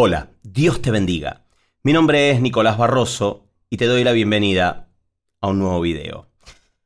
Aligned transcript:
Hola, 0.00 0.28
Dios 0.44 0.80
te 0.80 0.92
bendiga. 0.92 1.42
Mi 1.82 1.92
nombre 1.92 2.30
es 2.30 2.40
Nicolás 2.40 2.78
Barroso 2.78 3.48
y 3.68 3.78
te 3.78 3.86
doy 3.86 4.04
la 4.04 4.12
bienvenida 4.12 4.90
a 5.40 5.48
un 5.48 5.58
nuevo 5.58 5.80
video. 5.80 6.28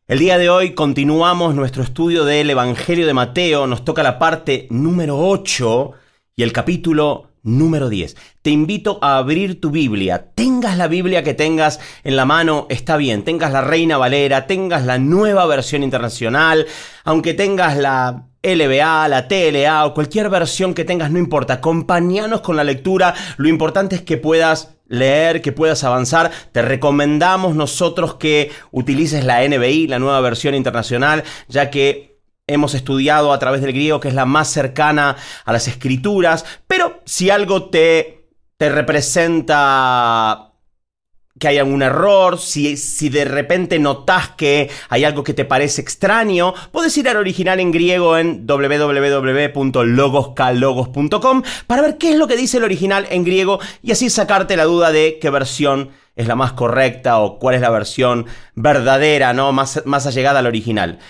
El 0.08 0.18
día 0.18 0.38
de 0.38 0.48
hoy 0.48 0.72
continuamos 0.72 1.54
nuestro 1.54 1.82
estudio 1.82 2.24
del 2.24 2.48
Evangelio 2.48 3.06
de 3.06 3.12
Mateo, 3.12 3.66
nos 3.66 3.84
toca 3.84 4.02
la 4.02 4.18
parte 4.18 4.66
número 4.70 5.18
8 5.18 5.92
y 6.36 6.42
el 6.42 6.54
capítulo 6.54 7.32
número 7.42 7.90
10. 7.90 8.16
Te 8.40 8.48
invito 8.48 8.98
a 9.02 9.18
abrir 9.18 9.60
tu 9.60 9.70
Biblia. 9.70 10.32
Tengas 10.34 10.78
la 10.78 10.88
Biblia 10.88 11.22
que 11.22 11.34
tengas 11.34 11.80
en 12.04 12.16
la 12.16 12.24
mano, 12.24 12.66
está 12.70 12.96
bien. 12.96 13.24
Tengas 13.24 13.52
la 13.52 13.60
Reina 13.60 13.98
Valera, 13.98 14.46
tengas 14.46 14.86
la 14.86 14.96
nueva 14.96 15.44
versión 15.44 15.82
internacional, 15.82 16.66
aunque 17.04 17.34
tengas 17.34 17.76
la 17.76 18.31
LBA, 18.42 19.08
la 19.08 19.28
TLA 19.28 19.86
o 19.86 19.94
cualquier 19.94 20.28
versión 20.28 20.74
que 20.74 20.84
tengas, 20.84 21.10
no 21.10 21.18
importa. 21.18 21.54
Acompáñanos 21.54 22.40
con 22.40 22.56
la 22.56 22.64
lectura. 22.64 23.14
Lo 23.36 23.48
importante 23.48 23.96
es 23.96 24.02
que 24.02 24.16
puedas 24.16 24.74
leer, 24.88 25.42
que 25.42 25.52
puedas 25.52 25.84
avanzar. 25.84 26.30
Te 26.52 26.62
recomendamos 26.62 27.54
nosotros 27.54 28.16
que 28.16 28.50
utilices 28.70 29.24
la 29.24 29.46
NBI, 29.46 29.86
la 29.86 29.98
nueva 29.98 30.20
versión 30.20 30.54
internacional, 30.54 31.24
ya 31.48 31.70
que 31.70 32.20
hemos 32.46 32.74
estudiado 32.74 33.32
a 33.32 33.38
través 33.38 33.62
del 33.62 33.72
griego, 33.72 34.00
que 34.00 34.08
es 34.08 34.14
la 34.14 34.26
más 34.26 34.48
cercana 34.48 35.16
a 35.44 35.52
las 35.52 35.68
escrituras. 35.68 36.44
Pero 36.66 37.00
si 37.04 37.30
algo 37.30 37.70
te, 37.70 38.28
te 38.56 38.68
representa 38.68 40.51
que 41.42 41.48
hay 41.48 41.58
algún 41.58 41.82
error, 41.82 42.38
si, 42.38 42.76
si 42.76 43.08
de 43.08 43.24
repente 43.24 43.80
notas 43.80 44.28
que 44.36 44.70
hay 44.88 45.02
algo 45.02 45.24
que 45.24 45.34
te 45.34 45.44
parece 45.44 45.80
extraño, 45.80 46.54
puedes 46.70 46.96
ir 46.96 47.08
al 47.08 47.16
original 47.16 47.58
en 47.58 47.72
griego 47.72 48.16
en 48.16 48.46
www.logoskalogos.com 48.46 51.42
para 51.66 51.82
ver 51.82 51.98
qué 51.98 52.12
es 52.12 52.16
lo 52.16 52.28
que 52.28 52.36
dice 52.36 52.58
el 52.58 52.62
original 52.62 53.08
en 53.10 53.24
griego 53.24 53.58
y 53.82 53.90
así 53.90 54.08
sacarte 54.08 54.56
la 54.56 54.66
duda 54.66 54.92
de 54.92 55.18
qué 55.20 55.30
versión 55.30 55.90
es 56.14 56.28
la 56.28 56.36
más 56.36 56.52
correcta 56.52 57.18
o 57.18 57.40
cuál 57.40 57.56
es 57.56 57.60
la 57.60 57.70
versión 57.70 58.26
verdadera, 58.54 59.32
¿no? 59.32 59.50
Más, 59.50 59.82
más 59.84 60.06
allegada 60.06 60.38
al 60.38 60.46
original. 60.46 61.00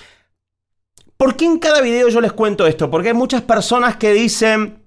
¿Por 1.18 1.36
qué 1.36 1.44
en 1.44 1.58
cada 1.58 1.82
video 1.82 2.08
yo 2.08 2.22
les 2.22 2.32
cuento 2.32 2.66
esto? 2.66 2.90
Porque 2.90 3.08
hay 3.08 3.14
muchas 3.14 3.42
personas 3.42 3.96
que 3.96 4.14
dicen, 4.14 4.81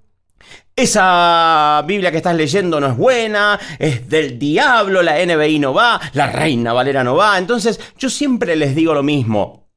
esa 0.76 1.82
Biblia 1.86 2.10
que 2.10 2.18
estás 2.18 2.36
leyendo 2.36 2.78
no 2.78 2.88
es 2.88 2.96
buena, 2.96 3.58
es 3.78 4.08
del 4.10 4.38
diablo, 4.38 5.02
la 5.02 5.16
NBI 5.24 5.58
no 5.58 5.72
va, 5.72 5.98
la 6.12 6.30
Reina 6.30 6.74
Valera 6.74 7.02
no 7.02 7.16
va. 7.16 7.38
Entonces 7.38 7.80
yo 7.96 8.10
siempre 8.10 8.54
les 8.56 8.74
digo 8.74 8.92
lo 8.92 9.02
mismo. 9.02 9.70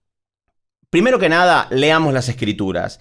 Primero 0.89 1.17
que 1.17 1.29
nada, 1.29 1.67
leamos 1.71 2.13
las 2.13 2.27
escrituras. 2.27 2.99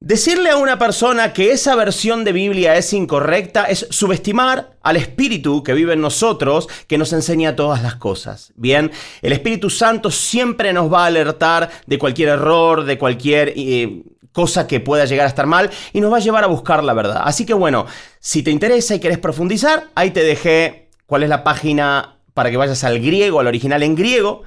Decirle 0.00 0.50
a 0.50 0.56
una 0.56 0.78
persona 0.78 1.32
que 1.32 1.50
esa 1.50 1.74
versión 1.74 2.24
de 2.24 2.32
Biblia 2.32 2.76
es 2.76 2.92
incorrecta 2.92 3.64
es 3.64 3.88
subestimar 3.90 4.78
al 4.80 4.96
Espíritu 4.96 5.64
que 5.64 5.74
vive 5.74 5.94
en 5.94 6.00
nosotros, 6.00 6.68
que 6.86 6.98
nos 6.98 7.12
enseña 7.12 7.56
todas 7.56 7.82
las 7.82 7.96
cosas. 7.96 8.52
Bien, 8.54 8.92
el 9.20 9.32
Espíritu 9.32 9.68
Santo 9.68 10.12
siempre 10.12 10.72
nos 10.72 10.90
va 10.90 11.02
a 11.02 11.06
alertar 11.06 11.68
de 11.84 11.98
cualquier 11.98 12.30
error, 12.30 12.84
de 12.84 12.96
cualquier... 12.96 13.52
Eh, 13.54 14.02
cosa 14.32 14.66
que 14.66 14.80
pueda 14.80 15.04
llegar 15.04 15.26
a 15.26 15.28
estar 15.28 15.46
mal 15.46 15.70
y 15.92 16.00
nos 16.00 16.12
va 16.12 16.18
a 16.18 16.20
llevar 16.20 16.44
a 16.44 16.48
buscar 16.48 16.84
la 16.84 16.94
verdad. 16.94 17.22
Así 17.24 17.44
que 17.46 17.54
bueno, 17.54 17.86
si 18.20 18.42
te 18.42 18.50
interesa 18.50 18.94
y 18.94 19.00
querés 19.00 19.18
profundizar, 19.18 19.88
ahí 19.94 20.10
te 20.10 20.22
dejé 20.22 20.90
cuál 21.06 21.22
es 21.22 21.28
la 21.28 21.44
página 21.44 22.18
para 22.34 22.50
que 22.50 22.56
vayas 22.56 22.84
al 22.84 23.00
griego, 23.00 23.40
al 23.40 23.46
original 23.46 23.82
en 23.82 23.94
griego. 23.94 24.42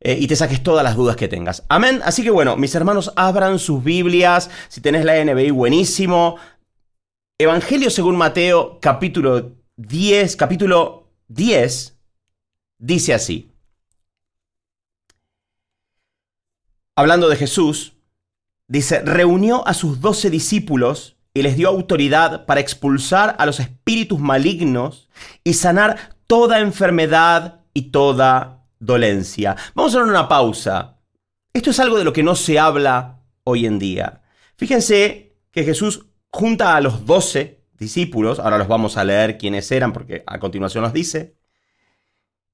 Eh, 0.00 0.18
y 0.20 0.26
te 0.26 0.36
saques 0.36 0.62
todas 0.62 0.84
las 0.84 0.96
dudas 0.96 1.16
que 1.16 1.28
tengas. 1.28 1.64
Amén. 1.68 2.02
Así 2.04 2.22
que 2.22 2.30
bueno, 2.30 2.56
mis 2.56 2.74
hermanos, 2.74 3.12
abran 3.16 3.58
sus 3.58 3.82
Biblias. 3.82 4.50
Si 4.68 4.82
tenés 4.82 5.04
la 5.04 5.24
NBI, 5.24 5.50
buenísimo. 5.50 6.36
Evangelio 7.38 7.90
según 7.90 8.16
Mateo, 8.16 8.78
capítulo 8.80 9.52
10, 9.76 10.36
capítulo 10.36 11.08
10, 11.28 11.96
dice 12.78 13.14
así. 13.14 13.50
Hablando 16.94 17.28
de 17.28 17.36
Jesús, 17.36 17.93
Dice, 18.66 19.00
reunió 19.00 19.66
a 19.66 19.74
sus 19.74 20.00
doce 20.00 20.30
discípulos 20.30 21.16
y 21.34 21.42
les 21.42 21.56
dio 21.56 21.68
autoridad 21.68 22.46
para 22.46 22.60
expulsar 22.60 23.36
a 23.38 23.46
los 23.46 23.60
espíritus 23.60 24.20
malignos 24.20 25.08
y 25.42 25.54
sanar 25.54 26.16
toda 26.26 26.60
enfermedad 26.60 27.60
y 27.74 27.90
toda 27.90 28.64
dolencia. 28.78 29.56
Vamos 29.74 29.94
a 29.94 29.98
dar 29.98 30.08
una 30.08 30.28
pausa. 30.28 30.98
Esto 31.52 31.70
es 31.70 31.80
algo 31.80 31.98
de 31.98 32.04
lo 32.04 32.12
que 32.12 32.22
no 32.22 32.36
se 32.36 32.58
habla 32.58 33.20
hoy 33.44 33.66
en 33.66 33.78
día. 33.78 34.22
Fíjense 34.56 35.36
que 35.50 35.64
Jesús 35.64 36.06
junta 36.30 36.76
a 36.76 36.80
los 36.80 37.04
doce 37.04 37.64
discípulos, 37.78 38.38
ahora 38.38 38.58
los 38.58 38.68
vamos 38.68 38.96
a 38.96 39.04
leer 39.04 39.36
quiénes 39.36 39.70
eran 39.70 39.92
porque 39.92 40.22
a 40.26 40.38
continuación 40.38 40.82
los 40.84 40.92
dice, 40.92 41.36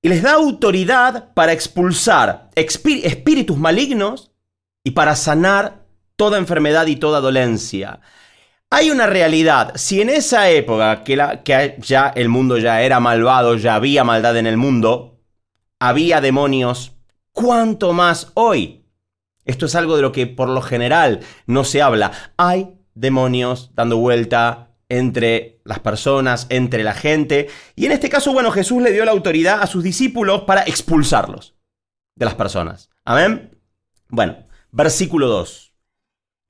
y 0.03 0.09
les 0.09 0.23
da 0.23 0.33
autoridad 0.33 1.33
para 1.35 1.53
expulsar 1.53 2.51
espíritus 2.55 3.59
malignos 3.59 4.33
y 4.83 4.93
para 4.93 5.15
sanar 5.15 5.80
toda 6.21 6.37
enfermedad 6.37 6.87
y 6.87 6.97
toda 6.97 7.23
dolencia. 7.23 8.01
Hay 8.69 8.91
una 8.91 9.07
realidad, 9.07 9.73
si 9.77 10.03
en 10.03 10.11
esa 10.11 10.51
época 10.51 11.03
que, 11.03 11.41
que 11.43 11.77
ya 11.79 12.13
el 12.15 12.29
mundo 12.29 12.59
ya 12.59 12.83
era 12.83 13.01
malvado, 13.01 13.57
ya 13.57 13.77
había 13.77 14.05
maldad 14.05 14.37
en 14.37 14.47
el 14.47 14.59
mundo, 14.59 15.19
había 15.79 16.21
demonios, 16.21 16.93
¿cuánto 17.33 17.95
más 17.95 18.33
hoy? 18.35 18.85
Esto 19.47 19.65
es 19.65 19.75
algo 19.75 19.97
de 19.97 20.03
lo 20.03 20.13
que 20.13 20.27
por 20.27 20.51
lo 20.51 20.61
general 20.61 21.21
no 21.47 21.65
se 21.65 21.81
habla. 21.81 22.13
Hay 22.37 22.75
demonios 22.93 23.71
dando 23.73 23.97
vuelta 23.97 24.73
entre 24.91 25.63
las 25.65 25.79
personas, 25.79 26.49
entre 26.51 26.85
la 26.85 26.93
gente. 26.93 27.49
Y 27.77 27.87
en 27.87 27.93
este 27.93 28.11
caso, 28.11 28.35
bueno, 28.35 28.51
Jesús 28.51 28.83
le 28.83 28.93
dio 28.93 29.07
la 29.07 29.13
autoridad 29.13 29.63
a 29.63 29.67
sus 29.67 29.83
discípulos 29.83 30.43
para 30.43 30.65
expulsarlos 30.65 31.55
de 32.15 32.27
las 32.27 32.35
personas. 32.35 32.91
Amén. 33.07 33.59
Bueno, 34.11 34.37
versículo 34.71 35.29
2. 35.29 35.70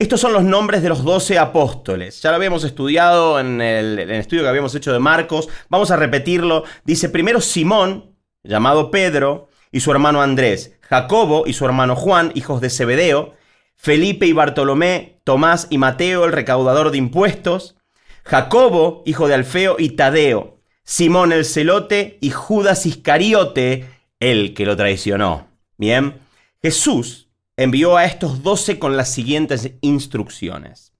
Estos 0.01 0.19
son 0.19 0.33
los 0.33 0.43
nombres 0.43 0.81
de 0.81 0.89
los 0.89 1.03
doce 1.03 1.37
apóstoles. 1.37 2.23
Ya 2.23 2.31
lo 2.31 2.37
habíamos 2.37 2.63
estudiado 2.63 3.39
en 3.39 3.61
el, 3.61 3.99
estudio 4.09 4.41
que 4.41 4.49
habíamos 4.49 4.73
hecho 4.73 4.91
de 4.91 4.97
Marcos. 4.97 5.47
Vamos 5.69 5.91
a 5.91 5.95
repetirlo. 5.95 6.63
Dice 6.83 7.07
primero 7.07 7.39
Simón, 7.39 8.15
llamado 8.41 8.89
Pedro, 8.89 9.49
y 9.71 9.81
su 9.81 9.91
hermano 9.91 10.23
Andrés. 10.23 10.73
Jacobo 10.81 11.43
y 11.45 11.53
su 11.53 11.65
hermano 11.65 11.95
Juan, 11.95 12.31
hijos 12.33 12.61
de 12.61 12.71
Zebedeo. 12.71 13.35
Felipe 13.75 14.25
y 14.25 14.33
Bartolomé, 14.33 15.19
Tomás 15.23 15.67
y 15.69 15.77
Mateo, 15.77 16.25
el 16.25 16.31
recaudador 16.31 16.89
de 16.89 16.97
impuestos. 16.97 17.75
Jacobo, 18.23 19.03
hijo 19.05 19.27
de 19.27 19.35
Alfeo 19.35 19.75
y 19.77 19.89
Tadeo. 19.89 20.57
Simón 20.83 21.31
el 21.31 21.45
celote 21.45 22.17
y 22.21 22.31
Judas 22.31 22.87
Iscariote, 22.87 23.87
el 24.19 24.55
que 24.55 24.65
lo 24.65 24.75
traicionó. 24.75 25.49
Bien. 25.77 26.21
Jesús 26.59 27.30
envió 27.63 27.97
a 27.97 28.05
estos 28.05 28.43
doce 28.43 28.79
con 28.79 28.97
las 28.97 29.11
siguientes 29.11 29.71
instrucciones. 29.81 30.93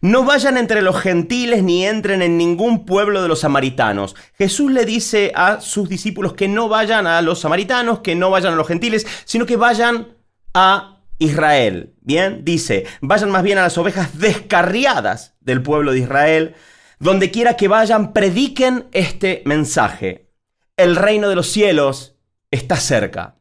No 0.00 0.24
vayan 0.24 0.58
entre 0.58 0.82
los 0.82 1.00
gentiles 1.00 1.62
ni 1.62 1.86
entren 1.86 2.22
en 2.22 2.36
ningún 2.36 2.84
pueblo 2.84 3.22
de 3.22 3.28
los 3.28 3.40
samaritanos. 3.40 4.14
Jesús 4.36 4.70
le 4.70 4.84
dice 4.84 5.32
a 5.34 5.60
sus 5.60 5.88
discípulos 5.88 6.34
que 6.34 6.48
no 6.48 6.68
vayan 6.68 7.06
a 7.06 7.22
los 7.22 7.40
samaritanos, 7.40 8.00
que 8.00 8.14
no 8.14 8.30
vayan 8.30 8.52
a 8.52 8.56
los 8.56 8.68
gentiles, 8.68 9.06
sino 9.24 9.46
que 9.46 9.56
vayan 9.56 10.08
a 10.52 11.00
Israel. 11.18 11.94
Bien, 12.02 12.44
dice, 12.44 12.84
vayan 13.00 13.30
más 13.30 13.42
bien 13.42 13.58
a 13.58 13.62
las 13.62 13.78
ovejas 13.78 14.18
descarriadas 14.18 15.34
del 15.40 15.62
pueblo 15.62 15.92
de 15.92 16.00
Israel. 16.00 16.54
Donde 16.98 17.30
quiera 17.30 17.56
que 17.56 17.68
vayan, 17.68 18.12
prediquen 18.12 18.86
este 18.92 19.42
mensaje. 19.46 20.30
El 20.76 20.94
reino 20.94 21.28
de 21.28 21.36
los 21.36 21.48
cielos 21.48 22.16
está 22.50 22.76
cerca 22.76 23.35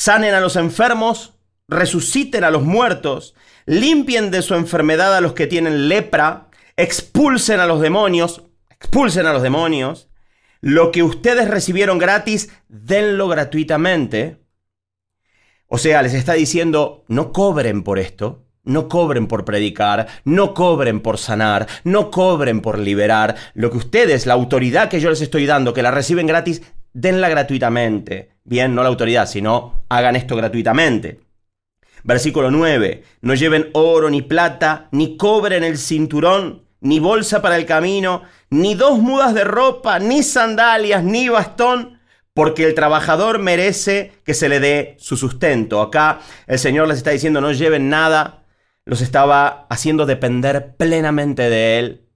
sanen 0.00 0.32
a 0.32 0.40
los 0.40 0.56
enfermos, 0.56 1.34
resuciten 1.68 2.42
a 2.42 2.50
los 2.50 2.62
muertos, 2.62 3.34
limpien 3.66 4.30
de 4.30 4.40
su 4.40 4.54
enfermedad 4.54 5.14
a 5.14 5.20
los 5.20 5.34
que 5.34 5.46
tienen 5.46 5.90
lepra, 5.90 6.48
expulsen 6.78 7.60
a 7.60 7.66
los 7.66 7.82
demonios, 7.82 8.42
expulsen 8.70 9.26
a 9.26 9.34
los 9.34 9.42
demonios, 9.42 10.08
lo 10.62 10.90
que 10.90 11.02
ustedes 11.02 11.48
recibieron 11.48 11.98
gratis, 11.98 12.48
denlo 12.68 13.28
gratuitamente. 13.28 14.38
O 15.66 15.76
sea, 15.76 16.00
les 16.00 16.14
está 16.14 16.32
diciendo, 16.32 17.04
no 17.06 17.30
cobren 17.30 17.82
por 17.82 17.98
esto, 17.98 18.46
no 18.64 18.88
cobren 18.88 19.26
por 19.26 19.44
predicar, 19.44 20.06
no 20.24 20.54
cobren 20.54 21.00
por 21.00 21.18
sanar, 21.18 21.68
no 21.84 22.10
cobren 22.10 22.62
por 22.62 22.78
liberar. 22.78 23.36
Lo 23.52 23.70
que 23.70 23.76
ustedes, 23.76 24.24
la 24.24 24.32
autoridad 24.32 24.88
que 24.88 25.00
yo 25.00 25.10
les 25.10 25.20
estoy 25.20 25.44
dando, 25.44 25.74
que 25.74 25.82
la 25.82 25.90
reciben 25.90 26.26
gratis, 26.26 26.62
denla 26.92 27.28
gratuitamente. 27.28 28.36
Bien, 28.44 28.74
no 28.74 28.82
la 28.82 28.88
autoridad, 28.88 29.26
sino 29.26 29.84
hagan 29.88 30.16
esto 30.16 30.36
gratuitamente. 30.36 31.20
Versículo 32.02 32.50
9. 32.50 33.04
No 33.20 33.34
lleven 33.34 33.70
oro 33.74 34.10
ni 34.10 34.22
plata, 34.22 34.88
ni 34.92 35.16
cobre 35.16 35.56
en 35.56 35.64
el 35.64 35.78
cinturón, 35.78 36.66
ni 36.80 36.98
bolsa 36.98 37.42
para 37.42 37.56
el 37.56 37.66
camino, 37.66 38.22
ni 38.48 38.74
dos 38.74 38.98
mudas 38.98 39.34
de 39.34 39.44
ropa, 39.44 39.98
ni 39.98 40.22
sandalias, 40.22 41.04
ni 41.04 41.28
bastón, 41.28 42.00
porque 42.32 42.64
el 42.64 42.74
trabajador 42.74 43.38
merece 43.38 44.12
que 44.24 44.34
se 44.34 44.48
le 44.48 44.60
dé 44.60 44.96
su 44.98 45.16
sustento. 45.16 45.82
Acá 45.82 46.20
el 46.46 46.58
Señor 46.58 46.88
les 46.88 46.98
está 46.98 47.10
diciendo 47.10 47.40
no 47.40 47.52
lleven 47.52 47.88
nada 47.90 48.40
los 48.84 49.02
estaba 49.02 49.66
haciendo 49.70 50.06
depender 50.06 50.74
plenamente 50.76 51.48
de 51.48 51.78
Él, 51.78 52.08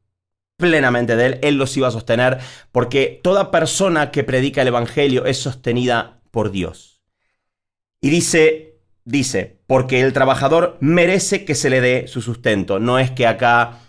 plenamente 0.57 1.17
de 1.17 1.27
Él, 1.27 1.39
Él 1.43 1.57
los 1.57 1.77
iba 1.77 1.89
a 1.89 1.93
sostener, 1.93 2.39
porque 2.73 3.21
toda 3.23 3.51
persona 3.51 4.11
que 4.11 4.25
predica 4.25 4.63
el 4.63 4.69
Evangelio 4.69 5.25
es 5.27 5.39
sostenida 5.39 6.21
por 6.31 6.51
Dios. 6.51 7.01
Y 8.01 8.11
dice, 8.11 8.81
dice, 9.05 9.61
porque 9.67 10.01
el 10.01 10.13
trabajador 10.13 10.77
merece 10.81 11.45
que 11.45 11.55
se 11.55 11.71
le 11.71 11.81
dé 11.81 12.07
su 12.07 12.21
sustento. 12.21 12.79
No 12.79 12.99
es 12.99 13.11
que 13.11 13.27
acá 13.27 13.81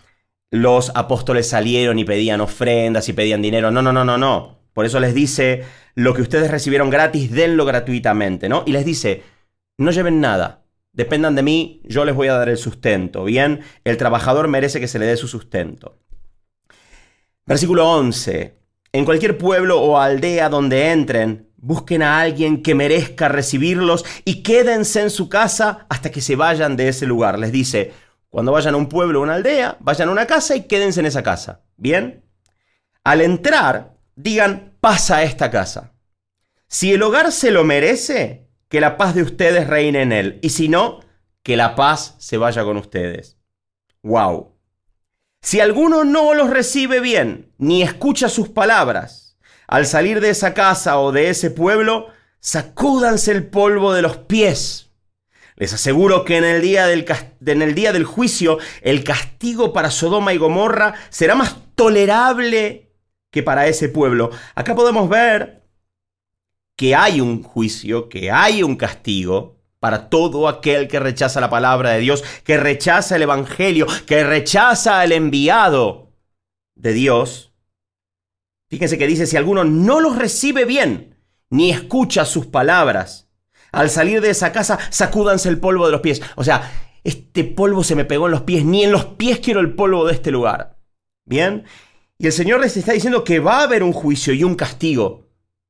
los 0.50 0.90
apóstoles 0.94 1.48
salieron 1.48 1.98
y 1.98 2.04
pedían 2.04 2.40
ofrendas 2.40 3.08
y 3.08 3.12
pedían 3.12 3.42
dinero. 3.42 3.70
No, 3.70 3.82
no, 3.82 3.92
no, 3.92 4.04
no, 4.04 4.16
no. 4.16 4.60
Por 4.72 4.86
eso 4.86 5.00
les 5.00 5.14
dice, 5.14 5.64
lo 5.94 6.14
que 6.14 6.22
ustedes 6.22 6.50
recibieron 6.50 6.90
gratis, 6.90 7.30
denlo 7.30 7.64
gratuitamente, 7.64 8.48
¿no? 8.48 8.62
Y 8.66 8.72
les 8.72 8.84
dice, 8.84 9.22
no 9.78 9.90
lleven 9.90 10.20
nada, 10.20 10.64
dependan 10.92 11.34
de 11.34 11.42
mí, 11.42 11.82
yo 11.84 12.04
les 12.04 12.14
voy 12.14 12.28
a 12.28 12.34
dar 12.34 12.48
el 12.48 12.58
sustento, 12.58 13.24
¿bien? 13.24 13.60
El 13.84 13.96
trabajador 13.96 14.48
merece 14.48 14.80
que 14.80 14.88
se 14.88 14.98
le 14.98 15.06
dé 15.06 15.16
su 15.16 15.28
sustento. 15.28 15.98
Versículo 17.46 17.88
11. 17.88 18.58
En 18.92 19.04
cualquier 19.04 19.38
pueblo 19.38 19.80
o 19.80 19.98
aldea 19.98 20.48
donde 20.48 20.90
entren, 20.90 21.48
busquen 21.56 22.02
a 22.02 22.20
alguien 22.20 22.62
que 22.62 22.74
merezca 22.74 23.28
recibirlos 23.28 24.04
y 24.24 24.42
quédense 24.42 25.00
en 25.00 25.10
su 25.10 25.28
casa 25.28 25.86
hasta 25.88 26.10
que 26.10 26.20
se 26.20 26.34
vayan 26.34 26.76
de 26.76 26.88
ese 26.88 27.06
lugar. 27.06 27.38
Les 27.38 27.52
dice, 27.52 27.92
cuando 28.30 28.52
vayan 28.52 28.74
a 28.74 28.78
un 28.78 28.88
pueblo 28.88 29.20
o 29.20 29.22
una 29.22 29.34
aldea, 29.34 29.76
vayan 29.80 30.08
a 30.08 30.12
una 30.12 30.26
casa 30.26 30.56
y 30.56 30.66
quédense 30.66 31.00
en 31.00 31.06
esa 31.06 31.22
casa. 31.22 31.62
¿Bien? 31.76 32.24
Al 33.04 33.20
entrar, 33.20 33.94
digan, 34.16 34.76
pasa 34.80 35.18
a 35.18 35.22
esta 35.22 35.50
casa. 35.50 35.92
Si 36.66 36.92
el 36.92 37.02
hogar 37.02 37.30
se 37.30 37.52
lo 37.52 37.62
merece, 37.62 38.48
que 38.68 38.80
la 38.80 38.96
paz 38.96 39.14
de 39.14 39.22
ustedes 39.22 39.68
reine 39.68 40.02
en 40.02 40.10
él. 40.10 40.40
Y 40.42 40.48
si 40.48 40.68
no, 40.68 41.00
que 41.44 41.56
la 41.56 41.76
paz 41.76 42.16
se 42.18 42.38
vaya 42.38 42.64
con 42.64 42.76
ustedes. 42.76 43.38
¡Wow! 44.02 44.55
Si 45.46 45.60
alguno 45.60 46.02
no 46.02 46.34
los 46.34 46.50
recibe 46.50 46.98
bien, 46.98 47.52
ni 47.56 47.80
escucha 47.80 48.28
sus 48.28 48.48
palabras, 48.48 49.38
al 49.68 49.86
salir 49.86 50.20
de 50.20 50.30
esa 50.30 50.54
casa 50.54 50.98
o 50.98 51.12
de 51.12 51.30
ese 51.30 51.52
pueblo, 51.52 52.08
sacúdanse 52.40 53.30
el 53.30 53.46
polvo 53.46 53.92
de 53.92 54.02
los 54.02 54.16
pies 54.16 54.90
les 55.54 55.72
aseguro 55.72 56.24
que 56.24 56.36
en 56.36 56.44
el, 56.44 56.60
día 56.60 56.86
del, 56.86 57.06
en 57.46 57.62
el 57.62 57.74
día 57.76 57.92
del 57.92 58.04
juicio 58.04 58.58
el 58.82 59.04
castigo 59.04 59.72
para 59.72 59.90
Sodoma 59.90 60.34
y 60.34 60.36
Gomorra 60.36 60.94
será 61.10 61.36
más 61.36 61.56
tolerable 61.76 62.92
que 63.30 63.42
para 63.42 63.68
ese 63.68 63.88
pueblo. 63.88 64.30
Acá 64.56 64.74
podemos 64.74 65.08
ver 65.08 65.62
que 66.76 66.94
hay 66.94 67.22
un 67.22 67.42
juicio, 67.44 68.08
que 68.08 68.32
hay 68.32 68.62
un 68.62 68.76
castigo 68.76 69.55
para 69.86 70.10
todo 70.10 70.48
aquel 70.48 70.88
que 70.88 70.98
rechaza 70.98 71.40
la 71.40 71.48
palabra 71.48 71.92
de 71.92 72.00
Dios, 72.00 72.24
que 72.42 72.56
rechaza 72.56 73.14
el 73.14 73.22
Evangelio, 73.22 73.86
que 74.04 74.24
rechaza 74.24 74.98
al 74.98 75.12
enviado 75.12 76.10
de 76.74 76.92
Dios. 76.92 77.52
Fíjense 78.68 78.98
que 78.98 79.06
dice, 79.06 79.28
si 79.28 79.36
alguno 79.36 79.62
no 79.62 80.00
los 80.00 80.18
recibe 80.18 80.64
bien, 80.64 81.14
ni 81.50 81.70
escucha 81.70 82.24
sus 82.24 82.46
palabras, 82.46 83.28
al 83.70 83.88
salir 83.88 84.20
de 84.20 84.30
esa 84.30 84.50
casa, 84.50 84.76
sacúdanse 84.90 85.48
el 85.48 85.60
polvo 85.60 85.86
de 85.86 85.92
los 85.92 86.00
pies. 86.00 86.20
O 86.34 86.42
sea, 86.42 86.68
este 87.04 87.44
polvo 87.44 87.84
se 87.84 87.94
me 87.94 88.04
pegó 88.04 88.26
en 88.26 88.32
los 88.32 88.42
pies, 88.42 88.64
ni 88.64 88.82
en 88.82 88.90
los 88.90 89.04
pies 89.04 89.38
quiero 89.38 89.60
el 89.60 89.76
polvo 89.76 90.04
de 90.04 90.14
este 90.14 90.32
lugar. 90.32 90.78
¿Bien? 91.24 91.62
Y 92.18 92.26
el 92.26 92.32
Señor 92.32 92.58
les 92.58 92.76
está 92.76 92.90
diciendo 92.90 93.22
que 93.22 93.38
va 93.38 93.60
a 93.60 93.62
haber 93.62 93.84
un 93.84 93.92
juicio 93.92 94.34
y 94.34 94.42
un 94.42 94.56
castigo 94.56 95.25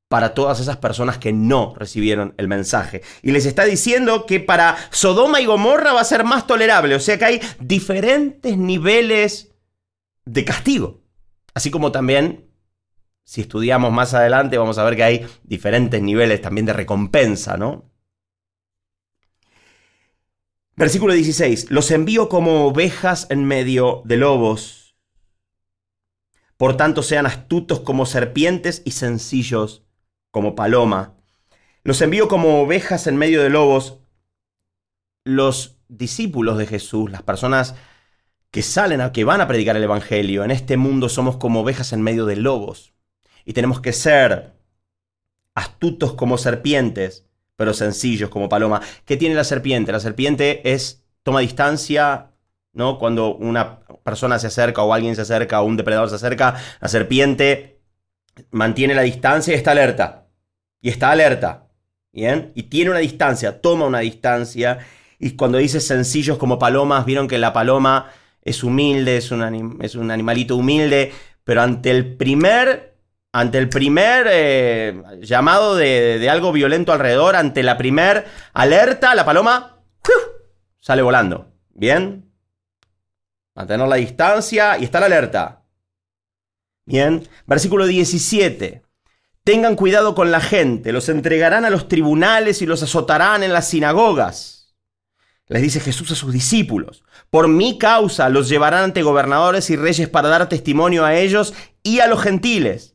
para 0.09 0.35
todas 0.35 0.61
esas 0.61 0.77
personas 0.77 1.19
que 1.19 1.33
no 1.33 1.75
recibieron 1.77 2.35
el 2.39 2.49
mensaje. 2.49 3.03
Y 3.23 3.33
les 3.33 3.47
está 3.47 3.65
diciendo 3.65 4.27
que 4.27 4.39
para 4.41 4.77
Sodoma 4.91 5.41
y 5.41 5.47
Gomorra 5.47 5.93
va 5.93 6.01
a 6.01 6.05
ser 6.05 6.25
más 6.25 6.47
tolerable. 6.47 6.95
O 6.95 7.01
sea 7.01 7.19
que 7.19 7.25
hay 7.25 7.41
diferentes 7.59 8.57
niveles 8.57 9.53
de 10.25 10.45
castigo. 10.45 11.03
Así 11.55 11.71
como 11.71 11.91
también, 11.91 12.51
si 13.25 13.41
estudiamos 13.41 13.93
más 13.93 14.15
adelante, 14.15 14.59
vamos 14.59 14.79
a 14.79 14.85
ver 14.85 14.95
que 14.95 15.03
hay 15.03 15.27
diferentes 15.43 16.01
niveles 16.01 16.41
también 16.41 16.67
de 16.67 16.73
recompensa, 16.73 17.57
¿no? 17.57 17.91
Versículo 20.77 21.15
16. 21.15 21.71
Los 21.71 21.91
envío 21.91 22.29
como 22.29 22.67
ovejas 22.67 23.27
en 23.31 23.45
medio 23.45 24.03
de 24.05 24.19
lobos. 24.19 24.95
Por 26.59 26.77
tanto, 26.77 27.03
sean 27.03 27.27
astutos 27.27 27.81
como 27.81 28.07
serpientes 28.07 28.83
y 28.85 28.93
sencillos 28.93 29.86
como 30.31 30.55
paloma. 30.55 31.15
Los 31.83 32.01
envío 32.03 32.29
como 32.29 32.61
ovejas 32.61 33.07
en 33.07 33.17
medio 33.17 33.43
de 33.43 33.51
lobos. 33.51 33.99
Los 35.25 35.79
discípulos 35.89 36.59
de 36.59 36.67
Jesús, 36.67 37.11
las 37.11 37.23
personas 37.23 37.75
que 38.51 38.63
salen 38.63 39.01
a 39.01 39.13
que 39.13 39.25
van 39.25 39.41
a 39.41 39.49
predicar 39.49 39.77
el 39.77 39.85
evangelio, 39.85 40.45
en 40.45 40.51
este 40.51 40.77
mundo 40.77 41.09
somos 41.09 41.37
como 41.37 41.61
ovejas 41.61 41.93
en 41.93 42.03
medio 42.03 42.27
de 42.27 42.37
lobos. 42.37 42.95
Y 43.45 43.53
tenemos 43.53 43.81
que 43.81 43.93
ser 43.93 44.55
astutos 45.55 46.15
como 46.15 46.39
serpientes 46.39 47.27
pero 47.57 47.73
sencillos 47.75 48.31
como 48.31 48.49
paloma. 48.49 48.81
¿Qué 49.05 49.17
tiene 49.17 49.35
la 49.35 49.45
serpiente? 49.45 49.91
La 49.91 50.01
serpiente 50.01 50.73
es, 50.73 51.03
toma 51.23 51.41
distancia, 51.41 52.31
¿no? 52.73 52.99
Cuando 52.99 53.35
una 53.35 53.81
persona 54.05 54.39
se 54.39 54.47
acerca 54.47 54.83
o 54.83 54.93
alguien 54.93 55.17
se 55.17 55.23
acerca 55.23 55.61
o 55.61 55.65
un 55.65 55.77
depredador 55.77 56.11
se 56.11 56.17
acerca, 56.17 56.57
la 56.81 56.89
serpiente 56.89 57.76
mantiene 58.51 58.95
la 58.95 59.03
distancia 59.03 59.55
y 59.55 59.57
está 59.57 59.73
alerta. 59.73 60.27
Y 60.81 60.91
está 60.91 61.11
alerta. 61.11 61.69
¿Bien? 62.13 62.53
Y 62.55 62.65
tiene 62.65 62.91
una 62.91 63.01
distancia, 63.01 63.61
toma 63.61 63.87
una 63.87 64.01
distancia. 64.01 64.79
Y 65.19 65.33
cuando 65.33 65.59
dice 65.59 65.81
sencillos 65.81 66.39
como 66.39 66.59
palomas, 66.59 67.05
vieron 67.05 67.29
que 67.29 67.39
la 67.39 67.53
paloma 67.53 68.11
es 68.43 68.65
humilde, 68.65 69.19
es 69.19 69.31
un, 69.31 69.79
es 69.83 69.95
un 69.95 70.11
animalito 70.11 70.57
humilde, 70.57 71.13
pero 71.45 71.63
ante 71.63 71.91
el 71.91 72.17
primer 72.17 72.97
ante 73.37 73.59
el 73.59 73.69
primer 73.69 74.27
eh, 74.31 75.03
llamado 75.21 75.77
de, 75.77 76.27
algo 76.31 76.53
violento 76.53 76.91
alrededor, 76.91 77.37
ante 77.37 77.63
la 77.63 77.77
primer 77.77 78.25
alerta, 78.55 79.15
la 79.15 79.27
paloma 79.27 79.83
sale 80.81 81.03
volando. 81.03 81.53
¿Bien? 81.75 82.33
Mantener 83.55 83.89
la 83.89 83.97
distancia 83.97 84.79
y 84.79 84.85
está 84.85 85.01
la 85.01 85.07
alerta. 85.07 85.66
Bien. 86.87 87.29
Versículo 87.47 87.87
17. 87.87 88.83
Tengan 89.43 89.77
cuidado 89.77 90.15
con 90.15 90.31
la 90.31 90.41
gente, 90.41 90.93
los 90.93 91.09
entregarán 91.09 91.65
a 91.65 91.71
los 91.71 91.89
tribunales 91.89 92.63
y 92.63 92.67
los 92.67 92.83
azotarán 92.83 93.43
en 93.43 93.53
las 93.53 93.69
sinagogas. 93.69 94.75
Les 95.49 95.63
dice 95.63 95.79
Jesús 95.79 96.11
a 96.11 96.17
sus 96.17 96.33
discípulos. 96.33 97.05
Por 97.31 97.47
mi 97.49 97.79
causa 97.79 98.29
los 98.29 98.49
llevarán 98.49 98.85
ante 98.85 99.03
gobernadores 99.03 99.71
y 99.71 99.77
reyes 99.77 100.09
para 100.09 100.29
dar 100.29 100.49
testimonio 100.49 101.05
a 101.05 101.15
ellos 101.17 101.55
y 101.83 102.01
a 102.01 102.09
los 102.09 102.23
gentiles. 102.23 102.95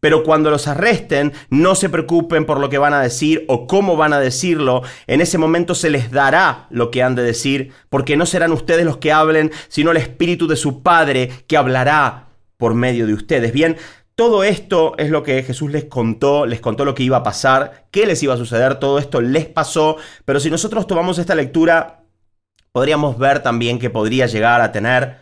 Pero 0.00 0.22
cuando 0.22 0.50
los 0.50 0.66
arresten, 0.66 1.32
no 1.50 1.74
se 1.74 1.90
preocupen 1.90 2.46
por 2.46 2.58
lo 2.58 2.70
que 2.70 2.78
van 2.78 2.94
a 2.94 3.02
decir 3.02 3.44
o 3.48 3.66
cómo 3.66 3.96
van 3.96 4.14
a 4.14 4.20
decirlo. 4.20 4.82
En 5.06 5.20
ese 5.20 5.36
momento 5.36 5.74
se 5.74 5.90
les 5.90 6.10
dará 6.10 6.66
lo 6.70 6.90
que 6.90 7.02
han 7.02 7.14
de 7.14 7.22
decir, 7.22 7.72
porque 7.90 8.16
no 8.16 8.24
serán 8.24 8.52
ustedes 8.52 8.86
los 8.86 8.96
que 8.96 9.12
hablen, 9.12 9.52
sino 9.68 9.90
el 9.90 9.98
Espíritu 9.98 10.46
de 10.46 10.56
su 10.56 10.82
Padre 10.82 11.30
que 11.46 11.58
hablará 11.58 12.29
por 12.60 12.74
medio 12.74 13.08
de 13.08 13.14
ustedes. 13.14 13.52
Bien, 13.52 13.76
todo 14.14 14.44
esto 14.44 14.94
es 14.98 15.10
lo 15.10 15.22
que 15.22 15.42
Jesús 15.42 15.72
les 15.72 15.86
contó, 15.86 16.44
les 16.44 16.60
contó 16.60 16.84
lo 16.84 16.94
que 16.94 17.02
iba 17.02 17.16
a 17.16 17.22
pasar, 17.22 17.86
qué 17.90 18.06
les 18.06 18.22
iba 18.22 18.34
a 18.34 18.36
suceder, 18.36 18.78
todo 18.78 18.98
esto 18.98 19.20
les 19.20 19.46
pasó, 19.46 19.96
pero 20.26 20.38
si 20.38 20.50
nosotros 20.50 20.86
tomamos 20.86 21.18
esta 21.18 21.34
lectura, 21.34 22.04
podríamos 22.70 23.18
ver 23.18 23.42
también 23.42 23.78
que 23.78 23.88
podría 23.90 24.26
llegar 24.26 24.60
a 24.60 24.72
tener 24.72 25.16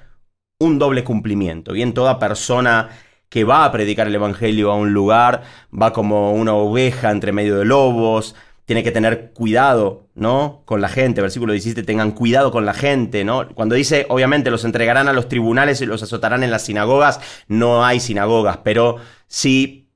un 0.59 0.81
doble 0.81 1.05
cumplimiento. 1.05 1.73
Bien, 1.73 1.95
toda 1.95 2.19
persona 2.19 2.89
que 3.29 3.45
va 3.45 3.65
a 3.65 3.71
predicar 3.71 4.09
el 4.09 4.17
Evangelio 4.17 4.73
a 4.73 4.77
un 4.77 4.93
lugar, 4.93 5.43
va 5.71 5.93
como 5.93 6.33
una 6.33 6.55
oveja 6.55 7.13
entre 7.13 7.31
medio 7.31 7.57
de 7.59 7.67
lobos, 7.67 8.35
tiene 8.69 8.85
que 8.85 8.93
tener 8.93 9.33
cuidado, 9.33 10.11
¿no? 10.15 10.61
Con 10.67 10.83
la 10.83 10.91
gente, 10.91 11.23
versículo 11.23 11.55
17, 11.55 11.85
tengan 11.85 12.11
cuidado 12.11 12.53
con 12.53 12.67
la 12.67 12.75
gente, 12.75 13.25
¿no? 13.25 13.49
Cuando 13.55 13.75
dice, 13.75 14.05
obviamente, 14.11 14.51
los 14.51 14.67
entregarán 14.67 15.09
a 15.09 15.15
los 15.15 15.27
tribunales 15.27 15.81
y 15.81 15.87
los 15.87 16.03
azotarán 16.03 16.43
en 16.43 16.51
las 16.51 16.67
sinagogas, 16.67 17.19
no 17.47 17.87
hay 17.87 17.99
sinagogas, 17.99 18.59
pero 18.59 18.97
sí 19.27 19.89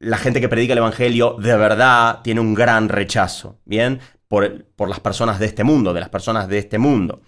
la 0.00 0.18
gente 0.18 0.40
que 0.40 0.48
predica 0.48 0.72
el 0.72 0.80
Evangelio 0.80 1.36
de 1.38 1.56
verdad 1.56 2.22
tiene 2.24 2.40
un 2.40 2.54
gran 2.54 2.88
rechazo, 2.88 3.60
¿bien? 3.64 4.00
Por, 4.26 4.64
por 4.74 4.88
las 4.88 4.98
personas 4.98 5.38
de 5.38 5.46
este 5.46 5.62
mundo, 5.62 5.94
de 5.94 6.00
las 6.00 6.08
personas 6.08 6.48
de 6.48 6.58
este 6.58 6.78
mundo. 6.78 7.20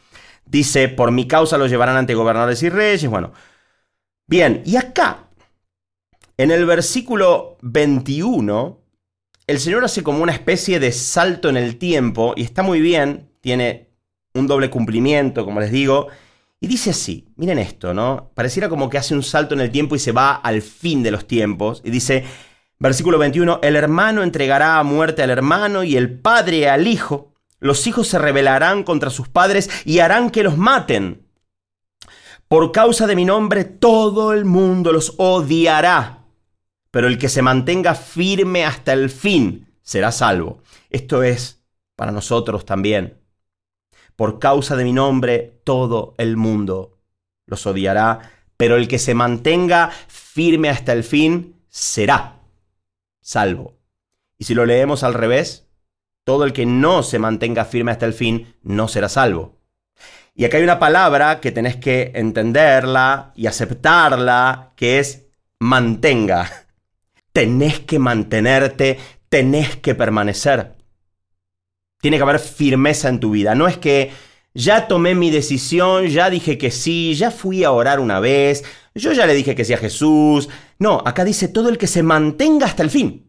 Dice, 0.44 0.88
por 0.88 1.12
mi 1.12 1.28
causa 1.28 1.56
los 1.56 1.70
llevarán 1.70 1.96
ante 1.96 2.16
gobernadores 2.16 2.60
y 2.64 2.68
reyes, 2.68 3.08
bueno. 3.08 3.30
Bien, 4.26 4.60
y 4.66 4.74
acá 4.74 5.28
en 6.36 6.50
el 6.50 6.66
versículo 6.66 7.58
21, 7.62 8.83
el 9.46 9.60
Señor 9.60 9.84
hace 9.84 10.02
como 10.02 10.22
una 10.22 10.32
especie 10.32 10.80
de 10.80 10.92
salto 10.92 11.48
en 11.48 11.56
el 11.56 11.76
tiempo 11.76 12.34
y 12.36 12.42
está 12.42 12.62
muy 12.62 12.80
bien, 12.80 13.30
tiene 13.40 13.90
un 14.32 14.46
doble 14.46 14.70
cumplimiento, 14.70 15.44
como 15.44 15.60
les 15.60 15.70
digo, 15.70 16.08
y 16.60 16.66
dice 16.66 16.90
así, 16.90 17.28
miren 17.36 17.58
esto, 17.58 17.92
¿no? 17.92 18.30
Pareciera 18.34 18.68
como 18.68 18.88
que 18.88 18.98
hace 18.98 19.14
un 19.14 19.22
salto 19.22 19.54
en 19.54 19.60
el 19.60 19.70
tiempo 19.70 19.96
y 19.96 19.98
se 19.98 20.12
va 20.12 20.34
al 20.34 20.62
fin 20.62 21.02
de 21.02 21.10
los 21.10 21.26
tiempos, 21.26 21.82
y 21.84 21.90
dice, 21.90 22.24
versículo 22.78 23.18
21, 23.18 23.60
el 23.62 23.76
hermano 23.76 24.22
entregará 24.22 24.78
a 24.78 24.82
muerte 24.82 25.22
al 25.22 25.30
hermano 25.30 25.84
y 25.84 25.96
el 25.96 26.18
padre 26.18 26.70
al 26.70 26.88
hijo, 26.88 27.34
los 27.60 27.86
hijos 27.86 28.08
se 28.08 28.18
rebelarán 28.18 28.82
contra 28.82 29.10
sus 29.10 29.28
padres 29.28 29.70
y 29.84 29.98
harán 29.98 30.30
que 30.30 30.42
los 30.42 30.56
maten. 30.56 31.26
Por 32.48 32.72
causa 32.72 33.06
de 33.06 33.16
mi 33.16 33.24
nombre 33.24 33.64
todo 33.64 34.32
el 34.32 34.44
mundo 34.44 34.92
los 34.92 35.14
odiará, 35.16 36.23
pero 36.94 37.08
el 37.08 37.18
que 37.18 37.28
se 37.28 37.42
mantenga 37.42 37.96
firme 37.96 38.64
hasta 38.64 38.92
el 38.92 39.10
fin 39.10 39.66
será 39.82 40.12
salvo. 40.12 40.62
Esto 40.90 41.24
es 41.24 41.60
para 41.96 42.12
nosotros 42.12 42.64
también. 42.64 43.18
Por 44.14 44.38
causa 44.38 44.76
de 44.76 44.84
mi 44.84 44.92
nombre 44.92 45.60
todo 45.64 46.14
el 46.18 46.36
mundo 46.36 47.00
los 47.46 47.66
odiará, 47.66 48.30
pero 48.56 48.76
el 48.76 48.86
que 48.86 49.00
se 49.00 49.12
mantenga 49.12 49.90
firme 50.06 50.70
hasta 50.70 50.92
el 50.92 51.02
fin 51.02 51.56
será 51.68 52.38
salvo. 53.20 53.74
Y 54.38 54.44
si 54.44 54.54
lo 54.54 54.64
leemos 54.64 55.02
al 55.02 55.14
revés, 55.14 55.66
todo 56.22 56.44
el 56.44 56.52
que 56.52 56.64
no 56.64 57.02
se 57.02 57.18
mantenga 57.18 57.64
firme 57.64 57.90
hasta 57.90 58.06
el 58.06 58.14
fin 58.14 58.54
no 58.62 58.86
será 58.86 59.08
salvo. 59.08 59.58
Y 60.36 60.44
acá 60.44 60.58
hay 60.58 60.62
una 60.62 60.78
palabra 60.78 61.40
que 61.40 61.50
tenés 61.50 61.74
que 61.74 62.12
entenderla 62.14 63.32
y 63.34 63.48
aceptarla, 63.48 64.74
que 64.76 65.00
es 65.00 65.24
mantenga. 65.58 66.63
Tenés 67.34 67.80
que 67.80 67.98
mantenerte, 67.98 68.96
tenés 69.28 69.74
que 69.76 69.96
permanecer. 69.96 70.76
Tiene 72.00 72.16
que 72.16 72.22
haber 72.22 72.38
firmeza 72.38 73.08
en 73.08 73.18
tu 73.18 73.32
vida. 73.32 73.56
No 73.56 73.66
es 73.66 73.76
que 73.76 74.12
ya 74.54 74.86
tomé 74.86 75.16
mi 75.16 75.32
decisión, 75.32 76.06
ya 76.06 76.30
dije 76.30 76.58
que 76.58 76.70
sí, 76.70 77.14
ya 77.14 77.32
fui 77.32 77.64
a 77.64 77.72
orar 77.72 77.98
una 77.98 78.20
vez, 78.20 78.62
yo 78.94 79.12
ya 79.12 79.26
le 79.26 79.34
dije 79.34 79.56
que 79.56 79.64
sí 79.64 79.72
a 79.72 79.78
Jesús. 79.78 80.48
No, 80.78 81.02
acá 81.04 81.24
dice 81.24 81.48
todo 81.48 81.70
el 81.70 81.76
que 81.76 81.88
se 81.88 82.04
mantenga 82.04 82.66
hasta 82.66 82.84
el 82.84 82.90
fin. 82.90 83.28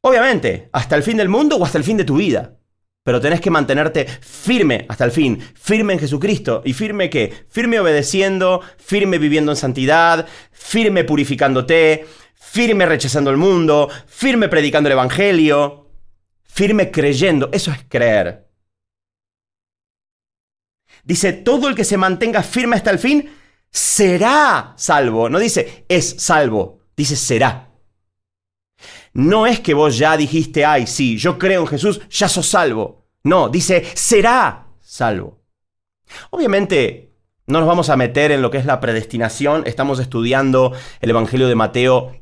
Obviamente, 0.00 0.70
hasta 0.72 0.96
el 0.96 1.02
fin 1.02 1.18
del 1.18 1.28
mundo 1.28 1.56
o 1.56 1.64
hasta 1.66 1.76
el 1.76 1.84
fin 1.84 1.98
de 1.98 2.04
tu 2.04 2.16
vida. 2.16 2.56
Pero 3.04 3.20
tenés 3.20 3.40
que 3.40 3.50
mantenerte 3.50 4.06
firme 4.06 4.86
hasta 4.88 5.04
el 5.04 5.10
fin, 5.10 5.38
firme 5.54 5.92
en 5.92 5.98
Jesucristo. 5.98 6.62
¿Y 6.64 6.72
firme 6.72 7.10
qué? 7.10 7.44
Firme 7.50 7.78
obedeciendo, 7.78 8.62
firme 8.78 9.18
viviendo 9.18 9.52
en 9.52 9.56
santidad, 9.56 10.26
firme 10.52 11.02
purificándote, 11.04 12.06
firme 12.42 12.84
rechazando 12.84 13.30
el 13.30 13.36
mundo, 13.36 13.88
firme 14.06 14.48
predicando 14.48 14.88
el 14.88 14.92
Evangelio, 14.92 15.90
firme 16.42 16.90
creyendo. 16.90 17.48
Eso 17.52 17.70
es 17.70 17.78
creer. 17.88 18.50
Dice, 21.04 21.32
todo 21.32 21.68
el 21.68 21.74
que 21.74 21.84
se 21.84 21.96
mantenga 21.96 22.42
firme 22.42 22.76
hasta 22.76 22.90
el 22.90 22.98
fin 22.98 23.30
será 23.70 24.74
salvo. 24.76 25.30
No 25.30 25.38
dice 25.38 25.86
es 25.88 26.16
salvo, 26.18 26.80
dice 26.96 27.16
será. 27.16 27.70
No 29.14 29.46
es 29.46 29.60
que 29.60 29.74
vos 29.74 29.96
ya 29.96 30.16
dijiste, 30.16 30.64
ay, 30.64 30.86
sí, 30.86 31.16
yo 31.16 31.38
creo 31.38 31.62
en 31.62 31.68
Jesús, 31.68 32.00
ya 32.10 32.28
sos 32.28 32.48
salvo. 32.48 33.06
No, 33.24 33.48
dice 33.48 33.84
será 33.94 34.66
salvo. 34.80 35.40
Obviamente, 36.30 37.14
no 37.46 37.60
nos 37.60 37.68
vamos 37.68 37.88
a 37.88 37.96
meter 37.96 38.30
en 38.30 38.42
lo 38.42 38.50
que 38.50 38.58
es 38.58 38.66
la 38.66 38.80
predestinación. 38.80 39.62
Estamos 39.66 40.00
estudiando 40.00 40.72
el 41.00 41.10
Evangelio 41.10 41.48
de 41.48 41.54
Mateo 41.54 42.21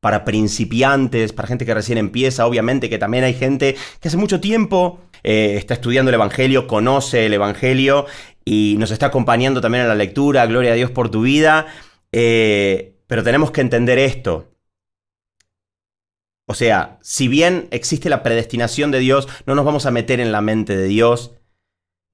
para 0.00 0.24
principiantes, 0.24 1.32
para 1.32 1.48
gente 1.48 1.66
que 1.66 1.74
recién 1.74 1.98
empieza. 1.98 2.46
Obviamente 2.46 2.88
que 2.88 2.98
también 2.98 3.24
hay 3.24 3.34
gente 3.34 3.76
que 4.00 4.08
hace 4.08 4.16
mucho 4.16 4.40
tiempo 4.40 5.00
eh, 5.22 5.54
está 5.56 5.74
estudiando 5.74 6.10
el 6.10 6.14
Evangelio, 6.14 6.66
conoce 6.66 7.26
el 7.26 7.34
Evangelio 7.34 8.06
y 8.44 8.76
nos 8.78 8.90
está 8.90 9.06
acompañando 9.06 9.60
también 9.60 9.82
en 9.82 9.88
la 9.88 9.94
lectura. 9.94 10.46
Gloria 10.46 10.72
a 10.72 10.76
Dios 10.76 10.90
por 10.90 11.10
tu 11.10 11.22
vida. 11.22 11.66
Eh, 12.12 12.94
pero 13.06 13.22
tenemos 13.22 13.50
que 13.50 13.60
entender 13.60 13.98
esto. 13.98 14.54
O 16.46 16.54
sea, 16.54 16.98
si 17.02 17.28
bien 17.28 17.68
existe 17.70 18.08
la 18.08 18.22
predestinación 18.22 18.90
de 18.90 19.00
Dios, 19.00 19.28
no 19.44 19.54
nos 19.54 19.64
vamos 19.64 19.84
a 19.84 19.90
meter 19.90 20.20
en 20.20 20.32
la 20.32 20.40
mente 20.40 20.76
de 20.76 20.86
Dios. 20.86 21.32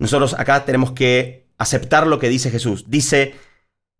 Nosotros 0.00 0.34
acá 0.38 0.64
tenemos 0.64 0.92
que 0.92 1.46
aceptar 1.56 2.06
lo 2.06 2.18
que 2.18 2.28
dice 2.28 2.50
Jesús. 2.50 2.86
Dice, 2.88 3.34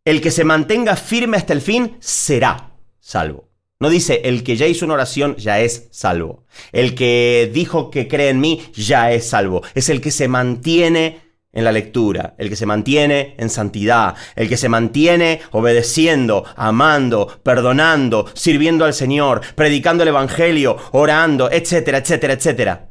el 0.04 0.20
que 0.20 0.32
se 0.32 0.44
mantenga 0.44 0.96
firme 0.96 1.36
hasta 1.36 1.52
el 1.52 1.60
fin 1.60 1.96
será 2.00 2.72
salvo. 2.98 3.53
No 3.80 3.90
dice, 3.90 4.22
el 4.24 4.44
que 4.44 4.56
ya 4.56 4.66
hizo 4.66 4.84
una 4.84 4.94
oración 4.94 5.36
ya 5.36 5.60
es 5.60 5.88
salvo. 5.90 6.46
El 6.72 6.94
que 6.94 7.50
dijo 7.52 7.90
que 7.90 8.08
cree 8.08 8.30
en 8.30 8.40
mí 8.40 8.62
ya 8.72 9.12
es 9.12 9.28
salvo. 9.28 9.62
Es 9.74 9.88
el 9.88 10.00
que 10.00 10.10
se 10.10 10.28
mantiene 10.28 11.24
en 11.52 11.64
la 11.64 11.72
lectura, 11.72 12.34
el 12.38 12.48
que 12.48 12.56
se 12.56 12.66
mantiene 12.66 13.34
en 13.38 13.48
santidad, 13.48 14.16
el 14.34 14.48
que 14.48 14.56
se 14.56 14.68
mantiene 14.68 15.40
obedeciendo, 15.52 16.44
amando, 16.56 17.40
perdonando, 17.42 18.28
sirviendo 18.34 18.84
al 18.84 18.92
Señor, 18.92 19.40
predicando 19.54 20.02
el 20.02 20.08
Evangelio, 20.08 20.76
orando, 20.92 21.50
etcétera, 21.50 21.98
etcétera, 21.98 22.32
etcétera. 22.34 22.90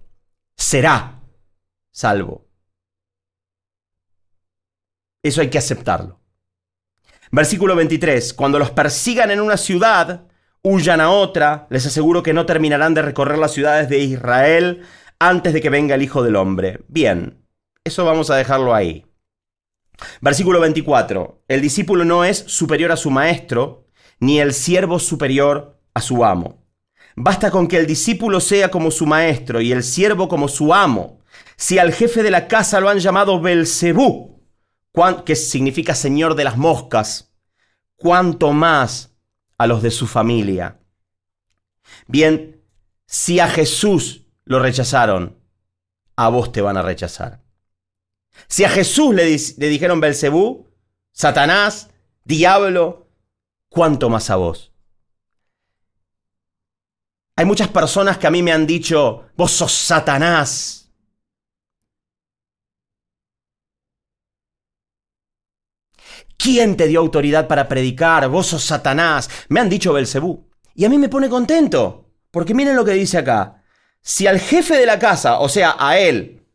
Será 0.56 1.22
salvo. 1.92 2.48
Eso 5.22 5.42
hay 5.42 5.50
que 5.50 5.58
aceptarlo. 5.58 6.20
Versículo 7.32 7.76
23. 7.76 8.34
Cuando 8.34 8.60
los 8.60 8.72
persigan 8.72 9.32
en 9.32 9.40
una 9.40 9.58
ciudad, 9.58 10.28
huyan 10.64 11.02
a 11.02 11.12
otra, 11.12 11.68
les 11.70 11.86
aseguro 11.86 12.24
que 12.24 12.34
no 12.34 12.46
terminarán 12.46 12.94
de 12.94 13.02
recorrer 13.02 13.38
las 13.38 13.54
ciudades 13.54 13.90
de 13.90 14.00
Israel 14.00 14.84
antes 15.20 15.54
de 15.54 15.62
que 15.62 15.70
venga 15.70 15.96
el 15.96 16.02
Hijo 16.02 16.24
del 16.24 16.36
Hombre. 16.36 16.80
Bien, 16.88 17.46
eso 17.84 18.06
vamos 18.06 18.30
a 18.30 18.36
dejarlo 18.36 18.74
ahí. 18.74 19.06
Versículo 20.22 20.60
24. 20.62 21.44
El 21.48 21.62
discípulo 21.62 22.06
no 22.06 22.24
es 22.24 22.40
superior 22.48 22.92
a 22.92 22.98
su 22.98 23.12
maestro, 23.12 23.88
ni 24.20 24.40
el 24.40 24.54
siervo 24.54 25.00
superior 25.00 25.80
a 25.94 26.02
su 26.02 26.24
amo. 26.26 26.64
Basta 27.16 27.52
con 27.52 27.68
que 27.68 27.78
el 27.78 27.86
discípulo 27.86 28.40
sea 28.40 28.72
como 28.72 28.90
su 28.90 29.06
maestro 29.06 29.62
y 29.62 29.72
el 29.72 29.84
siervo 29.84 30.28
como 30.28 30.48
su 30.48 30.74
amo. 30.74 31.20
Si 31.58 31.78
al 31.78 31.94
jefe 31.94 32.24
de 32.24 32.32
la 32.32 32.48
casa 32.48 32.80
lo 32.80 32.90
han 32.90 33.00
llamado 33.00 33.40
Belcebú, 33.40 34.42
que 35.26 35.36
significa 35.36 35.94
señor 35.94 36.36
de 36.36 36.44
las 36.44 36.58
moscas, 36.58 37.34
cuánto 37.96 38.52
más 38.52 39.13
a 39.58 39.68
los 39.68 39.82
de 39.82 39.92
su 39.92 40.08
familia. 40.08 40.80
Bien, 42.08 42.62
si 43.06 43.40
a 43.40 43.48
Jesús 43.48 44.26
lo 44.46 44.60
rechazaron, 44.60 45.38
a 46.16 46.30
vos 46.30 46.52
te 46.52 46.62
van 46.62 46.78
a 46.78 46.82
rechazar. 46.82 47.42
Si 48.48 48.64
a 48.64 48.70
Jesús 48.70 49.14
le, 49.14 49.26
dijeron 49.70 50.00
Belcebú, 50.00 50.70
Satanás, 51.12 51.90
diablo, 52.24 53.10
¿cuánto 53.70 54.10
más 54.10 54.30
a 54.30 54.36
vos? 54.36 54.72
Hay 57.36 57.46
muchas 57.46 57.68
personas 57.68 58.18
que 58.18 58.28
a 58.28 58.32
mí 58.32 58.44
me 58.44 58.52
han 58.52 58.68
dicho, 58.68 59.30
vos 59.36 59.52
sos 59.52 59.72
Satanás. 59.72 60.83
¿Quién 66.44 66.76
te 66.76 66.88
dio 66.88 67.00
autoridad 67.00 67.48
para 67.48 67.70
predicar? 67.70 68.28
Vos 68.28 68.48
sos 68.48 68.66
Satanás. 68.66 69.30
Me 69.48 69.62
han 69.62 69.70
dicho 69.70 69.94
Belcebú. 69.94 70.46
Y 70.76 70.84
a 70.84 70.90
mí 70.90 70.98
me 70.98 71.08
pone 71.08 71.30
contento. 71.30 72.10
Porque 72.32 72.54
miren 72.54 72.76
lo 72.76 72.84
que 72.84 72.92
dice 72.92 73.18
acá. 73.18 73.64
Si 74.02 74.28
al 74.28 74.42
jefe 74.42 74.76
de 74.76 74.86
la 74.86 75.00
casa, 75.00 75.40
o 75.40 75.48
sea, 75.48 75.78
a 75.80 75.98
él, 75.98 76.46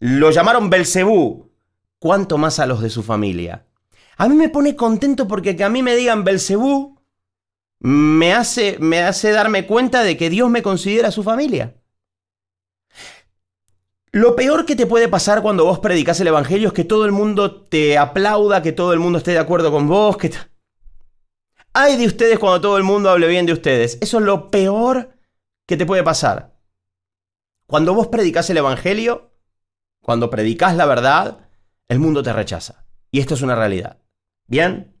lo 0.00 0.32
llamaron 0.32 0.70
Belcebú, 0.70 1.52
¿cuánto 2.00 2.36
más 2.36 2.58
a 2.58 2.66
los 2.66 2.82
de 2.82 2.90
su 2.90 3.04
familia? 3.04 3.64
A 4.16 4.28
mí 4.28 4.34
me 4.34 4.48
pone 4.48 4.74
contento 4.74 5.28
porque 5.28 5.54
que 5.54 5.62
a 5.62 5.68
mí 5.68 5.84
me 5.84 5.94
digan 5.94 6.24
Belcebú 6.24 6.98
me 7.78 8.34
hace, 8.34 8.76
me 8.80 9.02
hace 9.02 9.30
darme 9.30 9.68
cuenta 9.68 10.02
de 10.02 10.16
que 10.16 10.30
Dios 10.30 10.50
me 10.50 10.62
considera 10.62 11.12
su 11.12 11.22
familia. 11.22 11.76
Lo 14.12 14.34
peor 14.36 14.64
que 14.64 14.76
te 14.76 14.86
puede 14.86 15.08
pasar 15.08 15.42
cuando 15.42 15.64
vos 15.64 15.80
predicas 15.80 16.20
el 16.20 16.28
Evangelio 16.28 16.68
es 16.68 16.74
que 16.74 16.84
todo 16.84 17.04
el 17.04 17.12
mundo 17.12 17.62
te 17.62 17.98
aplauda, 17.98 18.62
que 18.62 18.72
todo 18.72 18.92
el 18.92 19.00
mundo 19.00 19.18
esté 19.18 19.32
de 19.32 19.38
acuerdo 19.38 19.70
con 19.70 19.88
vos, 19.88 20.16
que... 20.16 20.32
Hay 21.74 21.96
de 21.96 22.06
ustedes 22.06 22.38
cuando 22.38 22.60
todo 22.60 22.76
el 22.76 22.82
mundo 22.82 23.10
hable 23.10 23.28
bien 23.28 23.46
de 23.46 23.52
ustedes. 23.52 23.98
Eso 24.00 24.18
es 24.18 24.24
lo 24.24 24.50
peor 24.50 25.10
que 25.66 25.76
te 25.76 25.86
puede 25.86 26.02
pasar. 26.02 26.56
Cuando 27.66 27.92
vos 27.92 28.08
predicas 28.08 28.48
el 28.50 28.56
Evangelio, 28.56 29.30
cuando 30.02 30.30
predicas 30.30 30.74
la 30.74 30.86
verdad, 30.86 31.48
el 31.86 31.98
mundo 31.98 32.22
te 32.22 32.32
rechaza. 32.32 32.86
Y 33.10 33.20
esto 33.20 33.34
es 33.34 33.42
una 33.42 33.54
realidad. 33.54 33.98
¿Bien? 34.46 34.96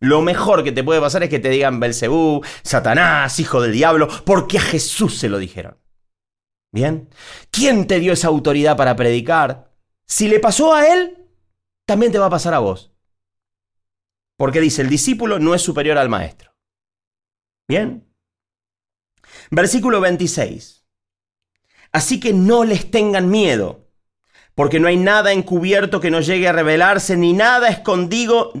Lo 0.00 0.20
mejor 0.20 0.64
que 0.64 0.72
te 0.72 0.82
puede 0.82 1.00
pasar 1.00 1.22
es 1.22 1.30
que 1.30 1.38
te 1.38 1.48
digan 1.48 1.78
Belcebú, 1.78 2.42
Satanás, 2.64 3.38
hijo 3.38 3.60
del 3.62 3.72
diablo, 3.72 4.08
porque 4.24 4.58
a 4.58 4.62
Jesús 4.62 5.16
se 5.16 5.28
lo 5.28 5.38
dijeron. 5.38 5.81
Bien. 6.72 7.08
¿Quién 7.50 7.86
te 7.86 8.00
dio 8.00 8.14
esa 8.14 8.28
autoridad 8.28 8.76
para 8.76 8.96
predicar? 8.96 9.70
Si 10.06 10.28
le 10.28 10.40
pasó 10.40 10.74
a 10.74 10.92
él, 10.92 11.28
también 11.86 12.10
te 12.10 12.18
va 12.18 12.26
a 12.26 12.30
pasar 12.30 12.54
a 12.54 12.58
vos. 12.58 12.92
Porque 14.36 14.60
dice, 14.60 14.82
el 14.82 14.88
discípulo 14.88 15.38
no 15.38 15.54
es 15.54 15.62
superior 15.62 15.98
al 15.98 16.08
maestro. 16.08 16.54
Bien. 17.68 18.08
Versículo 19.50 20.00
26. 20.00 20.84
Así 21.92 22.18
que 22.18 22.32
no 22.32 22.64
les 22.64 22.90
tengan 22.90 23.28
miedo, 23.28 23.90
porque 24.54 24.80
no 24.80 24.88
hay 24.88 24.96
nada 24.96 25.32
encubierto 25.32 26.00
que 26.00 26.10
no 26.10 26.20
llegue 26.20 26.48
a 26.48 26.52
revelarse, 26.52 27.16
ni 27.16 27.34
nada 27.34 27.68
escondido, 27.68 28.52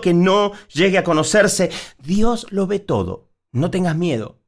que 0.00 0.14
no 0.14 0.52
llegue 0.72 0.98
a 0.98 1.04
conocerse. 1.04 1.70
Dios 1.98 2.46
lo 2.50 2.68
ve 2.68 2.78
todo. 2.78 3.28
No 3.52 3.70
tengas 3.70 3.96
miedo. 3.96 4.38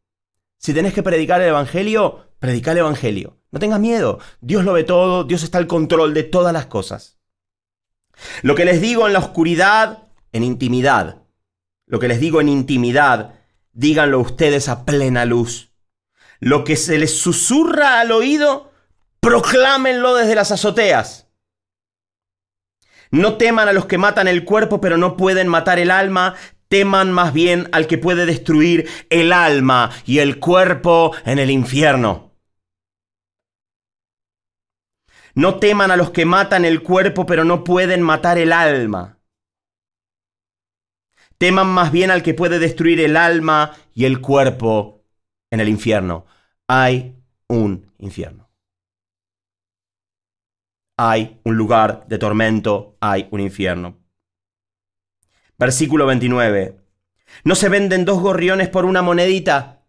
Si 0.59 0.73
tenés 0.73 0.95
que 0.95 1.03
predicar 1.03 1.41
el 1.41 1.49
Evangelio, 1.49 2.32
predica 2.43 2.73
el 2.73 2.79
Evangelio. 2.79 3.39
No 3.53 3.61
tengas 3.61 3.79
miedo. 3.79 4.19
Dios 4.41 4.65
lo 4.65 4.73
ve 4.73 4.83
todo, 4.83 5.23
Dios 5.23 5.45
está 5.45 5.59
al 5.59 5.69
control 5.69 6.13
de 6.13 6.25
todas 6.25 6.53
las 6.53 6.67
cosas. 6.67 7.21
Lo 8.43 8.57
que 8.57 8.65
les 8.65 8.81
digo 8.81 9.07
en 9.07 9.13
la 9.13 9.21
oscuridad, 9.21 10.09
en 10.33 10.43
intimidad. 10.43 11.23
Lo 11.87 12.01
que 12.01 12.09
les 12.09 12.19
digo 12.19 12.41
en 12.41 12.49
intimidad, 12.49 13.35
díganlo 13.73 14.19
ustedes 14.19 14.69
a 14.69 14.85
plena 14.85 15.25
luz. 15.25 15.71
Lo 16.41 16.65
que 16.65 16.75
se 16.75 16.99
les 16.99 17.17
susurra 17.17 18.01
al 18.01 18.11
oído, 18.11 18.73
proclámenlo 19.21 20.17
desde 20.17 20.35
las 20.35 20.51
azoteas. 20.51 21.29
No 23.13 23.37
teman 23.37 23.69
a 23.69 23.73
los 23.73 23.87
que 23.87 23.99
matan 23.99 24.27
el 24.27 24.45
cuerpo, 24.45 24.81
pero 24.81 24.97
no 24.97 25.17
pueden 25.17 25.47
matar 25.47 25.79
el 25.79 25.93
alma. 25.93 26.35
Teman 26.67 27.13
más 27.13 27.33
bien 27.33 27.69
al 27.71 27.87
que 27.87 27.99
puede 27.99 28.27
destruir 28.27 28.89
el 29.11 29.33
alma 29.33 29.91
y 30.07 30.19
el 30.19 30.41
cuerpo 30.41 31.15
en 31.25 31.39
el 31.39 31.53
infierno. 31.53 32.32
No 35.35 35.59
teman 35.59 35.91
a 35.91 35.97
los 35.97 36.11
que 36.11 36.25
matan 36.25 36.65
el 36.65 36.83
cuerpo, 36.83 37.27
pero 37.27 37.45
no 37.45 37.65
pueden 37.65 38.03
matar 38.03 38.39
el 38.39 38.53
alma. 38.53 39.19
Teman 41.39 41.69
más 41.69 41.91
bien 41.91 42.11
al 42.11 42.23
que 42.23 42.35
puede 42.35 42.59
destruir 42.59 43.01
el 43.01 43.17
alma 43.17 43.77
y 43.95 44.05
el 44.05 44.21
cuerpo 44.21 45.05
en 45.51 45.61
el 45.61 45.69
infierno. 45.69 46.27
Hay 46.69 47.17
un 47.49 47.93
infierno 47.99 48.43
hay 51.05 51.41
un 51.45 51.57
lugar 51.57 52.05
de 52.07 52.17
tormento, 52.17 52.97
hay 53.01 53.27
un 53.33 53.41
infierno. 53.41 53.99
Versículo 55.59 56.07
29. 56.07 56.79
¿No 57.43 57.57
se 57.57 57.69
venden 57.69 58.05
dos 58.05 58.21
gorriones 58.21 58.69
por 58.69 58.85
una 58.85 59.03
monedita? 59.03 59.85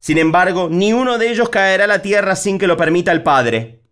Sin 0.00 0.18
embargo, 0.18 0.68
ni 0.68 0.92
uno 0.92 1.16
de 1.18 1.30
ellos 1.30 1.48
caerá 1.48 1.84
a 1.84 1.86
la 1.86 2.02
tierra 2.02 2.34
sin 2.34 2.58
que 2.58 2.66
lo 2.66 2.76
permita 2.76 3.12
el 3.12 3.22
Padre. 3.22 3.83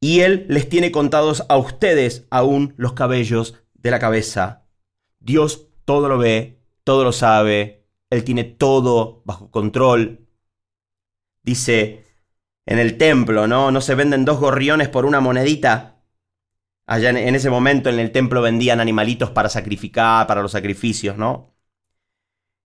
Y 0.00 0.20
Él 0.20 0.46
les 0.48 0.68
tiene 0.68 0.92
contados 0.92 1.44
a 1.48 1.56
ustedes 1.56 2.26
aún 2.30 2.74
los 2.76 2.92
cabellos 2.92 3.54
de 3.74 3.90
la 3.90 3.98
cabeza. 3.98 4.66
Dios 5.18 5.68
todo 5.84 6.08
lo 6.08 6.18
ve, 6.18 6.60
todo 6.84 7.04
lo 7.04 7.12
sabe, 7.12 7.86
Él 8.10 8.24
tiene 8.24 8.44
todo 8.44 9.22
bajo 9.24 9.50
control. 9.50 10.26
Dice 11.42 12.04
en 12.68 12.78
el 12.78 12.98
templo, 12.98 13.46
¿no? 13.46 13.70
No 13.70 13.80
se 13.80 13.94
venden 13.94 14.26
dos 14.26 14.38
gorriones 14.38 14.90
por 14.90 15.06
una 15.06 15.20
monedita. 15.20 16.02
Allá 16.86 17.10
en, 17.10 17.34
ese 17.34 17.48
momento 17.48 17.88
en 17.88 17.98
el 17.98 18.12
templo 18.12 18.42
vendían 18.42 18.78
animalitos 18.78 19.30
para 19.30 19.48
sacrificar, 19.48 20.26
para 20.26 20.42
los 20.42 20.52
sacrificios, 20.52 21.16
¿no? 21.16 21.54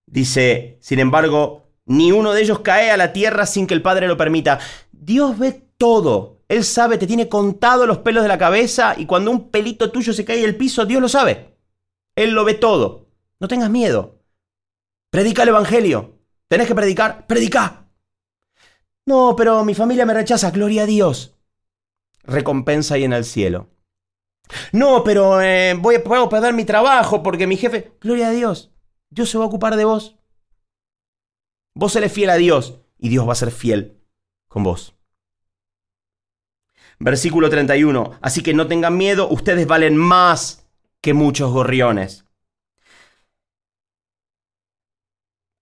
Dice, 0.06 0.78
sin 0.82 1.00
embargo, 1.00 1.64
ni 1.86 2.12
uno 2.12 2.34
de 2.34 2.42
ellos 2.42 2.60
cae 2.60 2.92
a 2.92 2.98
la 2.98 3.14
tierra 3.14 3.46
sin 3.46 3.66
que 3.66 3.74
el 3.74 3.82
Padre 3.82 4.08
lo 4.08 4.18
permita. 4.18 4.60
Dios 4.92 5.40
ve 5.40 5.70
todo. 5.78 6.43
Él 6.54 6.64
sabe, 6.64 7.00
te 7.00 7.08
tiene 7.08 7.30
contado 7.30 7.88
los 7.88 7.98
pelos 7.98 8.22
de 8.22 8.30
la 8.30 8.38
cabeza 8.38 8.94
y 8.96 9.08
cuando 9.08 9.32
un 9.32 9.50
pelito 9.50 9.92
tuyo 9.92 10.14
se 10.14 10.24
cae 10.24 10.46
al 10.46 10.56
piso, 10.56 10.86
Dios 10.86 11.02
lo 11.02 11.10
sabe. 11.10 11.58
Él 12.16 12.30
lo 12.30 12.46
ve 12.46 12.54
todo. 12.54 13.08
No 13.40 13.48
tengas 13.48 13.72
miedo. 13.72 14.20
Predica 15.10 15.42
el 15.42 15.50
Evangelio. 15.50 16.20
¿Tenés 16.48 16.68
que 16.68 16.76
predicar? 16.76 17.26
Predica. 17.26 17.90
No, 19.08 19.36
pero 19.36 19.66
mi 19.66 19.74
familia 19.74 20.06
me 20.06 20.14
rechaza, 20.14 20.52
gloria 20.52 20.84
a 20.84 20.86
Dios. 20.86 21.36
Recompensa 22.22 22.94
ahí 22.94 23.04
en 23.04 23.14
el 23.14 23.26
cielo. 23.26 23.72
No, 24.72 25.04
pero 25.04 25.42
eh, 25.42 25.74
voy, 25.74 25.98
puedo 26.00 26.30
perder 26.30 26.54
mi 26.54 26.66
trabajo 26.66 27.24
porque 27.24 27.48
mi 27.48 27.58
jefe, 27.58 27.98
gloria 28.00 28.28
a 28.28 28.32
Dios, 28.32 28.72
Dios 29.10 29.28
se 29.28 29.40
va 29.40 29.46
a 29.46 29.48
ocupar 29.48 29.76
de 29.76 29.86
vos. 29.86 30.20
Vos 31.74 31.96
eres 31.96 32.14
fiel 32.14 32.30
a 32.30 32.36
Dios 32.36 32.80
y 33.00 33.10
Dios 33.10 33.28
va 33.28 33.32
a 33.32 33.38
ser 33.38 33.50
fiel 33.50 34.04
con 34.48 34.64
vos. 34.64 34.96
Versículo 37.04 37.50
31. 37.50 38.12
Así 38.22 38.42
que 38.42 38.54
no 38.54 38.68
tengan 38.68 38.96
miedo, 38.96 39.28
ustedes 39.30 39.68
valen 39.68 39.98
más 39.98 40.66
que 41.02 41.14
muchos 41.14 41.52
gorriones. 41.52 42.26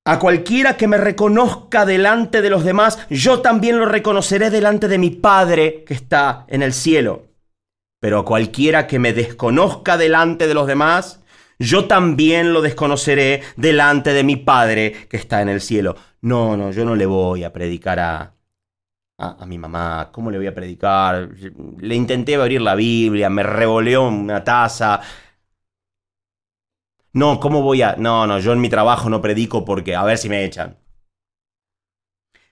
A 0.06 0.20
cualquiera 0.20 0.78
que 0.78 0.88
me 0.88 0.98
reconozca 0.98 1.86
delante 1.86 2.44
de 2.44 2.52
los 2.52 2.64
demás, 2.64 3.00
yo 3.10 3.42
también 3.42 3.80
lo 3.80 3.86
reconoceré 3.86 4.52
delante 4.52 4.88
de 4.88 5.00
mi 5.00 5.10
Padre 5.10 5.84
que 5.84 5.96
está 5.96 6.46
en 6.48 6.62
el 6.62 6.74
cielo. 6.74 7.30
Pero 8.00 8.20
a 8.20 8.26
cualquiera 8.26 8.86
que 8.86 9.00
me 9.00 9.14
desconozca 9.14 9.98
delante 9.98 10.48
de 10.48 10.54
los 10.54 10.68
demás, 10.68 11.24
yo 11.58 11.86
también 11.86 12.54
lo 12.54 12.62
desconoceré 12.62 13.42
delante 13.56 14.14
de 14.14 14.24
mi 14.24 14.36
Padre 14.36 15.08
que 15.10 15.18
está 15.18 15.42
en 15.42 15.50
el 15.50 15.62
cielo. 15.62 15.96
No, 16.22 16.56
no, 16.56 16.72
yo 16.72 16.86
no 16.86 16.96
le 16.96 17.08
voy 17.08 17.44
a 17.44 17.54
predicar 17.54 18.00
a, 18.00 18.36
a, 19.22 19.46
mi 19.46 19.58
mamá. 19.58 20.10
¿Cómo 20.12 20.32
le 20.32 20.38
voy 20.38 20.48
a 20.48 20.56
predicar? 20.56 21.30
Le 21.80 21.96
intenté 21.96 22.36
abrir 22.36 22.62
la 22.62 22.76
Biblia, 22.76 23.30
me 23.30 23.44
revoleó 23.44 24.08
una 24.08 24.44
taza, 24.44 25.02
no, 27.14 27.40
¿cómo 27.40 27.62
voy 27.62 27.82
a...? 27.82 27.96
No, 27.98 28.26
no, 28.26 28.40
yo 28.40 28.54
en 28.54 28.62
mi 28.62 28.70
trabajo 28.70 29.10
no 29.10 29.22
predico 29.22 29.66
porque 29.66 29.96
a 29.96 30.04
ver 30.04 30.18
si 30.18 30.30
me 30.30 30.46
echan. 30.46 30.78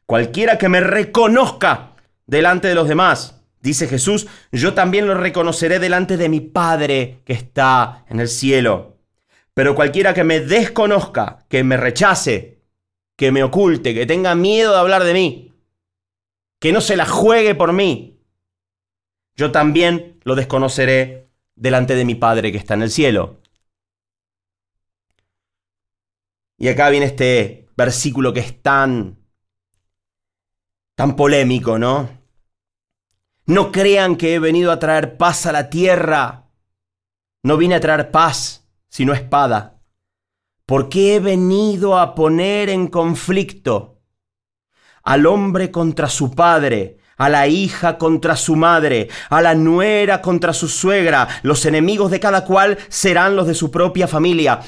Cualquiera 0.05 0.57
que 0.57 0.69
me 0.69 0.81
reconozca 0.81 1.91
delante 2.25 2.67
de 2.67 2.75
los 2.75 2.87
demás, 2.87 3.41
dice 3.61 3.87
Jesús, 3.87 4.27
yo 4.51 4.73
también 4.73 5.07
lo 5.07 5.13
reconoceré 5.13 5.79
delante 5.79 6.17
de 6.17 6.29
mi 6.29 6.41
Padre 6.41 7.21
que 7.25 7.33
está 7.33 8.05
en 8.09 8.19
el 8.19 8.27
cielo. 8.27 8.97
Pero 9.53 9.75
cualquiera 9.75 10.13
que 10.13 10.23
me 10.23 10.39
desconozca, 10.39 11.45
que 11.47 11.63
me 11.63 11.77
rechace, 11.77 12.61
que 13.15 13.31
me 13.31 13.43
oculte, 13.43 13.93
que 13.93 14.05
tenga 14.05 14.35
miedo 14.35 14.73
de 14.73 14.79
hablar 14.79 15.03
de 15.03 15.13
mí, 15.13 15.48
que 16.59 16.71
no 16.73 16.81
se 16.81 16.97
la 16.97 17.05
juegue 17.05 17.55
por 17.55 17.73
mí, 17.73 18.19
yo 19.35 19.51
también 19.51 20.19
lo 20.23 20.35
desconoceré 20.35 21.31
delante 21.55 21.95
de 21.95 22.05
mi 22.05 22.15
Padre 22.15 22.51
que 22.51 22.57
está 22.57 22.73
en 22.73 22.83
el 22.83 22.91
cielo. 22.91 23.39
Y 26.57 26.67
acá 26.67 26.89
viene 26.89 27.05
este 27.05 27.69
versículo 27.77 28.33
que 28.33 28.41
es 28.41 28.61
tan, 28.61 29.17
tan 30.95 31.15
polémico, 31.15 31.79
¿no? 31.79 32.09
No 33.45 33.71
crean 33.71 34.17
que 34.17 34.35
he 34.35 34.39
venido 34.39 34.71
a 34.71 34.79
traer 34.79 35.15
paz 35.15 35.45
a 35.45 35.53
la 35.53 35.69
tierra. 35.69 36.51
No 37.41 37.55
vine 37.55 37.75
a 37.75 37.79
traer 37.79 38.11
paz, 38.11 38.67
sino 38.89 39.13
espada. 39.13 39.81
Porque 40.65 41.15
he 41.15 41.19
venido 41.21 41.97
a 41.97 42.13
poner 42.13 42.69
en 42.69 42.87
conflicto 42.87 43.98
al 45.09 45.25
hombre 45.25 45.71
contra 45.71 46.07
su 46.07 46.29
padre, 46.35 46.99
a 47.17 47.29
la 47.29 47.47
hija 47.47 47.97
contra 47.97 48.35
su 48.35 48.55
madre, 48.55 49.09
a 49.31 49.41
la 49.41 49.55
nuera 49.55 50.21
contra 50.21 50.53
su 50.53 50.67
suegra. 50.67 51.27
Los 51.41 51.65
enemigos 51.65 52.11
de 52.11 52.19
cada 52.19 52.45
cual 52.45 52.77
serán 52.89 53.35
los 53.35 53.47
de 53.47 53.55
su 53.55 53.71
propia 53.71 54.07
familia. 54.07 54.59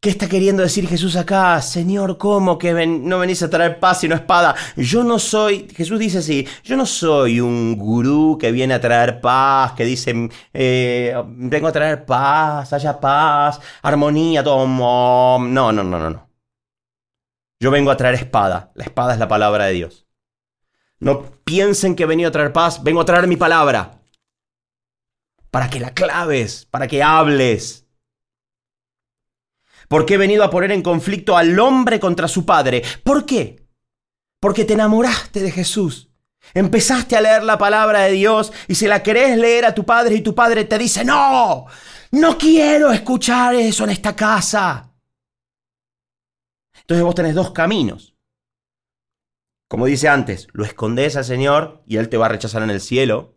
¿Qué 0.00 0.10
está 0.10 0.28
queriendo 0.28 0.64
decir 0.64 0.88
Jesús 0.88 1.14
acá? 1.14 1.62
Señor, 1.62 2.18
¿cómo 2.18 2.58
que 2.58 2.84
no 2.84 3.20
venís 3.20 3.40
a 3.44 3.48
traer 3.48 3.78
paz 3.78 4.00
sino 4.00 4.16
espada? 4.16 4.56
Yo 4.76 5.04
no 5.04 5.20
soy, 5.20 5.68
Jesús 5.72 6.00
dice 6.00 6.18
así, 6.18 6.44
yo 6.64 6.76
no 6.76 6.84
soy 6.84 7.38
un 7.40 7.76
gurú 7.76 8.38
que 8.40 8.50
viene 8.50 8.74
a 8.74 8.80
traer 8.80 9.20
paz, 9.20 9.72
que 9.74 9.84
dice, 9.84 10.28
eh, 10.52 11.14
vengo 11.28 11.68
a 11.68 11.72
traer 11.72 12.04
paz, 12.04 12.72
haya 12.72 12.98
paz, 12.98 13.60
armonía, 13.82 14.42
todo. 14.42 14.66
No, 14.66 15.38
no, 15.38 15.72
no, 15.72 15.84
no, 15.84 16.10
no. 16.10 16.27
Yo 17.60 17.70
vengo 17.70 17.90
a 17.90 17.96
traer 17.96 18.14
espada. 18.14 18.70
La 18.74 18.84
espada 18.84 19.12
es 19.12 19.18
la 19.18 19.28
palabra 19.28 19.66
de 19.66 19.72
Dios. 19.72 20.06
No 21.00 21.30
piensen 21.44 21.96
que 21.96 22.04
he 22.04 22.06
venido 22.06 22.28
a 22.28 22.32
traer 22.32 22.52
paz, 22.52 22.82
vengo 22.82 23.00
a 23.00 23.04
traer 23.04 23.26
mi 23.26 23.36
palabra. 23.36 24.00
Para 25.50 25.70
que 25.70 25.80
la 25.80 25.94
claves, 25.94 26.66
para 26.66 26.86
que 26.86 27.02
hables 27.02 27.88
porque 29.88 30.14
he 30.14 30.18
venido 30.18 30.44
a 30.44 30.50
poner 30.50 30.70
en 30.70 30.82
conflicto 30.82 31.36
al 31.36 31.58
hombre 31.58 31.98
contra 31.98 32.28
su 32.28 32.44
padre. 32.44 32.82
¿Por 33.02 33.24
qué? 33.24 33.66
Porque 34.40 34.64
te 34.64 34.74
enamoraste 34.74 35.40
de 35.40 35.50
Jesús. 35.50 36.10
Empezaste 36.54 37.16
a 37.16 37.20
leer 37.20 37.42
la 37.42 37.58
palabra 37.58 38.00
de 38.00 38.12
Dios 38.12 38.52
y 38.68 38.74
si 38.74 38.86
la 38.86 39.02
querés 39.02 39.36
leer 39.36 39.64
a 39.64 39.74
tu 39.74 39.84
padre 39.84 40.14
y 40.14 40.20
tu 40.20 40.34
padre 40.34 40.64
te 40.64 40.78
dice, 40.78 41.04
no, 41.04 41.66
no 42.12 42.38
quiero 42.38 42.92
escuchar 42.92 43.54
eso 43.54 43.84
en 43.84 43.90
esta 43.90 44.14
casa. 44.14 44.87
Entonces 46.88 47.04
vos 47.04 47.14
tenés 47.14 47.34
dos 47.34 47.52
caminos. 47.52 48.16
Como 49.68 49.86
dice 49.86 50.08
antes, 50.08 50.48
lo 50.52 50.64
escondes 50.64 51.16
al 51.16 51.24
Señor 51.24 51.82
y 51.86 51.98
Él 51.98 52.08
te 52.08 52.16
va 52.16 52.26
a 52.26 52.30
rechazar 52.30 52.62
en 52.62 52.70
el 52.70 52.80
cielo. 52.80 53.36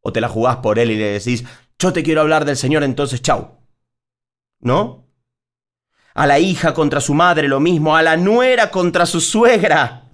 O 0.00 0.12
te 0.12 0.20
la 0.20 0.28
jugás 0.28 0.56
por 0.56 0.78
Él 0.78 0.90
y 0.90 0.96
le 0.96 1.12
decís, 1.12 1.44
yo 1.78 1.92
te 1.92 2.02
quiero 2.02 2.22
hablar 2.22 2.44
del 2.44 2.56
Señor, 2.56 2.82
entonces 2.82 3.22
chau. 3.22 3.58
¿No? 4.60 5.06
a 6.16 6.26
la 6.26 6.38
hija 6.38 6.72
contra 6.72 7.00
su 7.00 7.12
madre 7.12 7.46
lo 7.46 7.60
mismo, 7.60 7.94
a 7.94 8.02
la 8.02 8.16
nuera 8.16 8.70
contra 8.70 9.04
su 9.04 9.20
suegra. 9.20 10.10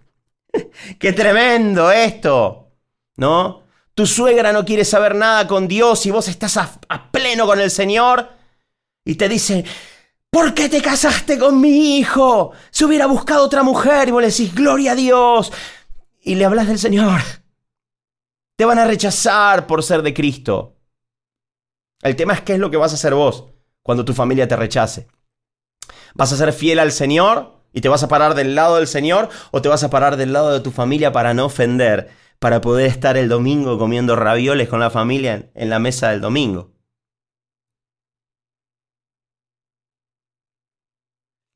¡Qué 0.98 1.12
tremendo 1.12 1.92
esto! 1.92 2.72
¿No? 3.16 3.62
Tu 3.94 4.06
suegra 4.06 4.52
no 4.52 4.64
quiere 4.64 4.84
saber 4.84 5.14
nada 5.14 5.46
con 5.46 5.68
Dios 5.68 6.04
y 6.06 6.10
vos 6.10 6.26
estás 6.26 6.56
a, 6.56 6.80
pleno 7.12 7.46
con 7.46 7.60
el 7.60 7.70
Señor 7.70 8.30
y 9.04 9.14
te 9.14 9.28
dice, 9.28 9.64
¿por 10.32 10.54
qué 10.54 10.68
te 10.68 10.80
casaste 10.80 11.38
con 11.38 11.60
mi 11.60 11.98
hijo? 11.98 12.52
Se 12.70 12.84
hubiera 12.84 13.06
buscado 13.06 13.44
otra 13.44 13.62
mujer 13.62 14.08
y 14.08 14.10
vos 14.12 14.22
le 14.22 14.30
decís, 14.30 14.52
gloria 14.54 14.92
a 14.92 14.96
Dios. 14.96 15.52
y 16.24 16.36
le 16.36 16.44
hablas 16.44 16.68
del 16.68 16.78
Señor. 16.78 17.20
Te 18.56 18.64
van 18.64 18.78
a 18.78 18.86
rechazar 18.86 19.66
por 19.66 19.82
ser 19.82 20.02
de 20.02 20.14
Cristo. 20.14 20.78
El 22.00 22.16
tema 22.16 22.32
es 22.34 22.40
qué 22.42 22.54
es 22.54 22.58
lo 22.60 22.70
que 22.70 22.76
vas 22.76 22.92
a 22.92 22.94
hacer 22.94 23.14
vos 23.14 23.46
cuando 23.82 24.04
tu 24.04 24.14
familia 24.14 24.46
te 24.46 24.56
rechace. 24.56 25.08
¿Vas 26.14 26.32
a 26.32 26.36
ser 26.36 26.52
fiel 26.52 26.78
al 26.78 26.92
Señor 26.92 27.64
y 27.72 27.80
te 27.80 27.88
vas 27.88 28.04
a 28.04 28.08
parar 28.08 28.34
del 28.34 28.54
lado 28.54 28.76
del 28.76 28.86
Señor 28.86 29.28
o 29.50 29.60
te 29.62 29.68
vas 29.68 29.82
a 29.82 29.90
parar 29.90 30.16
del 30.16 30.32
lado 30.32 30.52
de 30.52 30.60
tu 30.60 30.70
familia 30.70 31.12
para 31.12 31.34
no 31.34 31.46
ofender, 31.46 32.10
para 32.38 32.60
poder 32.60 32.86
estar 32.86 33.16
el 33.16 33.28
domingo 33.28 33.78
comiendo 33.78 34.14
ravioles 34.16 34.68
con 34.68 34.80
la 34.80 34.90
familia 34.90 35.50
en 35.54 35.70
la 35.70 35.78
mesa 35.78 36.10
del 36.10 36.20
domingo? 36.20 36.71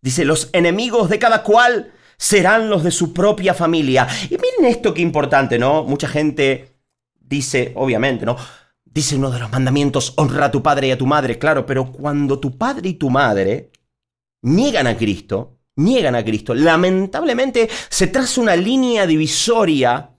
Dice, 0.06 0.24
los 0.24 0.50
enemigos 0.52 1.08
de 1.08 1.18
cada 1.18 1.42
cual 1.42 1.90
serán 2.16 2.70
los 2.70 2.84
de 2.84 2.92
su 2.92 3.12
propia 3.12 3.54
familia. 3.54 4.06
Y 4.30 4.36
miren 4.38 4.66
esto 4.66 4.94
qué 4.94 5.02
importante, 5.02 5.58
¿no? 5.58 5.82
Mucha 5.82 6.06
gente 6.06 6.76
dice, 7.18 7.72
obviamente, 7.74 8.24
¿no? 8.24 8.36
Dice 8.84 9.16
uno 9.16 9.32
de 9.32 9.40
los 9.40 9.50
mandamientos, 9.50 10.14
honra 10.16 10.44
a 10.44 10.50
tu 10.52 10.62
padre 10.62 10.86
y 10.86 10.90
a 10.92 10.96
tu 10.96 11.06
madre, 11.06 11.40
claro, 11.40 11.66
pero 11.66 11.90
cuando 11.90 12.38
tu 12.38 12.56
padre 12.56 12.90
y 12.90 12.94
tu 12.94 13.10
madre 13.10 13.72
niegan 14.42 14.86
a 14.86 14.96
Cristo, 14.96 15.58
niegan 15.74 16.14
a 16.14 16.24
Cristo, 16.24 16.54
lamentablemente 16.54 17.68
se 17.88 18.06
traza 18.06 18.40
una 18.40 18.54
línea 18.54 19.08
divisoria, 19.08 20.10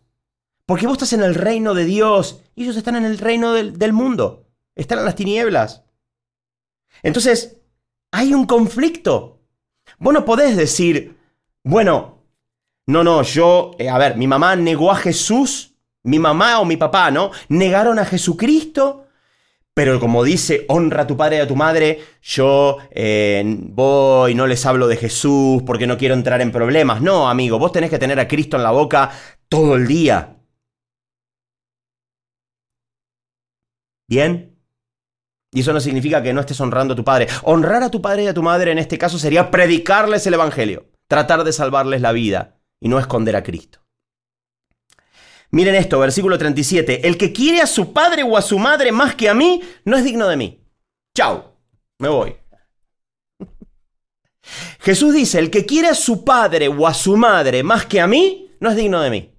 porque 0.65 0.86
vos 0.86 0.95
estás 0.97 1.13
en 1.13 1.23
el 1.23 1.34
reino 1.34 1.73
de 1.73 1.86
Dios 1.86 2.41
y 2.56 2.63
ellos 2.63 2.76
están 2.76 2.97
en 2.97 3.06
el 3.06 3.19
reino 3.19 3.54
del, 3.54 3.80
del 3.80 3.93
mundo, 3.93 4.50
están 4.76 5.00
en 5.00 5.06
las 5.06 5.15
tinieblas. 5.15 5.86
Entonces, 7.04 7.62
hay 8.12 8.34
un 8.34 8.45
conflicto. 8.45 9.37
Vos 9.97 10.13
no 10.13 10.25
podés 10.25 10.55
decir, 10.55 11.17
bueno, 11.63 12.23
no, 12.86 13.03
no, 13.03 13.21
yo, 13.23 13.71
eh, 13.79 13.89
a 13.89 13.97
ver, 13.97 14.17
mi 14.17 14.27
mamá 14.27 14.55
negó 14.55 14.91
a 14.91 14.95
Jesús 14.95 15.77
mi 16.07 16.19
mamá 16.19 16.60
o 16.60 16.65
mi 16.65 16.77
papá, 16.77 17.12
¿no? 17.12 17.31
Negaron 17.49 17.99
a 17.99 18.05
Jesucristo, 18.05 19.07
pero 19.73 19.99
como 19.99 20.23
dice, 20.23 20.65
honra 20.69 21.03
a 21.03 21.07
tu 21.07 21.17
padre 21.17 21.38
y 21.38 21.39
a 21.41 21.47
tu 21.47 21.55
madre, 21.55 21.99
yo 22.21 22.77
eh, 22.91 23.43
voy, 23.45 24.33
no 24.33 24.47
les 24.47 24.65
hablo 24.65 24.88
de 24.88 24.97
Jesús 24.97 25.63
porque 25.65 25.86
no 25.86 25.97
quiero 25.97 26.15
entrar 26.15 26.41
en 26.41 26.51
problemas. 26.51 27.01
No, 27.01 27.29
amigo, 27.29 27.60
vos 27.60 27.73
tenés 27.73 27.89
que 27.89 27.99
tener 27.99 28.19
a 28.19 28.27
Cristo 28.27 28.57
en 28.57 28.63
la 28.63 28.71
boca 28.71 29.12
todo 29.49 29.75
el 29.75 29.86
día. 29.88 30.38
¿Bien? 34.07 34.56
Y 35.57 35.61
eso 35.61 35.73
no 35.73 35.79
significa 35.79 36.21
que 36.21 36.33
no 36.33 36.41
estés 36.41 36.61
honrando 36.61 36.93
a 36.93 36.95
tu 36.95 37.03
padre. 37.03 37.27
Honrar 37.41 37.81
a 37.81 37.89
tu 37.89 37.99
padre 37.99 38.25
y 38.25 38.27
a 38.27 38.33
tu 38.35 38.43
madre 38.43 38.71
en 38.71 38.77
este 38.77 38.99
caso 38.99 39.17
sería 39.17 39.49
predicarles 39.49 40.27
el 40.27 40.35
Evangelio, 40.35 40.91
tratar 41.07 41.43
de 41.43 41.51
salvarles 41.51 41.99
la 41.99 42.11
vida 42.11 42.59
y 42.79 42.89
no 42.89 42.99
esconder 42.99 43.35
a 43.35 43.41
Cristo. 43.41 43.79
Miren 45.49 45.73
esto, 45.73 45.97
versículo 45.97 46.37
37. 46.37 47.07
El 47.07 47.17
que 47.17 47.33
quiere 47.33 47.59
a 47.59 47.65
su 47.65 47.91
padre 47.91 48.21
o 48.21 48.37
a 48.37 48.43
su 48.43 48.59
madre 48.59 48.91
más 48.91 49.15
que 49.15 49.29
a 49.29 49.33
mí, 49.33 49.63
no 49.83 49.97
es 49.97 50.03
digno 50.03 50.27
de 50.27 50.37
mí. 50.37 50.63
Chao, 51.15 51.55
me 51.97 52.09
voy. 52.09 52.35
Jesús 54.81 55.15
dice, 55.15 55.39
el 55.39 55.49
que 55.49 55.65
quiere 55.65 55.87
a 55.87 55.95
su 55.95 56.23
padre 56.23 56.67
o 56.67 56.85
a 56.85 56.93
su 56.93 57.17
madre 57.17 57.63
más 57.63 57.87
que 57.87 57.99
a 57.99 58.05
mí, 58.05 58.55
no 58.59 58.69
es 58.69 58.75
digno 58.75 59.01
de 59.01 59.09
mí. 59.09 59.33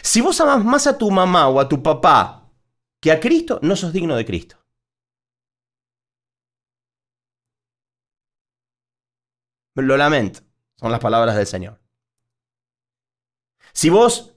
Si 0.00 0.20
vos 0.20 0.40
amas 0.40 0.64
más 0.64 0.86
a 0.86 0.96
tu 0.96 1.10
mamá 1.10 1.48
o 1.48 1.58
a 1.58 1.68
tu 1.68 1.82
papá 1.82 2.52
que 3.02 3.10
a 3.10 3.18
Cristo, 3.18 3.58
no 3.62 3.74
sos 3.74 3.92
digno 3.92 4.14
de 4.14 4.24
Cristo. 4.24 4.63
Lo 9.74 9.96
lamento, 9.96 10.40
son 10.76 10.92
las 10.92 11.00
palabras 11.00 11.36
del 11.36 11.46
Señor. 11.46 11.80
Si 13.72 13.90
vos 13.90 14.36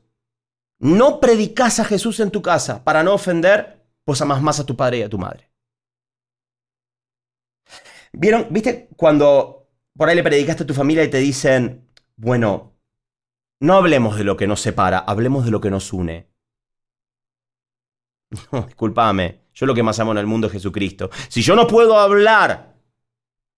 no 0.80 1.19
predicas 1.19 1.80
a 1.80 1.86
Jesús 1.86 2.19
en 2.19 2.32
tu 2.32 2.41
casa 2.41 2.84
para 2.84 3.04
no 3.04 3.13
ofender, 3.13 3.86
pues 4.04 4.21
amas 4.21 4.41
más 4.41 4.60
a 4.60 4.65
tu 4.65 4.76
padre 4.76 5.00
y 5.00 5.02
a 5.04 5.10
tu 5.10 5.17
madre. 5.17 5.52
¿Vieron? 8.13 8.47
¿Viste 8.50 8.89
cuando 8.95 9.69
por 9.95 10.10
ahí 10.10 10.15
le 10.15 10.23
predicaste 10.23 10.63
a 10.63 10.67
tu 10.67 10.73
familia 10.73 11.04
y 11.04 11.10
te 11.10 11.17
dicen, 11.17 11.88
bueno, 12.15 12.73
no 13.60 13.73
hablemos 13.76 14.17
de 14.17 14.23
lo 14.23 14.38
que 14.38 14.47
nos 14.47 14.62
separa, 14.62 15.00
hablemos 15.00 15.45
de 15.45 15.52
lo 15.52 15.62
que 15.62 15.69
nos 15.69 15.93
une? 15.93 16.28
No, 18.52 18.63
discúlpame, 18.63 19.43
yo 19.54 19.65
lo 19.65 19.73
que 19.73 19.84
más 19.84 20.00
amo 20.00 20.12
en 20.12 20.17
el 20.17 20.26
mundo 20.26 20.47
es 20.47 20.54
Jesucristo. 20.54 21.10
Si 21.30 21.41
yo 21.41 21.56
no 21.56 21.65
puedo 21.67 21.97
hablar 21.97 22.77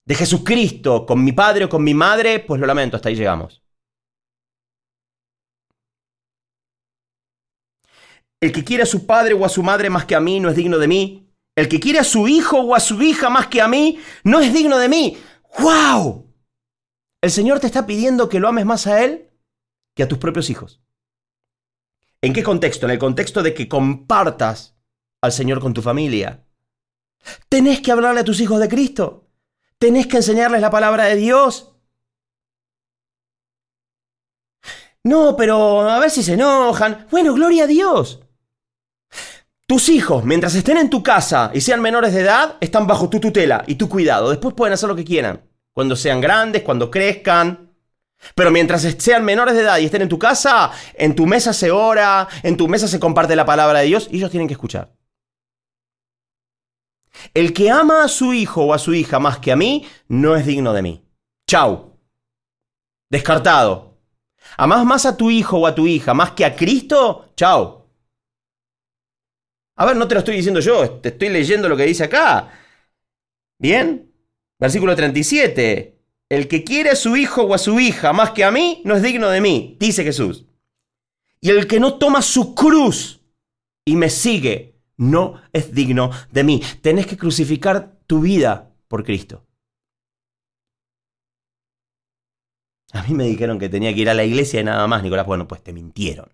de 0.10 0.16
Jesucristo 0.16 1.06
con 1.06 1.24
mi 1.24 1.34
padre 1.34 1.66
o 1.66 1.70
con 1.70 1.84
mi 1.84 1.94
madre, 1.94 2.40
pues 2.40 2.60
lo 2.60 2.66
lamento, 2.66 2.96
hasta 2.96 3.10
ahí 3.10 3.16
llegamos. 3.16 3.62
El 8.42 8.52
que 8.52 8.64
quiere 8.64 8.82
a 8.82 8.88
su 8.88 9.06
padre 9.06 9.36
o 9.36 9.46
a 9.46 9.50
su 9.50 9.62
madre 9.62 9.92
más 9.92 10.06
que 10.06 10.16
a 10.16 10.20
mí 10.20 10.40
no 10.40 10.50
es 10.50 10.56
digno 10.56 10.80
de 10.80 10.88
mí. 10.88 11.30
El 11.56 11.70
que 11.70 11.80
quiere 11.80 12.00
a 12.00 12.04
su 12.04 12.28
hijo 12.28 12.60
o 12.60 12.74
a 12.74 12.80
su 12.80 13.00
hija 13.04 13.30
más 13.30 13.48
que 13.48 13.62
a 13.62 13.68
mí 13.68 14.00
no 14.24 14.40
es 14.40 14.52
digno 14.52 14.80
de 14.80 14.90
mí. 14.90 15.16
¡Wow! 15.60 16.26
El 17.22 17.30
Señor 17.30 17.60
te 17.60 17.68
está 17.68 17.86
pidiendo 17.86 18.30
que 18.30 18.40
lo 18.40 18.48
ames 18.48 18.66
más 18.66 18.88
a 18.88 19.04
Él 19.04 19.30
que 19.94 20.02
a 20.02 20.08
tus 20.08 20.18
propios 20.18 20.50
hijos. 20.50 20.82
¿En 22.24 22.34
qué 22.34 22.42
contexto? 22.42 22.88
En 22.88 22.94
el 22.94 23.00
contexto 23.00 23.44
de 23.44 23.54
que 23.54 23.68
compartas 23.68 24.76
al 25.22 25.34
Señor 25.34 25.60
con 25.60 25.76
tu 25.76 25.84
familia. 25.84 26.48
Tenés 27.48 27.80
que 27.82 27.92
hablarle 27.92 28.22
a 28.22 28.26
tus 28.26 28.40
hijos 28.42 28.60
de 28.60 28.70
Cristo. 28.70 29.29
Tenés 29.80 30.08
que 30.08 30.18
enseñarles 30.18 30.62
la 30.62 30.70
palabra 30.70 31.06
de 31.06 31.16
Dios. 31.16 31.74
No, 35.04 35.36
pero 35.38 35.90
a 35.90 36.00
ver 36.00 36.12
si 36.12 36.22
se 36.22 36.34
enojan. 36.34 37.08
Bueno, 37.10 37.34
gloria 37.34 37.64
a 37.64 37.68
Dios. 37.68 38.20
Tus 39.66 39.88
hijos, 39.88 40.26
mientras 40.26 40.56
estén 40.56 40.78
en 40.78 40.90
tu 40.90 41.02
casa 41.02 41.52
y 41.54 41.62
sean 41.62 41.82
menores 41.82 42.14
de 42.14 42.22
edad, 42.22 42.58
están 42.60 42.88
bajo 42.88 43.10
tu 43.10 43.20
tutela 43.20 43.64
y 43.68 43.76
tu 43.76 43.88
cuidado. 43.88 44.32
Después 44.32 44.54
pueden 44.54 44.74
hacer 44.74 44.90
lo 44.90 44.96
que 44.96 45.06
quieran. 45.06 45.42
Cuando 45.72 45.96
sean 45.96 46.20
grandes, 46.20 46.64
cuando 46.64 46.92
crezcan. 46.92 47.72
Pero 48.36 48.52
mientras 48.52 48.82
sean 48.98 49.24
menores 49.24 49.56
de 49.56 49.62
edad 49.62 49.78
y 49.78 49.86
estén 49.86 50.02
en 50.02 50.10
tu 50.10 50.20
casa, 50.20 50.72
en 50.94 51.16
tu 51.16 51.26
mesa 51.26 51.54
se 51.54 51.72
ora, 51.72 52.28
en 52.44 52.58
tu 52.58 52.68
mesa 52.68 52.88
se 52.88 53.00
comparte 53.00 53.36
la 53.36 53.46
palabra 53.46 53.80
de 53.80 53.86
Dios 53.86 54.10
y 54.12 54.18
ellos 54.18 54.32
tienen 54.32 54.48
que 54.48 54.56
escuchar. 54.56 54.92
El 57.34 57.54
que 57.54 57.70
ama 57.70 58.04
a 58.04 58.08
su 58.08 58.34
hijo 58.34 58.64
o 58.64 58.74
a 58.74 58.80
su 58.80 58.94
hija 58.94 59.20
más 59.20 59.40
que 59.40 59.52
a 59.52 59.56
mí, 59.56 59.86
no 60.08 60.36
es 60.36 60.46
digno 60.46 60.74
de 60.74 60.82
mí. 60.82 61.06
Chau. 61.48 61.98
Descartado. 63.10 63.98
¿Amás 64.58 64.86
más 64.86 65.06
a 65.06 65.18
tu 65.18 65.30
hijo 65.30 65.58
o 65.58 65.68
a 65.68 65.76
tu 65.76 65.88
hija 65.88 66.14
más 66.14 66.32
que 66.32 66.46
a 66.46 66.56
Cristo? 66.56 67.32
Chau. 67.36 67.80
A 69.76 69.86
ver, 69.86 69.96
no 69.96 70.08
te 70.08 70.16
lo 70.16 70.20
estoy 70.20 70.36
diciendo 70.36 70.60
yo, 70.60 70.90
te 71.00 71.10
estoy 71.10 71.30
leyendo 71.30 71.70
lo 71.70 71.78
que 71.78 71.86
dice 71.86 72.04
acá. 72.04 72.52
Bien, 73.58 74.14
versículo 74.60 74.96
37. 74.96 75.98
El 76.30 76.48
que 76.48 76.64
quiere 76.64 76.92
a 76.92 76.96
su 76.96 77.16
hijo 77.16 77.44
o 77.44 77.54
a 77.54 77.58
su 77.58 77.80
hija 77.80 78.14
más 78.14 78.32
que 78.32 78.44
a 78.44 78.52
mí, 78.52 78.82
no 78.86 78.96
es 78.96 79.02
digno 79.02 79.30
de 79.30 79.42
mí, 79.42 79.78
dice 79.80 80.04
Jesús. 80.04 80.46
Y 81.42 81.50
el 81.50 81.66
que 81.68 81.80
no 81.80 81.98
toma 81.98 82.22
su 82.22 82.54
cruz 82.54 83.22
y 83.86 83.96
me 83.96 84.10
sigue, 84.10 84.79
no 85.00 85.42
es 85.54 85.74
digno 85.74 86.12
de 86.32 86.44
mí. 86.44 86.62
Tenés 86.82 87.08
que 87.08 87.18
crucificar 87.18 87.98
tu 88.06 88.20
vida 88.20 88.72
por 88.88 89.04
Cristo. 89.04 89.46
A 92.92 93.04
mí 93.04 93.14
me 93.14 93.26
dijeron 93.26 93.60
que 93.60 93.70
tenía 93.70 93.94
que 93.94 94.02
ir 94.02 94.10
a 94.10 94.14
la 94.14 94.24
iglesia 94.24 94.62
y 94.62 94.64
nada 94.64 94.86
más, 94.88 95.02
Nicolás. 95.02 95.26
Bueno, 95.26 95.48
pues 95.48 95.64
te 95.64 95.74
mintieron. 95.74 96.30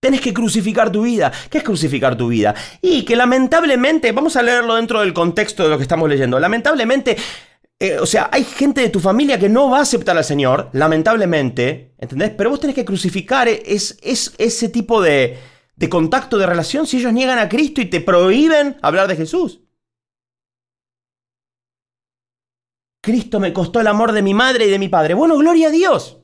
Tenés 0.00 0.20
que 0.20 0.34
crucificar 0.34 0.92
tu 0.92 1.02
vida. 1.02 1.32
¿Qué 1.50 1.58
es 1.58 1.64
crucificar 1.64 2.16
tu 2.16 2.28
vida? 2.28 2.54
Y 2.82 3.04
que 3.04 3.16
lamentablemente, 3.16 4.12
vamos 4.12 4.36
a 4.36 4.42
leerlo 4.42 4.74
dentro 4.74 5.00
del 5.00 5.12
contexto 5.12 5.64
de 5.64 5.70
lo 5.70 5.76
que 5.76 5.82
estamos 5.82 6.08
leyendo, 6.08 6.38
lamentablemente, 6.38 7.16
eh, 7.80 7.98
o 7.98 8.06
sea, 8.06 8.28
hay 8.32 8.44
gente 8.44 8.80
de 8.80 8.90
tu 8.90 9.00
familia 9.00 9.38
que 9.38 9.48
no 9.48 9.70
va 9.70 9.78
a 9.78 9.82
aceptar 9.82 10.16
al 10.16 10.24
Señor, 10.24 10.68
lamentablemente, 10.72 11.94
¿entendés? 11.98 12.30
Pero 12.30 12.50
vos 12.50 12.60
tenés 12.60 12.74
que 12.74 12.84
crucificar 12.84 13.48
es, 13.48 13.96
es, 14.02 14.34
ese 14.38 14.68
tipo 14.68 15.00
de, 15.00 15.38
de 15.78 15.88
contacto, 15.88 16.38
de 16.38 16.46
relación, 16.46 16.86
si 16.86 16.98
ellos 16.98 17.12
niegan 17.12 17.38
a 17.38 17.48
Cristo 17.48 17.80
y 17.80 17.86
te 17.86 18.00
prohíben 18.00 18.76
hablar 18.82 19.06
de 19.06 19.16
Jesús. 19.16 19.60
Cristo 23.00 23.38
me 23.38 23.52
costó 23.52 23.80
el 23.80 23.86
amor 23.86 24.10
de 24.12 24.22
mi 24.22 24.34
madre 24.34 24.66
y 24.66 24.70
de 24.70 24.78
mi 24.78 24.88
padre. 24.88 25.14
Bueno, 25.14 25.38
gloria 25.38 25.68
a 25.68 25.70
Dios. 25.70 26.18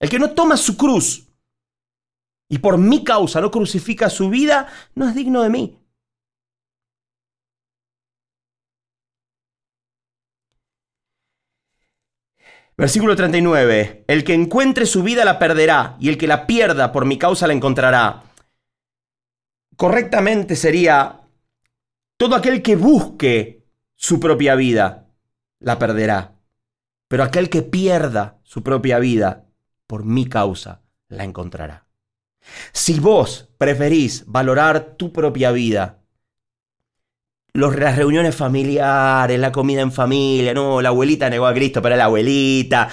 El 0.00 0.08
que 0.08 0.20
no 0.20 0.30
toma 0.30 0.56
su 0.56 0.76
cruz 0.76 1.28
y 2.48 2.58
por 2.58 2.78
mi 2.78 3.02
causa 3.02 3.40
no 3.40 3.50
crucifica 3.50 4.08
su 4.08 4.30
vida, 4.30 4.68
no 4.94 5.08
es 5.08 5.14
digno 5.14 5.42
de 5.42 5.50
mí. 5.50 5.83
Versículo 12.76 13.14
39. 13.14 14.04
El 14.08 14.24
que 14.24 14.34
encuentre 14.34 14.86
su 14.86 15.02
vida 15.02 15.24
la 15.24 15.38
perderá, 15.38 15.96
y 16.00 16.08
el 16.08 16.18
que 16.18 16.26
la 16.26 16.46
pierda 16.46 16.92
por 16.92 17.04
mi 17.04 17.18
causa 17.18 17.46
la 17.46 17.52
encontrará. 17.52 18.24
Correctamente 19.76 20.56
sería, 20.56 21.22
todo 22.16 22.36
aquel 22.36 22.62
que 22.62 22.76
busque 22.76 23.64
su 23.94 24.20
propia 24.20 24.54
vida, 24.54 25.08
la 25.60 25.78
perderá. 25.78 26.34
Pero 27.08 27.22
aquel 27.22 27.48
que 27.48 27.62
pierda 27.62 28.38
su 28.42 28.62
propia 28.62 28.98
vida, 28.98 29.46
por 29.86 30.04
mi 30.04 30.26
causa 30.26 30.82
la 31.08 31.24
encontrará. 31.24 31.86
Si 32.72 32.98
vos 33.00 33.50
preferís 33.56 34.24
valorar 34.26 34.96
tu 34.96 35.12
propia 35.12 35.50
vida, 35.50 36.03
los, 37.54 37.76
las 37.76 37.96
reuniones 37.96 38.34
familiares, 38.34 39.38
la 39.38 39.52
comida 39.52 39.80
en 39.80 39.92
familia, 39.92 40.52
no, 40.52 40.82
la 40.82 40.88
abuelita 40.88 41.30
negó 41.30 41.46
a 41.46 41.54
Cristo, 41.54 41.80
pero 41.80 41.96
la 41.96 42.06
abuelita. 42.06 42.88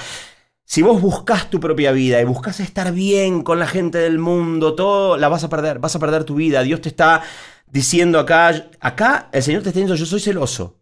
Si 0.63 0.84
vos 0.84 1.02
buscas 1.02 1.50
tu 1.50 1.60
propia 1.60 1.91
vida 1.91 2.21
y 2.21 2.26
buscas 2.26 2.60
estar 2.60 2.93
bien 2.93 3.41
con 3.41 3.60
la 3.60 3.67
gente 3.67 3.97
del 3.97 4.19
mundo, 4.19 4.76
todo, 4.76 5.17
la 5.17 5.28
vas 5.28 5.43
a 5.43 5.50
perder, 5.50 5.80
vas 5.80 5.95
a 5.95 6.00
perder 6.00 6.24
tu 6.24 6.36
vida. 6.36 6.62
Dios 6.62 6.80
te 6.80 6.89
está 6.89 7.24
diciendo 7.67 8.19
acá, 8.19 8.69
acá 8.80 9.30
el 9.34 9.43
Señor 9.43 9.63
te 9.63 9.69
está 9.69 9.80
diciendo, 9.80 9.95
yo 9.95 10.06
soy 10.06 10.19
celoso, 10.19 10.80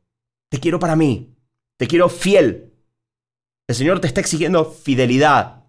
te 0.50 0.60
quiero 0.60 0.78
para 0.78 0.96
mí, 0.96 1.34
te 1.78 1.88
quiero 1.88 2.10
fiel. 2.10 2.74
El 3.68 3.76
Señor 3.76 4.02
te 4.02 4.08
está 4.08 4.20
exigiendo 4.20 4.66
fidelidad. 4.66 5.64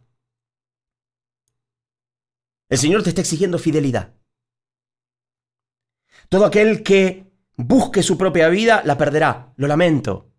El 2.68 2.78
Señor 2.78 3.02
te 3.02 3.10
está 3.10 3.20
exigiendo 3.20 3.58
fidelidad. 3.58 4.14
Todo 6.28 6.46
aquel 6.46 6.82
que 6.82 7.29
busque 7.66 8.02
su 8.02 8.16
propia 8.18 8.48
vida 8.48 8.82
la 8.84 8.96
perderá, 8.98 9.52
lo 9.56 9.66
lamento. 9.66 10.32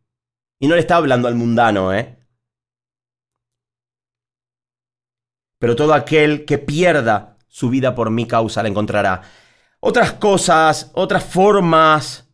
Y 0.59 0.67
no 0.67 0.75
le 0.75 0.81
está 0.81 0.97
hablando 0.97 1.27
al 1.27 1.35
mundano, 1.35 1.93
¿eh? 1.93 2.17
Pero 5.59 5.75
todo 5.75 5.93
aquel 5.93 6.45
que 6.45 6.57
pierda 6.57 7.37
su 7.47 7.69
vida 7.69 7.93
por 7.95 8.09
mi 8.09 8.27
causa 8.27 8.63
la 8.63 8.69
encontrará 8.69 9.21
otras 9.81 10.13
cosas, 10.13 10.91
otras 10.93 11.25
formas 11.25 12.29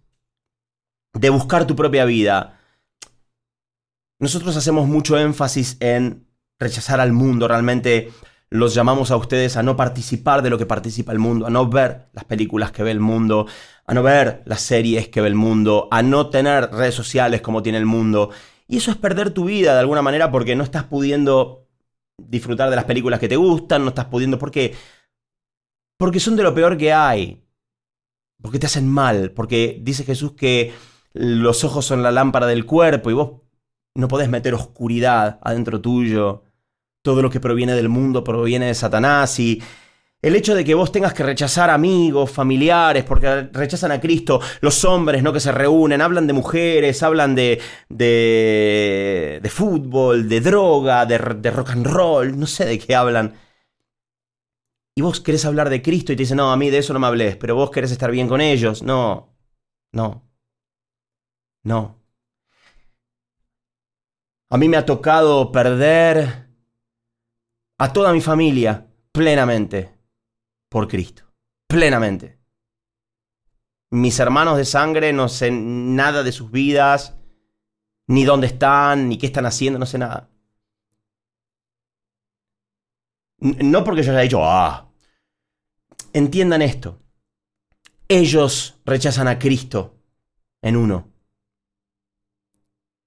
de 1.14 1.30
buscar 1.30 1.66
tu 1.66 1.76
propia 1.76 2.06
vida. 2.06 2.60
Nosotros 4.20 4.56
hacemos 4.56 4.88
mucho 4.88 5.18
énfasis 5.18 5.78
en 5.80 6.28
rechazar 6.60 7.00
al 7.00 7.14
mundo, 7.14 7.48
realmente 7.48 8.12
los 8.50 8.74
llamamos 8.74 9.12
a 9.12 9.18
ustedes 9.18 9.58
a 9.58 9.64
no 9.64 9.76
participar 9.76 10.42
de 10.42 10.50
lo 10.50 10.58
que 10.58 10.66
participa 10.66 11.12
el 11.12 11.20
mundo, 11.20 11.46
a 11.48 11.50
no 11.50 11.68
ver 11.68 12.08
las 12.14 12.26
películas 12.26 12.72
que 12.72 12.84
ve 12.84 12.92
el 12.92 13.00
mundo, 13.00 13.48
a 13.86 13.94
no 13.94 14.04
ver 14.04 14.42
las 14.46 14.62
series 14.62 15.10
que 15.10 15.22
ve 15.22 15.28
el 15.28 15.36
mundo, 15.36 15.88
a 15.92 16.02
no 16.02 16.30
tener 16.30 16.72
redes 16.72 16.96
sociales 16.96 17.42
como 17.42 17.62
tiene 17.62 17.78
el 17.78 17.86
mundo. 17.86 18.32
Y 18.68 18.78
eso 18.78 18.92
es 18.92 18.98
perder 18.98 19.32
tu 19.32 19.46
vida 19.46 19.74
de 19.74 19.80
alguna 19.80 20.02
manera 20.02 20.32
porque 20.32 20.56
no 20.56 20.64
estás 20.64 20.86
pudiendo 20.86 21.68
disfrutar 22.18 22.70
de 22.70 22.76
las 22.76 22.86
películas 22.86 23.20
que 23.20 23.30
te 23.30 23.36
gustan, 23.36 23.84
no 23.84 23.90
estás 23.90 24.06
pudiendo... 24.06 24.40
Porque 24.40 24.76
porque 25.98 26.20
son 26.20 26.36
de 26.36 26.44
lo 26.44 26.54
peor 26.54 26.78
que 26.78 26.94
hay. 26.94 27.44
Porque 28.42 28.60
te 28.60 28.68
hacen 28.68 28.88
mal. 28.88 29.32
Porque 29.32 29.80
dice 29.82 30.04
Jesús 30.04 30.34
que 30.34 30.74
los 31.14 31.64
ojos 31.64 31.86
son 31.86 32.04
la 32.04 32.12
lámpara 32.12 32.46
del 32.46 32.66
cuerpo 32.66 33.10
y 33.10 33.14
vos 33.14 33.42
no 33.96 34.08
podés 34.08 34.30
meter 34.30 34.54
oscuridad 34.54 35.40
adentro 35.42 35.82
tuyo. 35.82 36.44
Todo 37.08 37.22
lo 37.22 37.30
que 37.30 37.40
proviene 37.40 37.74
del 37.74 37.88
mundo 37.88 38.22
proviene 38.22 38.66
de 38.66 38.74
Satanás 38.74 39.40
y 39.40 39.64
el 40.22 40.36
hecho 40.36 40.54
de 40.54 40.66
que 40.66 40.74
vos 40.74 40.92
tengas 40.92 41.14
que 41.14 41.24
rechazar 41.24 41.70
amigos, 41.70 42.30
familiares, 42.30 43.06
porque 43.06 43.44
rechazan 43.54 43.94
a 43.94 44.02
Cristo, 44.02 44.42
los 44.60 44.84
hombres, 44.84 45.24
¿no? 45.24 45.32
Que 45.32 45.40
se 45.40 45.54
reúnen, 45.54 46.02
hablan 46.02 46.28
de 46.28 46.34
mujeres, 46.34 47.02
hablan 47.04 47.34
de, 47.34 47.62
de, 47.88 49.40
de 49.42 49.50
fútbol, 49.50 50.28
de 50.28 50.42
droga, 50.42 51.06
de, 51.06 51.18
de 51.18 51.50
rock 51.50 51.70
and 51.70 51.88
roll, 51.88 52.38
no 52.38 52.46
sé 52.46 52.66
de 52.66 52.78
qué 52.78 52.94
hablan 52.94 53.36
y 54.98 55.02
vos 55.02 55.22
querés 55.22 55.46
hablar 55.46 55.70
de 55.70 55.82
Cristo 55.82 56.12
y 56.12 56.18
te 56.18 56.24
dicen, 56.24 56.38
no, 56.38 56.52
a 56.52 56.58
mí 56.58 56.70
de 56.70 56.80
eso 56.80 56.92
no 56.92 57.00
me 57.00 57.08
hables, 57.08 57.38
pero 57.38 57.56
vos 57.56 57.72
querés 57.72 57.92
estar 57.92 58.12
bien 58.12 58.28
con 58.28 58.42
ellos. 58.42 58.84
No, 58.84 59.30
no, 59.94 60.28
no. 61.64 62.02
A 64.50 64.58
mí 64.58 64.68
me 64.68 64.76
ha 64.76 64.86
tocado 64.86 65.52
perder 65.54 66.47
a 67.78 67.94
toda 67.94 68.14
mi 68.14 68.22
familia 68.22 68.88
plenamente 69.12 69.98
por 70.70 70.88
Cristo, 70.88 71.24
plenamente. 71.68 72.40
Mis 73.92 74.20
hermanos 74.20 74.58
de 74.58 74.66
sangre 74.66 75.14
no 75.14 75.30
sé 75.30 75.50
nada 75.52 76.24
de 76.24 76.32
sus 76.32 76.52
vidas, 76.52 77.16
ni 78.08 78.26
dónde 78.26 78.48
están, 78.48 79.08
ni 79.08 79.18
qué 79.18 79.28
están 79.28 79.46
haciendo, 79.46 79.80
no 79.80 79.86
sé 79.86 79.98
nada. 79.98 80.30
No 83.40 83.84
porque 83.84 84.04
yo 84.04 84.12
haya 84.12 84.22
dicho, 84.22 84.44
ah, 84.44 84.92
entiendan 86.14 86.62
esto. 86.62 87.00
Ellos 88.08 88.82
rechazan 88.86 89.28
a 89.28 89.38
Cristo 89.38 90.00
en 90.62 90.76
uno. 90.76 91.12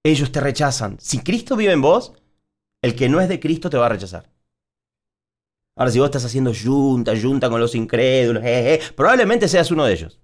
Ellos 0.03 0.31
te 0.31 0.39
rechazan. 0.39 0.97
Si 0.99 1.19
Cristo 1.19 1.55
vive 1.55 1.73
en 1.73 1.81
vos, 1.81 2.13
el 2.81 2.95
que 2.95 3.09
no 3.09 3.19
es 3.19 3.29
de 3.29 3.39
Cristo 3.39 3.69
te 3.69 3.77
va 3.77 3.87
a 3.87 3.89
rechazar. 3.89 4.30
Ahora, 5.75 5.91
si 5.91 5.99
vos 5.99 6.07
estás 6.07 6.25
haciendo 6.25 6.51
yunta, 6.51 7.13
yunta 7.13 7.49
con 7.49 7.59
los 7.59 7.75
incrédulos, 7.75 8.43
eh, 8.43 8.75
eh, 8.75 8.81
probablemente 8.95 9.47
seas 9.47 9.71
uno 9.71 9.85
de 9.85 9.93
ellos. 9.93 10.21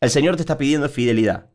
El 0.00 0.10
Señor 0.10 0.34
te 0.34 0.42
está 0.42 0.58
pidiendo 0.58 0.88
fidelidad. 0.88 1.50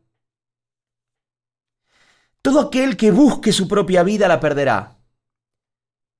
Todo 2.40 2.60
aquel 2.60 2.96
que 2.96 3.10
busque 3.10 3.52
su 3.52 3.68
propia 3.68 4.02
vida 4.02 4.26
la 4.26 4.40
perderá. 4.40 4.98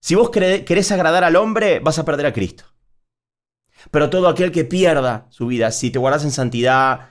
Si 0.02 0.14
vos 0.14 0.30
querés 0.30 0.92
agradar 0.92 1.24
al 1.24 1.36
hombre, 1.36 1.80
vas 1.80 1.98
a 1.98 2.04
perder 2.04 2.26
a 2.26 2.32
Cristo. 2.32 2.64
Pero 3.90 4.10
todo 4.10 4.28
aquel 4.28 4.52
que 4.52 4.64
pierda 4.64 5.26
su 5.30 5.46
vida, 5.46 5.70
si 5.70 5.90
te 5.90 5.98
guardas 5.98 6.24
en 6.24 6.30
santidad, 6.30 7.10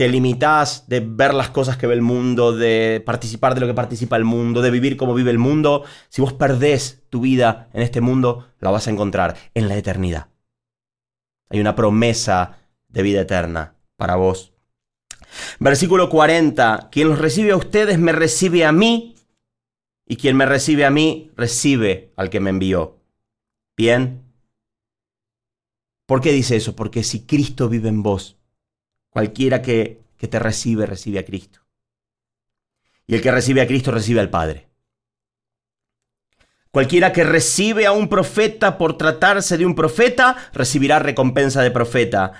te 0.00 0.08
limitas 0.08 0.88
de 0.88 1.00
ver 1.00 1.34
las 1.34 1.50
cosas 1.50 1.76
que 1.76 1.86
ve 1.86 1.92
el 1.92 2.00
mundo, 2.00 2.56
de 2.56 3.02
participar 3.04 3.54
de 3.54 3.60
lo 3.60 3.66
que 3.66 3.74
participa 3.74 4.16
el 4.16 4.24
mundo, 4.24 4.62
de 4.62 4.70
vivir 4.70 4.96
como 4.96 5.12
vive 5.12 5.30
el 5.30 5.36
mundo, 5.36 5.84
si 6.08 6.22
vos 6.22 6.32
perdés 6.32 7.02
tu 7.10 7.20
vida 7.20 7.68
en 7.74 7.82
este 7.82 8.00
mundo, 8.00 8.48
la 8.60 8.70
vas 8.70 8.86
a 8.86 8.90
encontrar 8.92 9.36
en 9.52 9.68
la 9.68 9.76
eternidad. 9.76 10.28
Hay 11.50 11.60
una 11.60 11.76
promesa 11.76 12.60
de 12.88 13.02
vida 13.02 13.20
eterna 13.20 13.74
para 13.98 14.16
vos. 14.16 14.54
Versículo 15.58 16.08
40. 16.08 16.88
Quien 16.90 17.10
los 17.10 17.18
recibe 17.18 17.52
a 17.52 17.56
ustedes 17.56 17.98
me 17.98 18.12
recibe 18.12 18.64
a 18.64 18.72
mí 18.72 19.16
y 20.06 20.16
quien 20.16 20.34
me 20.34 20.46
recibe 20.46 20.86
a 20.86 20.90
mí, 20.90 21.30
recibe 21.36 22.14
al 22.16 22.30
que 22.30 22.40
me 22.40 22.48
envió. 22.48 22.96
Bien. 23.76 24.22
¿Por 26.06 26.22
qué 26.22 26.32
dice 26.32 26.56
eso? 26.56 26.74
Porque 26.74 27.02
si 27.02 27.26
Cristo 27.26 27.68
vive 27.68 27.90
en 27.90 28.02
vos, 28.02 28.39
cualquiera 29.10 29.62
que, 29.62 30.00
que 30.16 30.28
te 30.28 30.38
recibe, 30.38 30.86
recibe 30.86 31.18
a 31.18 31.24
Cristo. 31.24 31.60
Y 33.06 33.14
el 33.14 33.20
que 33.20 33.30
recibe 33.30 33.60
a 33.60 33.66
Cristo, 33.66 33.90
recibe 33.90 34.20
al 34.20 34.30
Padre. 34.30 34.68
Cualquiera 36.70 37.12
que 37.12 37.24
recibe 37.24 37.86
a 37.86 37.92
un 37.92 38.08
profeta 38.08 38.78
por 38.78 38.96
tratarse 38.96 39.58
de 39.58 39.66
un 39.66 39.74
profeta, 39.74 40.36
recibirá 40.52 41.00
recompensa 41.00 41.62
de 41.62 41.72
profeta. 41.72 42.32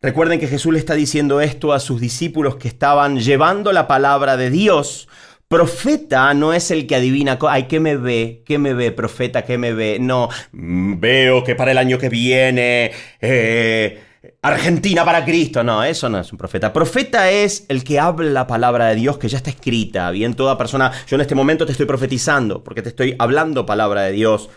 Recuerden 0.00 0.40
que 0.40 0.48
Jesús 0.48 0.72
le 0.72 0.78
está 0.78 0.94
diciendo 0.94 1.40
esto 1.40 1.72
a 1.72 1.80
sus 1.80 2.00
discípulos 2.00 2.56
que 2.56 2.68
estaban 2.68 3.20
llevando 3.20 3.72
la 3.72 3.86
palabra 3.86 4.36
de 4.36 4.50
Dios 4.50 5.08
Profeta 5.48 6.34
no 6.34 6.52
es 6.52 6.72
el 6.72 6.88
que 6.88 6.96
adivina, 6.96 7.38
ay, 7.48 7.64
¿qué 7.68 7.78
me 7.78 7.96
ve? 7.96 8.42
¿Qué 8.44 8.58
me 8.58 8.74
ve, 8.74 8.90
profeta? 8.90 9.44
¿Qué 9.44 9.58
me 9.58 9.72
ve? 9.72 9.98
No, 10.00 10.28
mm, 10.50 10.98
veo 10.98 11.44
que 11.44 11.54
para 11.54 11.70
el 11.70 11.78
año 11.78 11.98
que 11.98 12.08
viene, 12.08 12.90
eh, 13.20 14.02
Argentina 14.46 15.04
para 15.04 15.24
Cristo. 15.24 15.64
No, 15.64 15.82
eso 15.82 16.08
no 16.08 16.20
es 16.20 16.30
un 16.30 16.38
profeta. 16.38 16.72
Profeta 16.72 17.30
es 17.30 17.66
el 17.68 17.82
que 17.82 17.98
habla 17.98 18.30
la 18.30 18.46
palabra 18.46 18.86
de 18.86 18.94
Dios 18.94 19.18
que 19.18 19.28
ya 19.28 19.38
está 19.38 19.50
escrita. 19.50 20.10
Bien, 20.10 20.34
toda 20.34 20.56
persona, 20.56 20.92
yo 21.08 21.16
en 21.16 21.22
este 21.22 21.34
momento 21.34 21.66
te 21.66 21.72
estoy 21.72 21.86
profetizando 21.86 22.62
porque 22.62 22.82
te 22.82 22.90
estoy 22.90 23.16
hablando 23.18 23.66
palabra 23.66 24.02
de 24.02 24.12
Dios. 24.12 24.48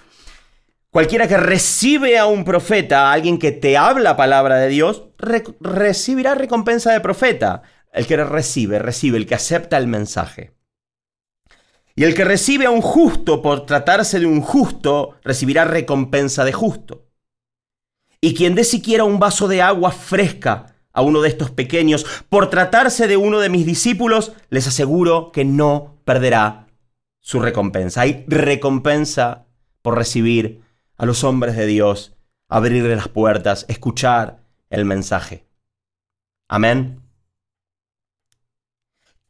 Cualquiera 0.91 1.27
que 1.27 1.37
recibe 1.37 2.17
a 2.17 2.27
un 2.27 2.45
profeta, 2.45 3.09
a 3.09 3.13
alguien 3.13 3.39
que 3.39 3.51
te 3.51 3.77
habla 3.77 4.15
palabra 4.15 4.57
de 4.57 4.69
Dios, 4.69 5.05
recibirá 5.59 6.35
recompensa 6.35 6.91
de 6.93 6.99
profeta. 6.99 7.63
El 7.91 8.05
que 8.05 8.17
recibe, 8.17 8.79
recibe, 8.79 9.17
el 9.17 9.25
que 9.25 9.35
acepta 9.35 9.77
el 9.77 9.87
mensaje. 9.87 10.53
Y 11.95 12.03
el 12.03 12.13
que 12.13 12.23
recibe 12.23 12.65
a 12.65 12.71
un 12.71 12.81
justo 12.81 13.41
por 13.41 13.65
tratarse 13.65 14.19
de 14.19 14.25
un 14.25 14.41
justo, 14.41 15.15
recibirá 15.23 15.65
recompensa 15.65 16.45
de 16.45 16.53
justo. 16.53 17.08
Y 18.21 18.33
quien 18.33 18.55
dé 18.55 18.63
siquiera 18.63 19.03
un 19.03 19.19
vaso 19.19 19.47
de 19.47 19.61
agua 19.61 19.91
fresca 19.91 20.75
a 20.91 21.01
uno 21.01 21.21
de 21.21 21.29
estos 21.29 21.51
pequeños, 21.51 22.05
por 22.29 22.49
tratarse 22.49 23.07
de 23.07 23.15
uno 23.15 23.39
de 23.39 23.49
mis 23.49 23.65
discípulos, 23.65 24.33
les 24.49 24.67
aseguro 24.67 25.31
que 25.31 25.45
no 25.45 26.01
perderá 26.03 26.67
su 27.19 27.39
recompensa. 27.39 28.01
Hay 28.01 28.25
recompensa 28.27 29.45
por 29.81 29.95
recibir 29.95 30.61
a 30.97 31.05
los 31.05 31.23
hombres 31.23 31.55
de 31.55 31.65
Dios, 31.67 32.17
abrirle 32.49 32.95
las 32.95 33.07
puertas, 33.07 33.65
escuchar 33.69 34.43
el 34.69 34.83
mensaje. 34.85 35.45
Amén. 36.49 37.01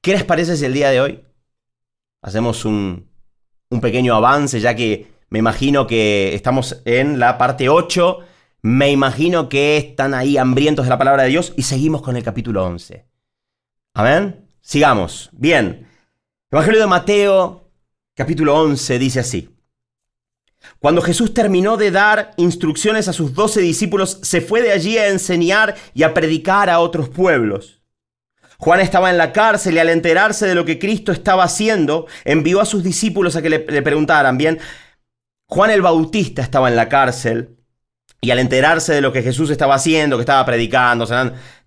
¿Qué 0.02 0.14
les 0.14 0.24
parece 0.24 0.56
si 0.56 0.66
el 0.66 0.74
día 0.74 0.90
de 0.90 1.02
hoy 1.02 1.24
hacemos 2.22 2.66
un, 2.66 3.10
pequeño 3.82 4.16
avance, 4.16 4.60
ya 4.60 4.76
que 4.76 5.12
me 5.30 5.40
imagino 5.40 5.86
que 5.86 6.34
estamos 6.34 6.82
en 6.86 7.20
la 7.20 7.38
parte 7.38 7.70
8. 7.70 8.20
Me 8.62 8.92
imagino 8.92 9.48
que 9.48 9.78
están 9.78 10.14
ahí 10.14 10.38
hambrientos 10.38 10.86
de 10.86 10.90
la 10.90 10.98
palabra 10.98 11.24
de 11.24 11.30
Dios 11.30 11.54
y 11.56 11.64
seguimos 11.64 12.02
con 12.02 12.18
el 12.18 12.24
capítulo 12.24 12.66
11. 12.66 13.06
Amén. 13.94 14.50
Sigamos. 14.62 15.30
Bien. 15.32 15.88
Evangelio 16.52 16.82
de 16.82 16.88
Mateo, 16.88 17.72
capítulo 18.16 18.60
11, 18.60 19.00
dice 19.00 19.22
así. 19.22 19.56
Cuando 20.80 21.02
Jesús 21.02 21.34
terminó 21.34 21.78
de 21.78 21.92
dar 21.92 22.34
instrucciones 22.36 23.08
a 23.08 23.14
sus 23.14 23.34
doce 23.34 23.62
discípulos, 23.62 24.20
se 24.24 24.42
fue 24.42 24.62
de 24.62 24.72
allí 24.72 24.98
a 24.98 25.08
enseñar 25.08 25.76
y 25.94 26.04
a 26.04 26.14
predicar 26.14 26.70
a 26.70 26.80
otros 26.80 27.08
pueblos. 27.08 27.82
Juan 28.58 28.82
estaba 28.82 29.10
en 29.10 29.18
la 29.18 29.32
cárcel 29.32 29.76
y 29.76 29.80
al 29.80 29.88
enterarse 29.88 30.46
de 30.46 30.56
lo 30.56 30.66
que 30.66 30.80
Cristo 30.80 31.14
estaba 31.14 31.46
haciendo, 31.46 32.08
envió 32.26 32.60
a 32.60 32.66
sus 32.66 32.84
discípulos 32.84 33.38
a 33.38 33.42
que 33.42 33.50
le, 33.50 33.60
preguntaran, 33.60 34.38
bien, 34.38 34.60
Juan 35.48 35.72
el 35.72 35.82
Bautista 35.82 36.42
estaba 36.42 36.68
en 36.68 36.76
la 36.76 36.90
cárcel 36.90 37.59
y 38.22 38.32
al 38.32 38.40
enterarse 38.40 38.94
de 38.94 39.02
lo 39.02 39.14
que 39.14 39.24
Jesús 39.24 39.50
estaba 39.50 39.76
haciendo, 39.76 40.18
que 40.18 40.22
estaba 40.22 40.46
predicando, 40.46 41.08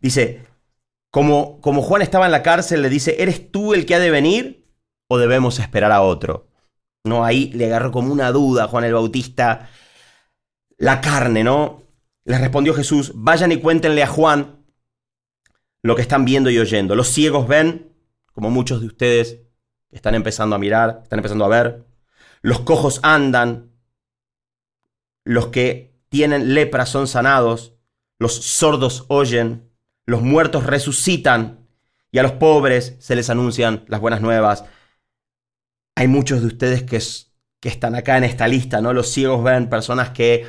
dice, 0.00 0.44
como, 1.10 1.60
como 1.60 1.82
Juan 1.82 2.02
estaba 2.02 2.26
en 2.26 2.32
la 2.32 2.42
cárcel, 2.42 2.82
le 2.82 2.88
dice, 2.88 3.16
¿eres 3.22 3.50
tú 3.50 3.74
el 3.74 3.86
que 3.86 3.94
ha 3.94 3.98
de 3.98 4.10
venir 4.10 4.66
o 5.08 5.18
debemos 5.18 5.58
esperar 5.58 5.92
a 5.92 6.02
otro? 6.02 6.48
¿no? 7.04 7.24
Ahí 7.24 7.50
le 7.52 7.66
agarró 7.66 7.90
como 7.92 8.12
una 8.12 8.30
duda 8.32 8.64
a 8.64 8.68
Juan 8.68 8.84
el 8.84 8.94
Bautista. 8.94 9.70
La 10.78 11.00
carne, 11.00 11.44
¿no? 11.44 11.82
Les 12.24 12.40
respondió 12.40 12.74
Jesús, 12.74 13.12
vayan 13.14 13.52
y 13.52 13.58
cuéntenle 13.58 14.02
a 14.02 14.06
Juan 14.06 14.64
lo 15.82 15.96
que 15.96 16.02
están 16.02 16.24
viendo 16.24 16.50
y 16.50 16.58
oyendo. 16.58 16.94
Los 16.94 17.08
ciegos 17.08 17.48
ven, 17.48 17.92
como 18.32 18.50
muchos 18.50 18.80
de 18.80 18.86
ustedes 18.86 19.40
están 19.90 20.14
empezando 20.14 20.56
a 20.56 20.58
mirar, 20.58 21.00
están 21.02 21.18
empezando 21.18 21.44
a 21.44 21.48
ver. 21.48 21.84
Los 22.40 22.60
cojos 22.60 23.00
andan. 23.02 23.70
Los 25.24 25.48
que 25.48 25.91
tienen 26.12 26.54
lepra 26.54 26.86
son 26.86 27.08
sanados. 27.08 27.74
Los 28.20 28.34
sordos 28.34 29.06
oyen. 29.08 29.68
Los 30.06 30.22
muertos 30.22 30.64
resucitan. 30.64 31.66
Y 32.12 32.18
a 32.18 32.22
los 32.22 32.32
pobres 32.32 32.94
se 33.00 33.16
les 33.16 33.30
anuncian 33.30 33.84
las 33.88 34.00
buenas 34.00 34.20
nuevas 34.20 34.64
hay 35.94 36.08
muchos 36.08 36.40
de 36.40 36.46
ustedes 36.46 36.82
que, 36.82 37.00
que 37.60 37.68
están 37.68 37.94
acá 37.94 38.16
en 38.18 38.24
esta 38.24 38.48
lista, 38.48 38.80
¿no? 38.80 38.92
Los 38.92 39.08
ciegos 39.08 39.42
ven 39.44 39.68
personas 39.68 40.10
que 40.10 40.46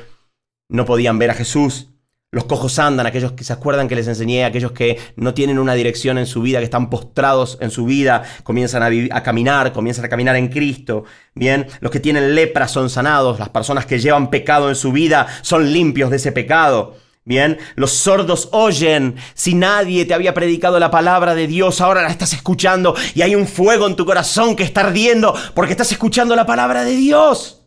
no 0.68 0.84
podían 0.84 1.18
ver 1.18 1.30
a 1.30 1.34
Jesús. 1.34 1.90
Los 2.34 2.46
cojos 2.46 2.80
andan, 2.80 3.06
aquellos 3.06 3.30
que 3.32 3.44
se 3.44 3.52
acuerdan 3.52 3.86
que 3.86 3.94
les 3.94 4.08
enseñé, 4.08 4.44
aquellos 4.44 4.72
que 4.72 4.98
no 5.14 5.34
tienen 5.34 5.60
una 5.60 5.74
dirección 5.74 6.18
en 6.18 6.26
su 6.26 6.42
vida, 6.42 6.58
que 6.58 6.64
están 6.64 6.90
postrados 6.90 7.58
en 7.60 7.70
su 7.70 7.84
vida, 7.84 8.24
comienzan 8.42 8.82
a, 8.82 9.22
caminar, 9.22 9.72
comienzan 9.72 10.04
a 10.04 10.08
caminar 10.08 10.34
en 10.34 10.48
Cristo. 10.48 11.04
Bien, 11.36 11.68
los 11.78 11.92
que 11.92 12.00
tienen 12.00 12.34
lepra 12.34 12.66
son 12.66 12.90
sanados, 12.90 13.38
las 13.38 13.50
personas 13.50 13.86
que 13.86 14.00
llevan 14.00 14.30
pecado 14.30 14.68
en 14.68 14.74
su 14.74 14.90
vida 14.90 15.28
son 15.42 15.72
limpios 15.72 16.10
de 16.10 16.16
ese 16.16 16.32
pecado. 16.32 16.96
Bien, 17.24 17.56
los 17.76 17.92
sordos 17.92 18.48
oyen. 18.50 19.14
Si 19.34 19.54
nadie 19.54 20.04
te 20.04 20.12
había 20.12 20.34
predicado 20.34 20.80
la 20.80 20.90
palabra 20.90 21.36
de 21.36 21.46
Dios, 21.46 21.80
ahora 21.80 22.02
la 22.02 22.10
estás 22.10 22.32
escuchando 22.32 22.96
y 23.14 23.22
hay 23.22 23.36
un 23.36 23.46
fuego 23.46 23.86
en 23.86 23.94
tu 23.94 24.04
corazón 24.04 24.56
que 24.56 24.64
está 24.64 24.80
ardiendo 24.80 25.36
porque 25.54 25.72
estás 25.72 25.92
escuchando 25.92 26.34
la 26.34 26.46
palabra 26.46 26.82
de 26.82 26.96
Dios. 26.96 27.62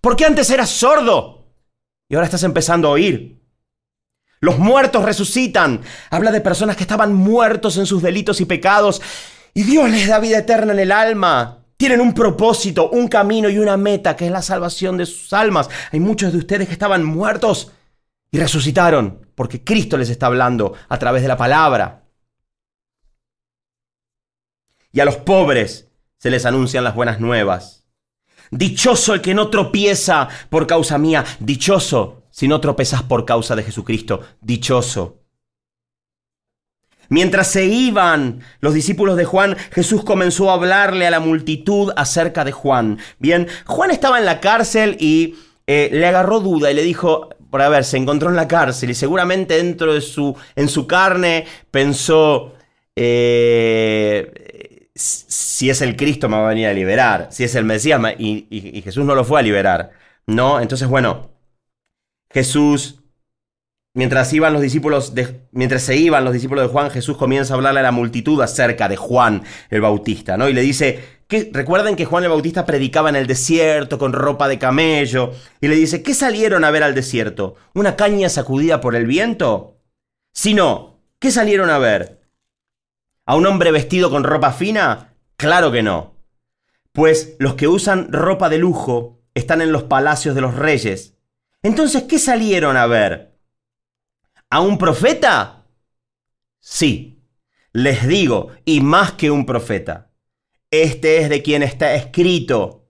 Porque 0.00 0.24
antes 0.24 0.48
eras 0.48 0.70
sordo 0.70 1.44
y 2.08 2.14
ahora 2.14 2.24
estás 2.24 2.44
empezando 2.44 2.88
a 2.88 2.92
oír. 2.92 3.35
Los 4.40 4.58
muertos 4.58 5.04
resucitan. 5.04 5.80
Habla 6.10 6.30
de 6.30 6.40
personas 6.40 6.76
que 6.76 6.82
estaban 6.82 7.14
muertos 7.14 7.76
en 7.78 7.86
sus 7.86 8.02
delitos 8.02 8.40
y 8.40 8.44
pecados 8.44 9.00
y 9.56 9.62
Dios 9.62 9.88
les 9.88 10.06
da 10.06 10.18
vida 10.18 10.36
eterna 10.36 10.74
en 10.74 10.78
el 10.78 10.92
alma. 10.92 11.64
Tienen 11.78 12.02
un 12.02 12.12
propósito, 12.12 12.90
un 12.90 13.08
camino 13.08 13.48
y 13.48 13.58
una 13.58 13.78
meta 13.78 14.14
que 14.14 14.26
es 14.26 14.30
la 14.30 14.42
salvación 14.42 14.98
de 14.98 15.06
sus 15.06 15.32
almas. 15.32 15.70
Hay 15.92 16.00
muchos 16.00 16.32
de 16.32 16.38
ustedes 16.38 16.66
que 16.66 16.74
estaban 16.74 17.04
muertos 17.04 17.72
y 18.30 18.38
resucitaron 18.38 19.26
porque 19.34 19.64
Cristo 19.64 19.96
les 19.96 20.10
está 20.10 20.26
hablando 20.26 20.74
a 20.90 20.98
través 20.98 21.22
de 21.22 21.28
la 21.28 21.38
palabra. 21.38 22.04
Y 24.92 25.00
a 25.00 25.06
los 25.06 25.16
pobres 25.16 25.88
se 26.18 26.30
les 26.30 26.44
anuncian 26.44 26.84
las 26.84 26.94
buenas 26.94 27.18
nuevas. 27.18 27.86
Dichoso 28.50 29.14
el 29.14 29.22
que 29.22 29.32
no 29.32 29.48
tropieza 29.48 30.28
por 30.50 30.66
causa 30.66 30.98
mía. 30.98 31.24
Dichoso 31.40 32.25
si 32.36 32.48
no 32.48 32.60
tropezas 32.60 33.02
por 33.02 33.24
causa 33.24 33.56
de 33.56 33.62
Jesucristo. 33.62 34.20
Dichoso. 34.42 35.22
Mientras 37.08 37.46
se 37.46 37.64
iban 37.64 38.40
los 38.60 38.74
discípulos 38.74 39.16
de 39.16 39.24
Juan, 39.24 39.56
Jesús 39.72 40.04
comenzó 40.04 40.50
a 40.50 40.54
hablarle 40.54 41.06
a 41.06 41.10
la 41.10 41.20
multitud 41.20 41.94
acerca 41.96 42.44
de 42.44 42.52
Juan. 42.52 42.98
Bien, 43.18 43.48
Juan 43.64 43.90
estaba 43.90 44.18
en 44.18 44.26
la 44.26 44.40
cárcel 44.40 44.98
y 45.00 45.36
eh, 45.66 45.88
le 45.90 46.06
agarró 46.06 46.40
duda 46.40 46.70
y 46.70 46.74
le 46.74 46.82
dijo, 46.82 47.30
por 47.48 47.62
haber, 47.62 47.84
se 47.84 47.96
encontró 47.96 48.28
en 48.28 48.36
la 48.36 48.48
cárcel 48.48 48.90
y 48.90 48.94
seguramente 48.94 49.56
dentro 49.56 49.94
de 49.94 50.02
su, 50.02 50.36
en 50.56 50.68
su 50.68 50.86
carne 50.86 51.46
pensó, 51.70 52.52
eh, 52.96 54.90
si 54.94 55.70
es 55.70 55.80
el 55.80 55.96
Cristo 55.96 56.28
me 56.28 56.36
va 56.36 56.46
a 56.46 56.50
venir 56.50 56.66
a 56.66 56.74
liberar, 56.74 57.28
si 57.30 57.44
es 57.44 57.54
el 57.54 57.64
Mesías, 57.64 57.98
y, 58.18 58.82
Jesús 58.84 59.06
no 59.06 59.14
lo 59.14 59.24
fue 59.24 59.40
a 59.40 59.42
liberar, 59.42 59.92
¿no? 60.26 60.60
Entonces, 60.60 60.86
bueno, 60.86 61.35
Jesús, 62.36 62.96
mientras 63.94 64.30
iban 64.34 64.52
los 64.52 64.60
discípulos, 64.60 65.14
mientras 65.52 65.80
se 65.80 65.96
iban 65.96 66.22
los 66.22 66.34
discípulos 66.34 66.66
de 66.66 66.70
Juan, 66.70 66.90
Jesús 66.90 67.16
comienza 67.16 67.54
a 67.54 67.56
hablarle 67.56 67.80
a 67.80 67.84
la 67.84 67.92
multitud 67.92 68.38
acerca 68.42 68.90
de 68.90 68.96
Juan 68.96 69.42
el 69.70 69.80
Bautista, 69.80 70.36
¿no? 70.36 70.46
Y 70.46 70.52
le 70.52 70.60
dice, 70.60 71.02
recuerden 71.52 71.96
que 71.96 72.04
Juan 72.04 72.24
el 72.24 72.28
Bautista 72.28 72.66
predicaba 72.66 73.08
en 73.08 73.16
el 73.16 73.26
desierto 73.26 73.96
con 73.96 74.12
ropa 74.12 74.48
de 74.48 74.58
camello 74.58 75.32
y 75.62 75.68
le 75.68 75.76
dice, 75.76 76.02
¿qué 76.02 76.12
salieron 76.12 76.62
a 76.64 76.70
ver 76.70 76.82
al 76.82 76.94
desierto? 76.94 77.54
¿Una 77.72 77.96
caña 77.96 78.28
sacudida 78.28 78.82
por 78.82 78.96
el 78.96 79.06
viento? 79.06 79.78
Si 80.34 80.52
no, 80.52 81.00
¿qué 81.18 81.30
salieron 81.30 81.70
a 81.70 81.78
ver? 81.78 82.20
¿A 83.24 83.34
un 83.34 83.46
hombre 83.46 83.70
vestido 83.70 84.10
con 84.10 84.24
ropa 84.24 84.52
fina? 84.52 85.14
Claro 85.38 85.72
que 85.72 85.82
no. 85.82 86.12
Pues 86.92 87.36
los 87.38 87.54
que 87.54 87.66
usan 87.66 88.12
ropa 88.12 88.50
de 88.50 88.58
lujo 88.58 89.22
están 89.32 89.62
en 89.62 89.72
los 89.72 89.84
palacios 89.84 90.34
de 90.34 90.42
los 90.42 90.54
reyes. 90.54 91.15
Entonces, 91.66 92.04
¿qué 92.04 92.20
salieron 92.20 92.76
a 92.76 92.86
ver? 92.86 93.36
¿A 94.50 94.60
un 94.60 94.78
profeta? 94.78 95.66
Sí, 96.60 97.24
les 97.72 98.06
digo, 98.06 98.52
y 98.64 98.80
más 98.80 99.14
que 99.14 99.32
un 99.32 99.44
profeta. 99.44 100.12
Este 100.70 101.18
es 101.18 101.28
de 101.28 101.42
quien 101.42 101.64
está 101.64 101.92
escrito. 101.96 102.88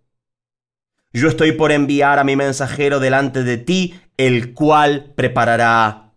Yo 1.10 1.28
estoy 1.28 1.52
por 1.52 1.72
enviar 1.72 2.18
a 2.18 2.24
mi 2.24 2.36
mensajero 2.36 3.00
delante 3.00 3.44
de 3.44 3.56
ti, 3.56 3.98
el 4.18 4.52
cual 4.52 5.14
preparará 5.16 6.12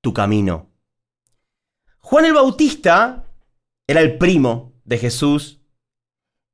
tu 0.00 0.14
camino. 0.14 0.70
Juan 1.98 2.26
el 2.26 2.34
Bautista 2.34 3.24
era 3.88 4.00
el 4.00 4.18
primo 4.18 4.72
de 4.84 4.98
Jesús 4.98 5.62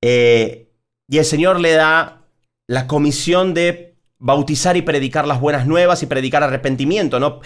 eh, 0.01 0.73
y 1.07 1.19
el 1.19 1.25
Señor 1.27 1.61
le 1.61 1.73
da 1.73 2.27
la 2.67 2.87
comisión 2.87 3.53
de 3.53 3.90
bautizar 4.21 4.77
y 4.77 4.83
predicar 4.83 5.27
las 5.27 5.41
buenas 5.41 5.67
nuevas 5.67 6.03
y 6.03 6.07
predicar 6.07 6.45
arrepentimiento, 6.45 7.19
¿no? 7.19 7.41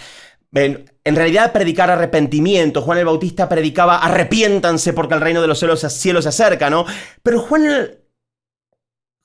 En 0.53 1.15
realidad 1.15 1.51
predicar 1.51 1.89
arrepentimiento. 1.89 2.81
Juan 2.81 2.99
el 2.99 3.05
Bautista 3.05 3.49
predicaba 3.49 3.97
arrepiéntanse 3.97 4.93
porque 4.93 5.15
el 5.15 5.21
reino 5.21 5.41
de 5.41 5.47
los 5.47 5.59
cielos, 5.59 5.81
se 5.81 6.29
acerca, 6.29 6.69
¿no? 6.69 6.85
Pero 7.23 7.41
Juan 7.41 7.65
el, 7.65 7.99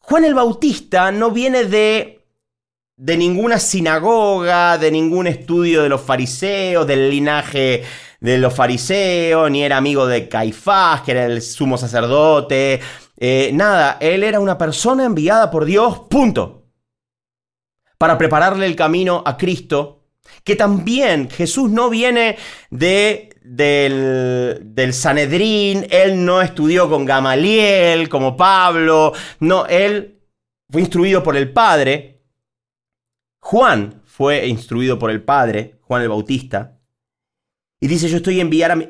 Juan 0.01 0.25
el 0.25 0.35
Bautista 0.35 1.13
no 1.13 1.31
viene 1.31 1.65
de, 1.65 2.25
de 2.97 3.17
ninguna 3.17 3.59
sinagoga, 3.59 4.79
de 4.79 4.91
ningún 4.91 5.29
estudio 5.29 5.83
de 5.83 5.89
los 5.89 6.01
fariseos, 6.01 6.87
del 6.87 7.11
linaje 7.11 7.85
de 8.19 8.39
los 8.39 8.53
fariseos, 8.53 9.51
ni 9.51 9.63
era 9.63 9.77
amigo 9.77 10.07
de 10.07 10.29
Caifás, 10.29 11.03
que 11.03 11.13
era 11.13 11.27
el 11.27 11.43
sumo 11.43 11.79
sacerdote. 11.79 12.81
Eh, 13.17 13.51
nada, 13.55 13.99
él 14.01 14.25
era 14.25 14.41
una 14.41 14.59
persona 14.59 15.05
enviada 15.05 15.51
por 15.51 15.65
Dios, 15.65 16.01
punto. 16.11 16.60
Para 18.01 18.17
prepararle 18.17 18.65
el 18.65 18.77
camino 18.77 19.23
a 19.27 19.37
Cristo 19.37 20.07
que 20.43 20.57
también 20.57 21.29
Jesús 21.29 21.71
no 21.71 21.91
viene 21.91 22.39
de, 22.71 23.37
del, 23.43 24.95
Sanedrín, 24.95 25.87
él 25.91 26.25
no 26.25 26.41
estudió 26.41 26.89
con 26.89 27.05
Gamaliel 27.05 28.09
como 28.09 28.39
Pablo, 28.39 29.13
no, 29.41 29.67
él 29.67 30.19
fue 30.71 30.81
instruido 30.81 31.23
por 31.23 31.37
el 31.37 31.53
Padre. 31.53 32.23
Juan 33.39 34.01
fue 34.07 34.47
instruido 34.47 34.99
por 34.99 35.11
el 35.11 35.23
Padre, 35.23 35.79
Juan 35.83 36.01
el 36.01 36.09
Bautista. 36.09 36.79
Y 37.81 37.87
dice, 37.87 38.09
yo 38.09 38.17
estoy, 38.17 38.41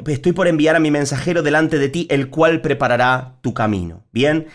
estoy 0.07 0.33
por 0.33 0.47
enviar 0.47 0.77
a 0.77 0.81
mi 0.81 0.93
mensajero 0.93 1.43
delante 1.43 1.81
de 1.81 1.89
ti, 1.89 2.07
el 2.11 2.31
cual 2.31 2.61
preparará 2.61 3.39
tu 3.41 3.55
camino. 3.55 4.05
Bien, 4.13 4.47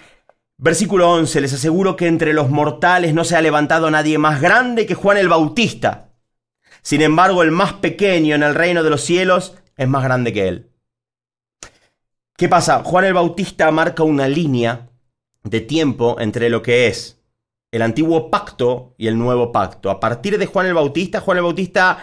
versículo 0.58 1.12
11, 1.12 1.42
les 1.42 1.54
aseguro 1.54 1.96
que 1.96 2.08
entre 2.08 2.34
los 2.34 2.50
mortales 2.50 3.14
no 3.14 3.24
se 3.24 3.36
ha 3.36 3.42
levantado 3.42 3.90
nadie 3.92 4.18
más 4.18 4.42
grande 4.42 4.86
que 4.86 4.96
Juan 4.96 5.18
el 5.18 5.30
Bautista 5.30 6.06
sin 6.86 7.02
embargo, 7.02 7.42
el 7.42 7.50
más 7.50 7.74
pequeño 7.74 8.36
en 8.36 8.44
el 8.44 8.54
reino 8.54 8.84
de 8.84 8.92
los 8.92 9.02
cielos 9.02 9.56
es 9.76 9.88
más 9.88 10.04
grande 10.04 10.32
que 10.32 10.48
él. 10.48 10.70
¿Qué 12.38 12.48
pasa? 12.48 12.84
Juan 12.84 13.06
el 13.06 13.16
Bautista 13.16 13.72
marca 13.72 14.04
una 14.04 14.28
línea 14.28 14.92
de 15.44 15.62
tiempo 15.62 16.18
entre 16.20 16.48
lo 16.52 16.62
que 16.62 16.86
es 16.86 17.24
el 17.72 17.82
antiguo 17.82 18.30
pacto 18.30 18.94
y 19.00 19.08
el 19.08 19.18
nuevo 19.18 19.52
pacto. 19.52 19.90
A 19.90 20.00
partir 20.00 20.38
de 20.38 20.46
Juan 20.46 20.68
el 20.68 20.76
Bautista, 20.76 21.22
Juan 21.22 21.38
el 21.38 21.44
Bautista, 21.46 21.98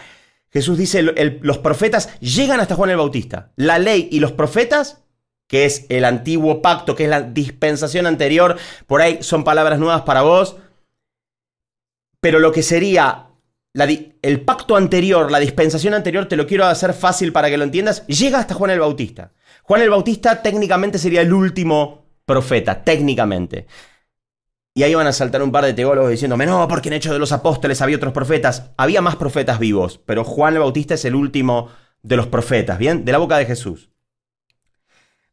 Jesús 0.51 0.77
dice, 0.77 1.01
los 1.03 1.59
profetas 1.59 2.19
llegan 2.19 2.59
hasta 2.59 2.75
Juan 2.75 2.91
el 2.91 2.97
Bautista. 2.97 3.53
La 3.55 3.79
ley 3.79 4.09
y 4.11 4.19
los 4.19 4.33
profetas 4.33 5.02
que 5.53 5.67
es 5.67 5.85
el 5.91 6.07
antiguo 6.07 6.63
pacto, 6.63 6.97
que 6.97 7.05
es 7.05 7.11
la 7.11 7.21
dispensación 7.21 8.07
anterior. 8.07 8.57
Por 8.87 9.03
ahí 9.03 9.19
son 9.21 9.45
palabras 9.45 9.79
nuevas 9.79 10.01
para 10.01 10.23
vos. 10.23 10.57
Pero 12.23 12.39
lo 12.39 12.53
que 12.53 12.63
sería 12.63 13.27
el 13.75 14.41
pacto 14.41 14.77
anterior, 14.77 15.31
la 15.31 15.41
dispensación 15.41 15.93
anterior, 15.93 16.27
te 16.27 16.37
lo 16.37 16.47
quiero 16.47 16.65
hacer 16.65 16.95
fácil 16.95 17.35
para 17.35 17.51
que 17.51 17.59
lo 17.59 17.65
entiendas, 17.65 18.07
llega 18.07 18.39
hasta 18.39 18.55
Juan 18.55 18.71
el 18.71 18.81
Bautista. 18.81 19.33
Juan 19.65 19.83
el 19.83 19.91
Bautista 19.91 20.41
técnicamente 20.41 20.97
sería 20.97 21.21
el 21.21 21.35
último 21.35 22.07
profeta, 22.25 22.83
técnicamente. 22.83 23.67
Y 24.75 24.85
ahí 24.85 24.95
van 24.95 25.07
a 25.07 25.13
saltar 25.13 25.43
un 25.43 25.53
par 25.53 25.67
de 25.67 25.75
teólogos 25.75 26.13
diciéndome, 26.13 26.47
no, 26.47 26.67
porque 26.67 26.89
en 26.89 26.95
Hecho 26.95 27.13
de 27.13 27.19
los 27.19 27.31
Apóstoles 27.31 27.83
había 27.83 27.99
otros 27.99 28.15
profetas. 28.15 28.71
Había 28.79 29.03
más 29.03 29.17
profetas 29.17 29.59
vivos, 29.59 30.01
pero 30.07 30.25
Juan 30.25 30.55
el 30.55 30.61
Bautista 30.61 30.95
es 30.95 31.05
el 31.05 31.15
último 31.15 31.69
de 32.01 32.17
los 32.17 32.29
profetas, 32.29 32.79
¿bien? 32.79 33.05
De 33.05 33.13
la 33.13 33.19
boca 33.19 33.37
de 33.37 33.45
Jesús. 33.45 33.92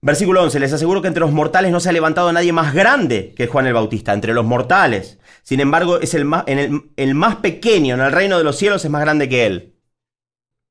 Versículo 0.01 0.43
11, 0.43 0.59
les 0.61 0.71
aseguro 0.71 1.01
que 1.01 1.09
entre 1.09 1.19
los 1.19 1.33
mortales 1.33 1.71
no 1.71 1.81
se 1.81 1.89
ha 1.89 1.91
levantado 1.91 2.31
nadie 2.31 2.53
más 2.53 2.73
grande 2.73 3.33
que 3.35 3.47
Juan 3.47 3.67
el 3.67 3.73
Bautista, 3.73 4.13
entre 4.13 4.33
los 4.33 4.45
mortales. 4.45 5.19
Sin 5.43 5.59
embargo, 5.59 5.99
es 5.99 6.13
el 6.13 6.23
más, 6.23 6.45
en 6.47 6.91
el 6.95 7.15
más 7.15 7.37
pequeño 7.37 7.95
en 7.95 8.01
el 8.01 8.11
reino 8.11 8.37
de 8.37 8.45
los 8.45 8.57
cielos 8.57 8.85
es 8.85 8.91
más 8.91 9.01
grande 9.01 9.27
que 9.27 9.45
él. 9.45 9.75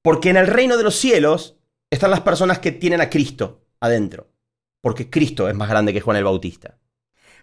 Porque 0.02 0.30
en 0.30 0.38
el 0.38 0.46
reino 0.46 0.78
de 0.78 0.84
los 0.84 0.96
cielos 0.96 1.58
están 1.90 2.10
las 2.10 2.20
personas 2.20 2.58
que 2.58 2.72
tienen 2.72 3.02
a 3.02 3.10
Cristo 3.10 3.66
adentro. 3.80 4.28
Porque 4.80 5.10
Cristo 5.10 5.48
es 5.48 5.54
más 5.54 5.68
grande 5.68 5.92
que 5.92 6.00
Juan 6.00 6.16
el 6.16 6.24
Bautista. 6.24 6.78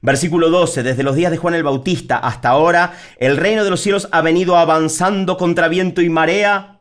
Versículo 0.01 0.49
12, 0.49 0.81
desde 0.81 1.03
los 1.03 1.15
días 1.15 1.31
de 1.31 1.37
Juan 1.37 1.53
el 1.53 1.63
Bautista 1.63 2.17
hasta 2.17 2.49
ahora, 2.49 2.93
el 3.17 3.37
reino 3.37 3.63
de 3.63 3.69
los 3.69 3.81
cielos 3.81 4.07
ha 4.11 4.21
venido 4.21 4.57
avanzando 4.57 5.37
contra 5.37 5.67
viento 5.67 6.01
y 6.01 6.09
marea, 6.09 6.79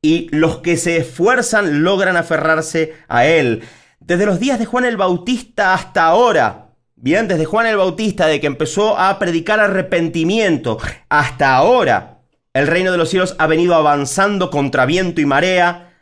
y 0.00 0.28
los 0.30 0.58
que 0.58 0.76
se 0.76 0.98
esfuerzan 0.98 1.82
logran 1.82 2.16
aferrarse 2.16 2.94
a 3.08 3.26
él. 3.26 3.62
Desde 4.00 4.26
los 4.26 4.40
días 4.40 4.58
de 4.58 4.64
Juan 4.64 4.84
el 4.84 4.96
Bautista 4.96 5.74
hasta 5.74 6.06
ahora, 6.06 6.74
bien, 6.96 7.28
desde 7.28 7.44
Juan 7.44 7.66
el 7.66 7.76
Bautista, 7.76 8.26
de 8.26 8.40
que 8.40 8.46
empezó 8.46 8.98
a 8.98 9.18
predicar 9.18 9.60
arrepentimiento, 9.60 10.78
hasta 11.08 11.54
ahora, 11.54 12.22
el 12.52 12.66
reino 12.66 12.92
de 12.92 12.98
los 12.98 13.10
cielos 13.10 13.34
ha 13.38 13.46
venido 13.46 13.74
avanzando 13.74 14.50
contra 14.50 14.86
viento 14.86 15.20
y 15.20 15.26
marea, 15.26 15.96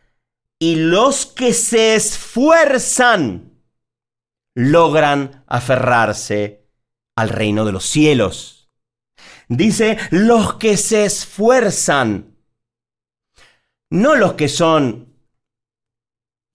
y 0.59 0.77
los 0.77 1.27
que 1.27 1.53
se 1.53 1.95
esfuerzan 1.95 3.53
logran 4.55 5.45
aferrarse 5.47 6.67
al 7.15 7.29
reino 7.29 7.65
de 7.65 7.73
los 7.73 7.85
cielos. 7.85 8.71
Dice, 9.49 9.99
los 10.11 10.55
que 10.55 10.77
se 10.77 11.05
esfuerzan, 11.05 12.37
no 13.91 14.17
los 14.17 14.35
que 14.35 14.49
son 14.49 15.15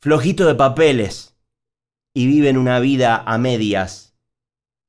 flojitos 0.02 0.48
de 0.48 0.56
papeles 0.56 1.31
y 2.14 2.28
viven 2.28 2.58
una 2.58 2.80
vida 2.80 3.24
a 3.26 3.38
medias. 3.38 4.16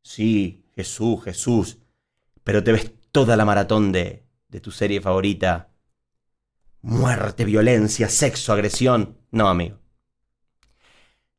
Sí, 0.02 0.64
Jesús, 0.74 1.22
Jesús, 1.24 1.78
pero 2.44 2.64
te 2.64 2.72
ves 2.72 2.92
toda 3.12 3.36
la 3.36 3.44
maratón 3.44 3.92
de, 3.92 4.24
de 4.48 4.60
tu 4.60 4.70
serie 4.70 5.00
favorita. 5.00 5.68
Muerte, 6.82 7.44
violencia, 7.44 8.08
sexo, 8.08 8.52
agresión. 8.52 9.18
No, 9.30 9.48
amigo. 9.48 9.78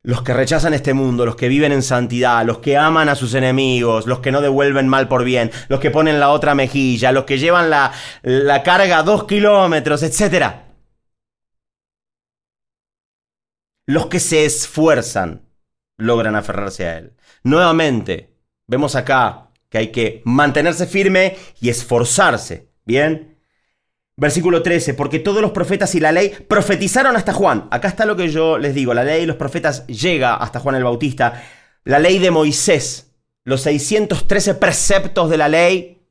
Los 0.02 0.22
que 0.22 0.34
rechazan 0.34 0.74
este 0.74 0.92
mundo, 0.92 1.24
los 1.24 1.36
que 1.36 1.48
viven 1.48 1.72
en 1.72 1.82
santidad, 1.82 2.44
los 2.44 2.58
que 2.58 2.76
aman 2.76 3.08
a 3.08 3.14
sus 3.14 3.32
enemigos, 3.34 4.06
los 4.06 4.20
que 4.20 4.32
no 4.32 4.42
devuelven 4.42 4.86
mal 4.86 5.08
por 5.08 5.24
bien, 5.24 5.50
los 5.68 5.80
que 5.80 5.90
ponen 5.90 6.20
la 6.20 6.30
otra 6.30 6.54
mejilla, 6.54 7.10
los 7.10 7.24
que 7.24 7.38
llevan 7.38 7.70
la, 7.70 7.90
la 8.22 8.62
carga 8.62 9.02
dos 9.02 9.24
kilómetros, 9.24 10.02
etc. 10.02 10.56
Los 13.86 14.06
que 14.08 14.20
se 14.20 14.44
esfuerzan 14.44 15.43
logran 15.96 16.36
aferrarse 16.36 16.86
a 16.86 16.98
él. 16.98 17.12
Nuevamente, 17.42 18.34
vemos 18.66 18.96
acá 18.96 19.50
que 19.68 19.78
hay 19.78 19.88
que 19.88 20.22
mantenerse 20.24 20.86
firme 20.86 21.36
y 21.60 21.68
esforzarse. 21.68 22.68
¿Bien? 22.84 23.38
Versículo 24.16 24.62
13, 24.62 24.94
porque 24.94 25.18
todos 25.18 25.42
los 25.42 25.50
profetas 25.50 25.94
y 25.96 26.00
la 26.00 26.12
ley 26.12 26.30
profetizaron 26.48 27.16
hasta 27.16 27.32
Juan. 27.32 27.66
Acá 27.70 27.88
está 27.88 28.06
lo 28.06 28.14
que 28.14 28.28
yo 28.28 28.58
les 28.58 28.74
digo, 28.74 28.94
la 28.94 29.02
ley 29.02 29.24
y 29.24 29.26
los 29.26 29.36
profetas 29.36 29.86
llega 29.88 30.36
hasta 30.36 30.60
Juan 30.60 30.76
el 30.76 30.84
Bautista. 30.84 31.42
La 31.82 31.98
ley 31.98 32.18
de 32.18 32.30
Moisés, 32.30 33.12
los 33.44 33.62
613 33.62 34.54
preceptos 34.54 35.28
de 35.30 35.36
la 35.36 35.48
ley, 35.48 36.06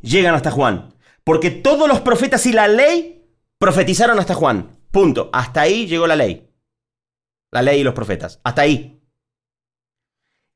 llegan 0.00 0.34
hasta 0.34 0.50
Juan. 0.50 0.94
Porque 1.22 1.50
todos 1.50 1.86
los 1.86 2.00
profetas 2.00 2.44
y 2.46 2.52
la 2.52 2.66
ley 2.66 3.24
profetizaron 3.58 4.18
hasta 4.18 4.34
Juan. 4.34 4.78
Punto. 4.90 5.30
Hasta 5.32 5.60
ahí 5.60 5.86
llegó 5.86 6.06
la 6.06 6.16
ley. 6.16 6.47
La 7.50 7.62
ley 7.62 7.80
y 7.80 7.84
los 7.84 7.94
profetas. 7.94 8.40
Hasta 8.44 8.62
ahí. 8.62 9.00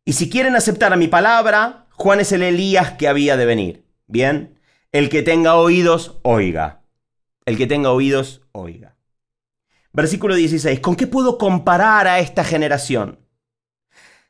Y 0.04 0.14
si 0.14 0.28
quieren 0.28 0.56
aceptar 0.56 0.92
a 0.92 0.96
mi 0.96 1.08
palabra, 1.08 1.86
Juan 1.90 2.20
es 2.20 2.32
el 2.32 2.42
Elías 2.42 2.92
que 2.92 3.08
había 3.08 3.36
de 3.36 3.46
venir. 3.46 3.86
Bien. 4.06 4.58
El 4.90 5.08
que 5.08 5.22
tenga 5.22 5.54
oídos, 5.54 6.18
oiga. 6.22 6.82
El 7.46 7.56
que 7.56 7.66
tenga 7.66 7.90
oídos, 7.90 8.42
oiga. 8.52 8.96
Versículo 9.92 10.34
16. 10.34 10.80
¿Con 10.80 10.96
qué 10.96 11.06
puedo 11.06 11.38
comparar 11.38 12.06
a 12.06 12.18
esta 12.18 12.44
generación? 12.44 13.20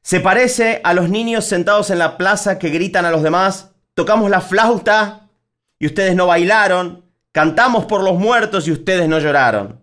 Se 0.02 0.20
parece 0.20 0.80
a 0.82 0.94
los 0.94 1.08
niños 1.08 1.44
sentados 1.44 1.90
en 1.90 1.98
la 1.98 2.16
plaza 2.18 2.58
que 2.58 2.70
gritan 2.70 3.04
a 3.04 3.12
los 3.12 3.22
demás, 3.22 3.70
tocamos 3.94 4.30
la 4.30 4.40
flauta 4.40 5.30
y 5.78 5.86
ustedes 5.86 6.16
no 6.16 6.26
bailaron, 6.26 7.04
cantamos 7.30 7.84
por 7.84 8.02
los 8.02 8.18
muertos 8.18 8.66
y 8.66 8.72
ustedes 8.72 9.08
no 9.08 9.20
lloraron. 9.20 9.80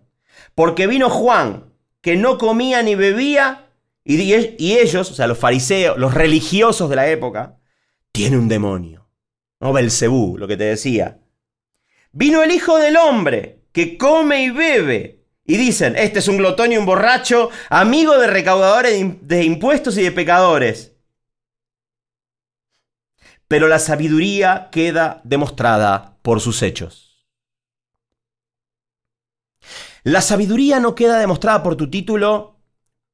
Porque 0.54 0.86
vino 0.86 1.08
Juan, 1.08 1.69
que 2.00 2.16
no 2.16 2.38
comía 2.38 2.82
ni 2.82 2.94
bebía, 2.94 3.66
y, 4.04 4.32
ellos, 4.32 5.10
o 5.10 5.14
sea, 5.14 5.26
los 5.26 5.38
fariseos, 5.38 5.98
los 5.98 6.14
religiosos 6.14 6.90
de 6.90 6.96
la 6.96 7.08
época, 7.08 7.58
tiene 8.12 8.38
un 8.38 8.48
demonio. 8.48 9.08
No, 9.60 9.72
Belcebú, 9.72 10.36
lo 10.38 10.48
que 10.48 10.56
te 10.56 10.64
decía. 10.64 11.20
Vino 12.12 12.42
el 12.42 12.50
Hijo 12.50 12.78
del 12.78 12.96
Hombre, 12.96 13.60
que 13.72 13.98
come 13.98 14.42
y 14.42 14.50
bebe. 14.50 15.20
Y 15.44 15.56
dicen, 15.56 15.96
este 15.96 16.20
es 16.20 16.28
un 16.28 16.38
glotón 16.38 16.72
y 16.72 16.78
un 16.78 16.86
borracho, 16.86 17.50
amigo 17.68 18.18
de 18.18 18.26
recaudadores 18.26 19.04
de 19.22 19.44
impuestos 19.44 19.98
y 19.98 20.02
de 20.02 20.12
pecadores. 20.12 20.94
Pero 23.46 23.68
la 23.68 23.78
sabiduría 23.78 24.68
queda 24.72 25.20
demostrada 25.24 26.16
por 26.22 26.40
sus 26.40 26.62
hechos. 26.62 27.09
La 30.02 30.22
sabiduría 30.22 30.80
no 30.80 30.94
queda 30.94 31.18
demostrada 31.18 31.62
por 31.62 31.76
tu 31.76 31.90
título, 31.90 32.56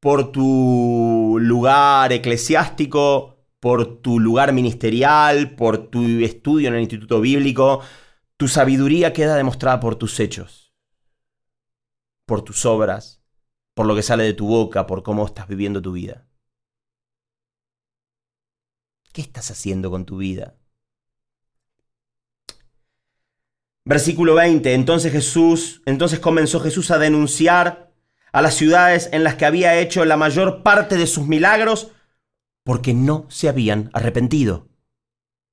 por 0.00 0.30
tu 0.30 1.38
lugar 1.40 2.12
eclesiástico, 2.12 3.36
por 3.58 4.00
tu 4.00 4.20
lugar 4.20 4.52
ministerial, 4.52 5.56
por 5.56 5.88
tu 5.88 6.02
estudio 6.20 6.68
en 6.68 6.74
el 6.74 6.82
instituto 6.82 7.20
bíblico, 7.20 7.82
tu 8.36 8.48
sabiduría 8.48 9.12
queda 9.12 9.34
demostrada 9.34 9.80
por 9.80 9.96
tus 9.96 10.20
hechos, 10.20 10.72
por 12.24 12.42
tus 12.42 12.64
obras, 12.66 13.22
por 13.74 13.86
lo 13.86 13.96
que 13.96 14.02
sale 14.02 14.24
de 14.24 14.34
tu 14.34 14.46
boca, 14.46 14.86
por 14.86 15.02
cómo 15.02 15.26
estás 15.26 15.48
viviendo 15.48 15.82
tu 15.82 15.92
vida. 15.92 16.28
¿Qué 19.12 19.22
estás 19.22 19.50
haciendo 19.50 19.90
con 19.90 20.04
tu 20.04 20.18
vida? 20.18 20.54
Versículo 23.86 24.34
20. 24.34 24.74
Entonces 24.74 25.12
Jesús, 25.12 25.80
entonces 25.86 26.18
comenzó 26.18 26.60
Jesús 26.60 26.90
a 26.90 26.98
denunciar 26.98 27.92
a 28.32 28.42
las 28.42 28.54
ciudades 28.54 29.08
en 29.12 29.22
las 29.22 29.36
que 29.36 29.46
había 29.46 29.78
hecho 29.78 30.04
la 30.04 30.16
mayor 30.16 30.64
parte 30.64 30.96
de 30.96 31.06
sus 31.06 31.26
milagros 31.26 31.92
porque 32.64 32.92
no 32.92 33.26
se 33.30 33.48
habían 33.48 33.90
arrepentido. 33.92 34.68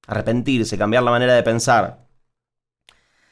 Arrepentirse, 0.07 0.79
cambiar 0.79 1.03
la 1.03 1.11
manera 1.11 1.35
de 1.35 1.43
pensar. 1.43 2.07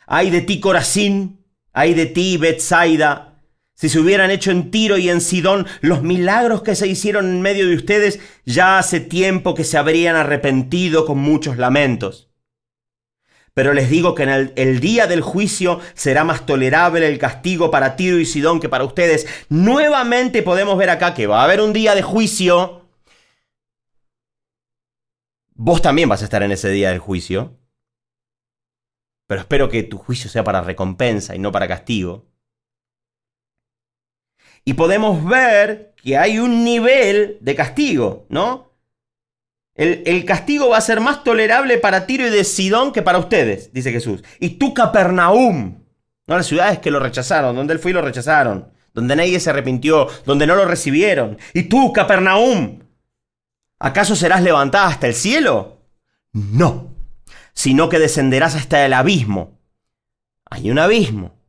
Ay 0.05 0.29
de 0.29 0.41
ti, 0.41 0.59
Corazín, 0.59 1.43
ay 1.73 1.95
de 1.95 2.05
ti, 2.05 2.37
Betsaida, 2.37 3.31
si 3.73 3.89
se 3.89 3.99
hubieran 3.99 4.29
hecho 4.29 4.51
en 4.51 4.69
Tiro 4.69 4.99
y 4.99 5.09
en 5.09 5.19
Sidón 5.19 5.65
los 5.81 6.03
milagros 6.03 6.61
que 6.61 6.75
se 6.75 6.85
hicieron 6.85 7.25
en 7.25 7.41
medio 7.41 7.67
de 7.67 7.75
ustedes, 7.75 8.19
ya 8.45 8.77
hace 8.77 8.99
tiempo 8.99 9.55
que 9.55 9.63
se 9.63 9.79
habrían 9.79 10.15
arrepentido 10.15 11.07
con 11.07 11.17
muchos 11.17 11.57
lamentos. 11.57 12.30
Pero 13.53 13.73
les 13.73 13.89
digo 13.89 14.15
que 14.15 14.23
en 14.23 14.51
el, 14.55 14.79
día 14.79 15.07
del 15.07 15.21
juicio 15.21 15.79
será 15.93 16.23
más 16.23 16.45
tolerable 16.45 17.05
el 17.07 17.19
castigo 17.19 17.69
para 17.69 17.95
Tiro 17.95 18.17
y 18.17 18.25
Sidón 18.25 18.59
que 18.59 18.69
para 18.69 18.85
ustedes. 18.85 19.27
Nuevamente 19.49 20.41
podemos 20.41 20.77
ver 20.77 20.89
acá 20.89 21.13
que 21.13 21.27
va 21.27 21.41
a 21.41 21.43
haber 21.43 21.59
un 21.59 21.73
día 21.73 21.93
de 21.95 22.01
juicio 22.01 22.81
Vos 25.63 25.79
también 25.79 26.09
vas 26.09 26.23
a 26.23 26.25
estar 26.25 26.41
en 26.41 26.51
ese 26.51 26.69
día 26.69 26.89
del 26.89 26.97
juicio. 26.97 27.55
Pero 29.27 29.41
espero 29.41 29.69
que 29.69 29.83
tu 29.83 29.99
juicio 29.99 30.27
sea 30.27 30.43
para 30.43 30.61
recompensa 30.61 31.35
y 31.35 31.39
no 31.39 31.51
para 31.51 31.67
castigo. 31.67 32.25
Y 34.65 34.73
podemos 34.73 35.23
ver 35.23 35.93
que 35.97 36.17
hay 36.17 36.39
un 36.39 36.63
nivel 36.63 37.37
de 37.41 37.55
castigo, 37.55 38.25
¿no? 38.29 38.70
El, 39.75 40.25
castigo 40.25 40.69
va 40.69 40.77
a 40.77 40.81
ser 40.81 40.99
más 40.99 41.23
tolerable 41.23 41.77
para 41.77 42.05
Tiro 42.05 42.27
y 42.27 42.29
de 42.29 42.43
Sidón 42.43 42.91
que 42.91 43.01
para 43.01 43.17
ustedes, 43.17 43.71
dice 43.73 43.91
Jesús. 43.91 44.23
Y 44.39 44.51
tú, 44.51 44.73
Capernaum, 44.73 45.79
¿no? 46.27 46.37
Las 46.37 46.45
ciudades 46.45 46.79
que 46.79 46.91
lo 46.91 46.99
rechazaron, 46.99 47.55
donde 47.55 47.73
él 47.73 47.79
fue 47.79 47.91
y 47.91 47.93
lo 47.93 48.01
rechazaron. 48.01 48.71
donde 48.93 49.15
nadie 49.15 49.39
se 49.39 49.49
arrepintió, 49.49 50.09
donde 50.25 50.45
no 50.45 50.53
lo 50.53 50.65
recibieron. 50.65 51.37
¿Y 51.53 51.63
tú, 51.63 51.93
Capernaum? 51.93 52.79
¿Acaso 53.79 54.17
serás 54.17 54.43
levantada 54.43 54.87
hasta 54.87 55.07
el 55.07 55.15
cielo? 55.15 55.81
No, 56.33 56.93
sino 57.53 57.87
que 57.87 57.99
descenderás 57.99 58.55
hasta 58.55 58.85
el 58.85 58.93
abismo. 58.93 59.59
Hay 60.49 60.69
un 60.69 60.77
abismo. 60.77 61.40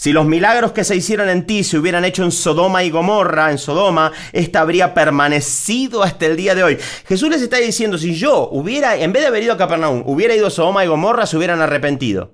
Si 0.00 0.14
los 0.14 0.24
milagros 0.24 0.72
que 0.72 0.82
se 0.82 0.96
hicieron 0.96 1.28
en 1.28 1.46
ti 1.46 1.62
se 1.62 1.76
hubieran 1.76 2.06
hecho 2.06 2.24
en 2.24 2.32
Sodoma 2.32 2.82
y 2.82 2.88
Gomorra, 2.88 3.50
en 3.50 3.58
Sodoma, 3.58 4.10
esta 4.32 4.62
habría 4.62 4.94
permanecido 4.94 6.02
hasta 6.02 6.24
el 6.24 6.38
día 6.38 6.54
de 6.54 6.62
hoy. 6.62 6.78
Jesús 7.06 7.28
les 7.28 7.42
está 7.42 7.58
diciendo, 7.58 7.98
si 7.98 8.14
yo 8.14 8.48
hubiera, 8.50 8.96
en 8.96 9.12
vez 9.12 9.20
de 9.20 9.28
haber 9.28 9.42
ido 9.42 9.52
a 9.52 9.58
Capernaum, 9.58 10.02
hubiera 10.06 10.34
ido 10.34 10.46
a 10.46 10.50
Sodoma 10.50 10.82
y 10.82 10.88
Gomorra, 10.88 11.26
se 11.26 11.36
hubieran 11.36 11.60
arrepentido. 11.60 12.32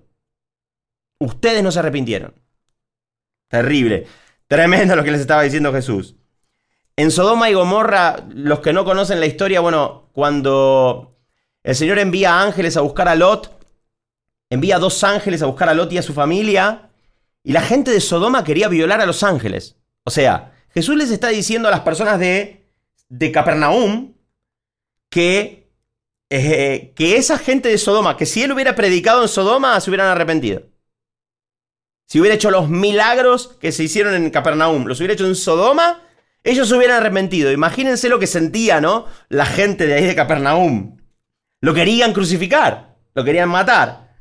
Ustedes 1.19 1.61
no 1.65 1.73
se 1.73 1.81
arrepintieron. 1.81 2.35
Terrible. 3.49 4.07
Tremendo 4.47 4.95
lo 4.95 5.03
que 5.03 5.11
les 5.11 5.21
estaba 5.21 5.43
diciendo 5.43 5.73
Jesús. 5.73 6.15
En 6.95 7.11
Sodoma 7.11 7.51
y 7.51 7.55
Gomorra, 7.55 8.29
los 8.29 8.61
que 8.61 8.73
no 8.73 8.85
conocen 8.85 9.19
la 9.19 9.27
historia, 9.27 9.59
bueno, 9.59 10.09
cuando 10.13 11.19
el 11.65 11.75
Señor 11.75 11.99
envía 11.99 12.41
ángeles 12.43 12.77
a 12.77 12.83
buscar 12.83 13.09
a 13.09 13.17
Lot, 13.17 13.59
envía 14.51 14.79
dos 14.79 15.03
ángeles 15.03 15.43
a 15.43 15.47
buscar 15.47 15.69
a 15.69 15.75
Lot 15.75 15.93
y 15.93 15.99
a 15.99 16.03
su 16.03 16.15
familia, 16.15 16.86
y 17.47 17.53
la 17.53 17.63
gente 17.63 17.93
de 17.93 18.01
Sodoma 18.01 18.43
quería 18.43 18.67
violar 18.67 19.01
a 19.01 19.07
los 19.07 19.23
ángeles. 19.23 19.77
O 20.03 20.11
sea, 20.11 20.53
Jesús 20.75 20.97
les 20.97 21.13
está 21.13 21.29
diciendo 21.29 21.69
a 21.69 21.71
las 21.71 21.83
personas 21.83 22.19
de, 22.19 22.67
de 23.09 23.31
Capernaum 23.31 24.17
que, 25.09 25.71
eh, 26.29 26.93
que 26.97 27.17
esa 27.17 27.39
gente 27.39 27.69
de 27.69 27.79
Sodoma, 27.79 28.17
que 28.17 28.27
si 28.27 28.43
él 28.43 28.51
hubiera 28.51 28.75
predicado 28.75 29.23
en 29.23 29.29
Sodoma, 29.29 29.81
se 29.81 29.91
hubieran 29.91 30.09
arrepentido. 30.09 30.65
Si 32.09 32.19
hubiera 32.19 32.35
hecho 32.35 32.51
los 32.51 32.69
milagros 32.69 33.57
que 33.61 33.71
se 33.71 33.85
hicieron 33.85 34.15
en 34.15 34.31
Capernaum, 34.31 34.87
los 34.87 34.99
hubiera 34.99 35.15
hecho 35.15 35.29
en 35.29 35.37
Sodoma, 35.37 36.03
ellos 36.43 36.69
se 36.69 36.75
hubieran 36.75 36.97
arrepentido. 36.97 37.53
Imagínense 37.53 38.09
lo 38.09 38.19
que 38.19 38.27
sentía, 38.27 38.81
¿no? 38.81 39.07
La 39.29 39.47
gente 39.47 39.87
de 39.87 39.95
ahí 39.95 40.05
de 40.05 40.17
Capernaum. 40.17 40.97
Lo 41.61 41.75
querían 41.75 42.13
crucificar, 42.13 42.97
lo 43.15 43.23
querían 43.23 43.51
matar. 43.51 44.17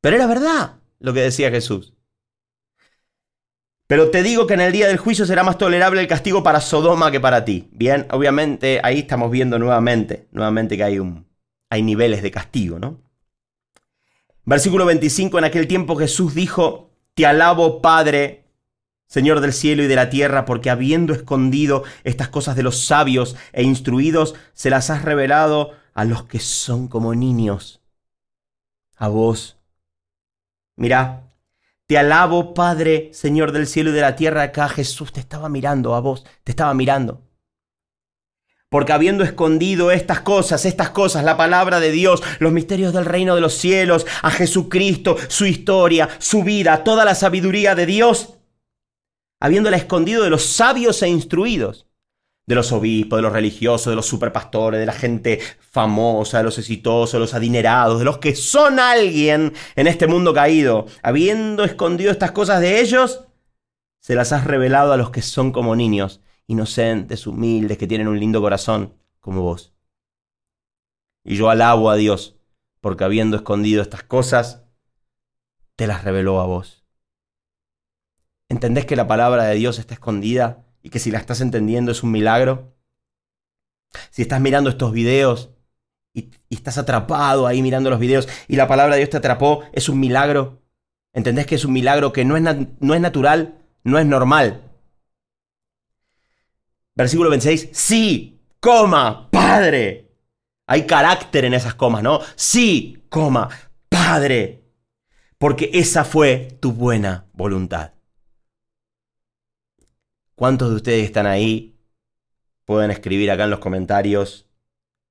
Pero 0.00 0.16
era 0.16 0.26
verdad 0.26 0.80
lo 0.98 1.12
que 1.12 1.20
decía 1.20 1.50
Jesús. 1.50 1.99
Pero 3.90 4.12
te 4.12 4.22
digo 4.22 4.46
que 4.46 4.54
en 4.54 4.60
el 4.60 4.70
día 4.70 4.86
del 4.86 4.98
juicio 4.98 5.26
será 5.26 5.42
más 5.42 5.58
tolerable 5.58 6.00
el 6.00 6.06
castigo 6.06 6.44
para 6.44 6.60
Sodoma 6.60 7.10
que 7.10 7.18
para 7.18 7.44
ti. 7.44 7.68
Bien, 7.72 8.06
obviamente 8.12 8.80
ahí 8.84 9.00
estamos 9.00 9.32
viendo 9.32 9.58
nuevamente, 9.58 10.28
nuevamente 10.30 10.76
que 10.76 10.84
hay, 10.84 11.00
un, 11.00 11.26
hay 11.68 11.82
niveles 11.82 12.22
de 12.22 12.30
castigo, 12.30 12.78
¿no? 12.78 13.00
Versículo 14.44 14.86
25, 14.86 15.38
en 15.38 15.44
aquel 15.44 15.66
tiempo 15.66 15.96
Jesús 15.96 16.36
dijo, 16.36 16.92
te 17.14 17.26
alabo 17.26 17.82
Padre, 17.82 18.44
Señor 19.08 19.40
del 19.40 19.52
cielo 19.52 19.82
y 19.82 19.88
de 19.88 19.96
la 19.96 20.08
tierra, 20.08 20.44
porque 20.44 20.70
habiendo 20.70 21.12
escondido 21.12 21.82
estas 22.04 22.28
cosas 22.28 22.54
de 22.54 22.62
los 22.62 22.86
sabios 22.86 23.34
e 23.52 23.64
instruidos, 23.64 24.36
se 24.52 24.70
las 24.70 24.90
has 24.90 25.02
revelado 25.02 25.72
a 25.94 26.04
los 26.04 26.22
que 26.26 26.38
son 26.38 26.86
como 26.86 27.12
niños. 27.16 27.82
A 28.94 29.08
vos. 29.08 29.58
Mira, 30.76 31.29
te 31.90 31.98
alabo, 31.98 32.54
Padre, 32.54 33.10
Señor 33.12 33.50
del 33.50 33.66
cielo 33.66 33.90
y 33.90 33.94
de 33.94 34.00
la 34.00 34.14
tierra. 34.14 34.42
Acá 34.42 34.68
Jesús 34.68 35.12
te 35.12 35.18
estaba 35.18 35.48
mirando 35.48 35.96
a 35.96 36.00
vos, 36.00 36.24
te 36.44 36.52
estaba 36.52 36.72
mirando. 36.72 37.26
Porque 38.68 38.92
habiendo 38.92 39.24
escondido 39.24 39.90
estas 39.90 40.20
cosas, 40.20 40.64
estas 40.66 40.90
cosas, 40.90 41.24
la 41.24 41.36
palabra 41.36 41.80
de 41.80 41.90
Dios, 41.90 42.22
los 42.38 42.52
misterios 42.52 42.92
del 42.92 43.06
reino 43.06 43.34
de 43.34 43.40
los 43.40 43.54
cielos, 43.54 44.06
a 44.22 44.30
Jesucristo, 44.30 45.16
su 45.26 45.46
historia, 45.46 46.08
su 46.20 46.44
vida, 46.44 46.84
toda 46.84 47.04
la 47.04 47.16
sabiduría 47.16 47.74
de 47.74 47.86
Dios, 47.86 48.34
habiéndola 49.40 49.76
escondido 49.76 50.22
de 50.22 50.30
los 50.30 50.46
sabios 50.46 51.02
e 51.02 51.08
instruidos, 51.08 51.88
de 52.50 52.56
los 52.56 52.72
obispos, 52.72 53.16
de 53.16 53.22
los 53.22 53.32
religiosos, 53.32 53.92
de 53.92 53.94
los 53.94 54.06
superpastores, 54.06 54.80
de 54.80 54.86
la 54.86 54.92
gente 54.92 55.38
famosa, 55.60 56.38
de 56.38 56.42
los 56.42 56.58
exitosos, 56.58 57.12
de 57.12 57.20
los 57.20 57.32
adinerados, 57.32 58.00
de 58.00 58.04
los 58.04 58.18
que 58.18 58.34
son 58.34 58.80
alguien 58.80 59.52
en 59.76 59.86
este 59.86 60.08
mundo 60.08 60.34
caído. 60.34 60.86
Habiendo 61.00 61.62
escondido 61.62 62.10
estas 62.10 62.32
cosas 62.32 62.60
de 62.60 62.80
ellos, 62.80 63.28
se 64.00 64.16
las 64.16 64.32
has 64.32 64.48
revelado 64.48 64.92
a 64.92 64.96
los 64.96 65.10
que 65.10 65.22
son 65.22 65.52
como 65.52 65.76
niños, 65.76 66.22
inocentes, 66.48 67.28
humildes, 67.28 67.78
que 67.78 67.86
tienen 67.86 68.08
un 68.08 68.18
lindo 68.18 68.40
corazón, 68.40 68.94
como 69.20 69.42
vos. 69.42 69.72
Y 71.22 71.36
yo 71.36 71.50
alabo 71.50 71.88
a 71.88 71.94
Dios, 71.94 72.36
porque 72.80 73.04
habiendo 73.04 73.36
escondido 73.36 73.80
estas 73.80 74.02
cosas, 74.02 74.64
te 75.76 75.86
las 75.86 76.02
reveló 76.02 76.40
a 76.40 76.46
vos. 76.46 76.84
¿Entendés 78.48 78.86
que 78.86 78.96
la 78.96 79.06
palabra 79.06 79.44
de 79.44 79.54
Dios 79.54 79.78
está 79.78 79.94
escondida? 79.94 80.64
Y 80.82 80.90
que 80.90 80.98
si 80.98 81.10
la 81.10 81.18
estás 81.18 81.40
entendiendo 81.40 81.92
es 81.92 82.02
un 82.02 82.12
milagro. 82.12 82.74
Si 84.10 84.22
estás 84.22 84.40
mirando 84.40 84.70
estos 84.70 84.92
videos 84.92 85.50
y, 86.14 86.30
estás 86.50 86.78
atrapado 86.78 87.46
ahí 87.46 87.62
mirando 87.62 87.90
los 87.90 88.00
videos 88.00 88.28
y 88.48 88.56
la 88.56 88.68
palabra 88.68 88.94
de 88.94 89.00
Dios 89.00 89.10
te 89.10 89.16
atrapó, 89.16 89.62
es 89.72 89.88
un 89.88 90.00
milagro. 90.00 90.62
¿Entendés 91.12 91.46
que 91.46 91.56
es 91.56 91.64
un 91.64 91.72
milagro 91.72 92.12
que 92.12 92.24
no 92.24 92.36
es, 92.36 92.42
no 92.80 92.94
es 92.94 93.00
natural, 93.00 93.58
no 93.82 93.98
es 93.98 94.06
normal? 94.06 94.62
Versículo 96.94 97.30
26, 97.30 97.70
sí, 97.72 98.40
coma, 98.60 99.30
padre. 99.30 100.10
Hay 100.66 100.86
carácter 100.86 101.44
en 101.46 101.54
esas 101.54 101.74
comas, 101.74 102.02
¿no? 102.02 102.20
Sí, 102.36 103.04
coma, 103.08 103.48
padre. 103.88 104.62
Porque 105.38 105.70
esa 105.72 106.04
fue 106.04 106.58
tu 106.60 106.72
buena 106.72 107.26
voluntad. 107.32 107.92
¿Cuántos 110.40 110.70
de 110.70 110.76
ustedes 110.76 111.04
están 111.04 111.26
ahí? 111.26 111.78
Pueden 112.64 112.90
escribir 112.90 113.30
acá 113.30 113.44
en 113.44 113.50
los 113.50 113.58
comentarios. 113.58 114.48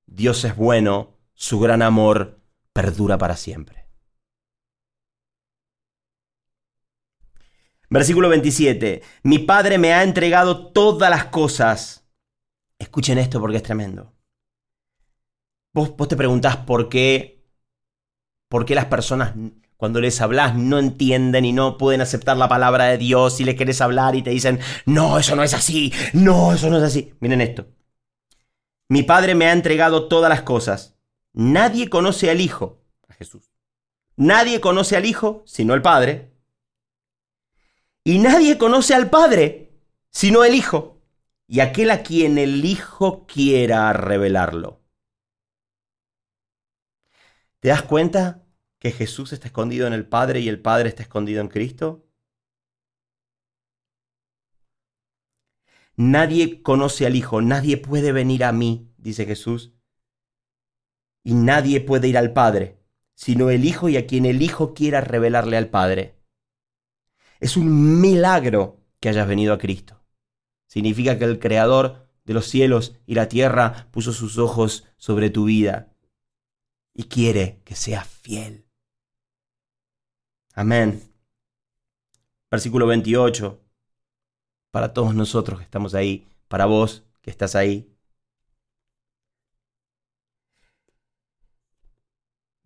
Dios 0.07 0.43
es 0.43 0.55
bueno, 0.55 1.19
su 1.36 1.59
gran 1.59 1.84
amor 1.84 2.41
perdura 2.73 3.19
para 3.19 3.36
siempre. 3.36 3.86
Versículo 7.91 8.30
27. 8.30 9.03
Mi 9.21 9.38
Padre 9.38 9.77
me 9.77 9.93
ha 9.93 10.01
entregado 10.01 10.71
todas 10.71 11.11
las 11.11 11.25
cosas. 11.25 12.09
Escuchen 12.80 13.19
esto 13.19 13.39
porque 13.39 13.57
es 13.57 13.63
tremendo. 13.63 14.11
Vos, 15.73 15.95
vos 15.95 16.07
te 16.07 16.17
preguntás 16.17 16.57
por 16.57 16.89
qué, 16.89 17.45
por 18.47 18.65
qué 18.65 18.73
las 18.73 18.86
personas 18.86 19.36
cuando 19.80 20.01
les 20.01 20.19
hablas 20.19 20.55
no 20.55 20.77
entienden 20.77 21.45
y 21.45 21.53
no 21.53 21.77
pueden 21.77 22.01
aceptar 22.01 22.36
la 22.36 22.49
palabra 22.49 22.88
de 22.88 22.97
Dios 22.97 23.39
y 23.39 23.45
le 23.45 23.55
querés 23.55 23.80
hablar 23.80 24.13
y 24.13 24.21
te 24.21 24.30
dicen, 24.30 24.59
no, 24.86 25.17
eso 25.17 25.38
no 25.38 25.43
es 25.43 25.53
así, 25.53 25.93
no, 26.11 26.51
eso 26.51 26.69
no 26.69 26.80
es 26.80 26.84
así. 26.84 27.13
Miren 27.21 27.39
esto. 27.39 27.65
Mi 28.89 29.03
Padre 29.03 29.36
me 29.36 29.45
ha 29.45 29.53
entregado 29.53 30.09
todas 30.09 30.30
las 30.30 30.41
cosas. 30.41 30.97
Nadie 31.32 31.89
conoce 31.89 32.30
al 32.30 32.41
Hijo, 32.41 32.84
a 33.07 33.13
Jesús. 33.13 33.53
Nadie 34.17 34.59
conoce 34.59 34.97
al 34.97 35.05
Hijo 35.05 35.43
sino 35.45 35.73
el 35.73 35.82
Padre. 35.82 36.34
Y 38.03 38.19
nadie 38.19 38.57
conoce 38.57 38.93
al 38.93 39.09
Padre 39.09 39.80
sino 40.11 40.43
el 40.43 40.55
Hijo. 40.55 41.01
Y 41.47 41.61
aquel 41.61 41.91
a 41.91 42.03
quien 42.03 42.38
el 42.38 42.65
Hijo 42.65 43.25
quiera 43.27 43.93
revelarlo. 43.93 44.82
¿Te 47.61 47.69
das 47.69 47.84
cuenta? 47.84 48.43
Que 48.80 48.91
Jesús 48.91 49.34
está 49.34 49.47
escondido 49.47 49.88
en 49.88 49.93
el 49.93 50.07
Padre 50.07 50.39
y 50.39 50.49
el 50.49 50.61
Padre 50.61 50.89
está 50.89 51.03
escondido 51.03 51.41
en 51.41 51.49
Cristo? 51.49 52.05
Nadie 55.95 56.61
conoce 56.61 57.05
al 57.05 57.17
Hijo, 57.17 57.41
nadie 57.41 57.75
puede 57.75 58.13
venir 58.13 58.45
a 58.45 58.53
mí, 58.53 58.89
dice 58.97 59.25
Jesús, 59.25 59.73
y 61.23 61.34
nadie 61.34 61.82
puede 61.82 62.07
ir 62.07 62.17
al 62.17 62.32
Padre, 62.32 62.80
sino 63.15 63.49
el 63.49 63.65
Hijo 63.65 63.89
y 63.89 63.97
a 63.97 64.07
quien 64.07 64.25
el 64.25 64.41
Hijo 64.41 64.73
quiera 64.73 65.01
revelarle 65.01 65.57
al 65.57 65.69
Padre. 65.69 66.15
Es 67.41 67.57
un 67.57 67.99
milagro 67.99 68.80
que 69.01 69.09
hayas 69.09 69.27
venido 69.27 69.53
a 69.53 69.57
Cristo. 69.57 70.01
Significa 70.67 71.17
que 71.17 71.25
el 71.25 71.39
Creador 71.39 72.07
de 72.23 72.34
los 72.34 72.47
cielos 72.47 72.95
y 73.05 73.15
la 73.15 73.27
tierra 73.27 73.89
puso 73.91 74.13
sus 74.13 74.38
ojos 74.38 74.88
sobre 74.95 75.30
tu 75.30 75.45
vida 75.45 75.93
y 76.93 77.05
quiere 77.05 77.61
que 77.65 77.75
seas 77.75 78.07
fiel. 78.07 78.68
Amén. 80.60 81.01
Versículo 82.51 82.86
28. 82.86 83.64
Para 84.72 84.91
todos 84.91 85.16
nosotros 85.16 85.57
que 85.57 85.64
estamos 85.64 85.95
ahí, 85.95 86.28
para 86.49 86.66
vos 86.66 87.05
que 87.22 87.30
estás 87.32 87.55
ahí. 87.55 87.97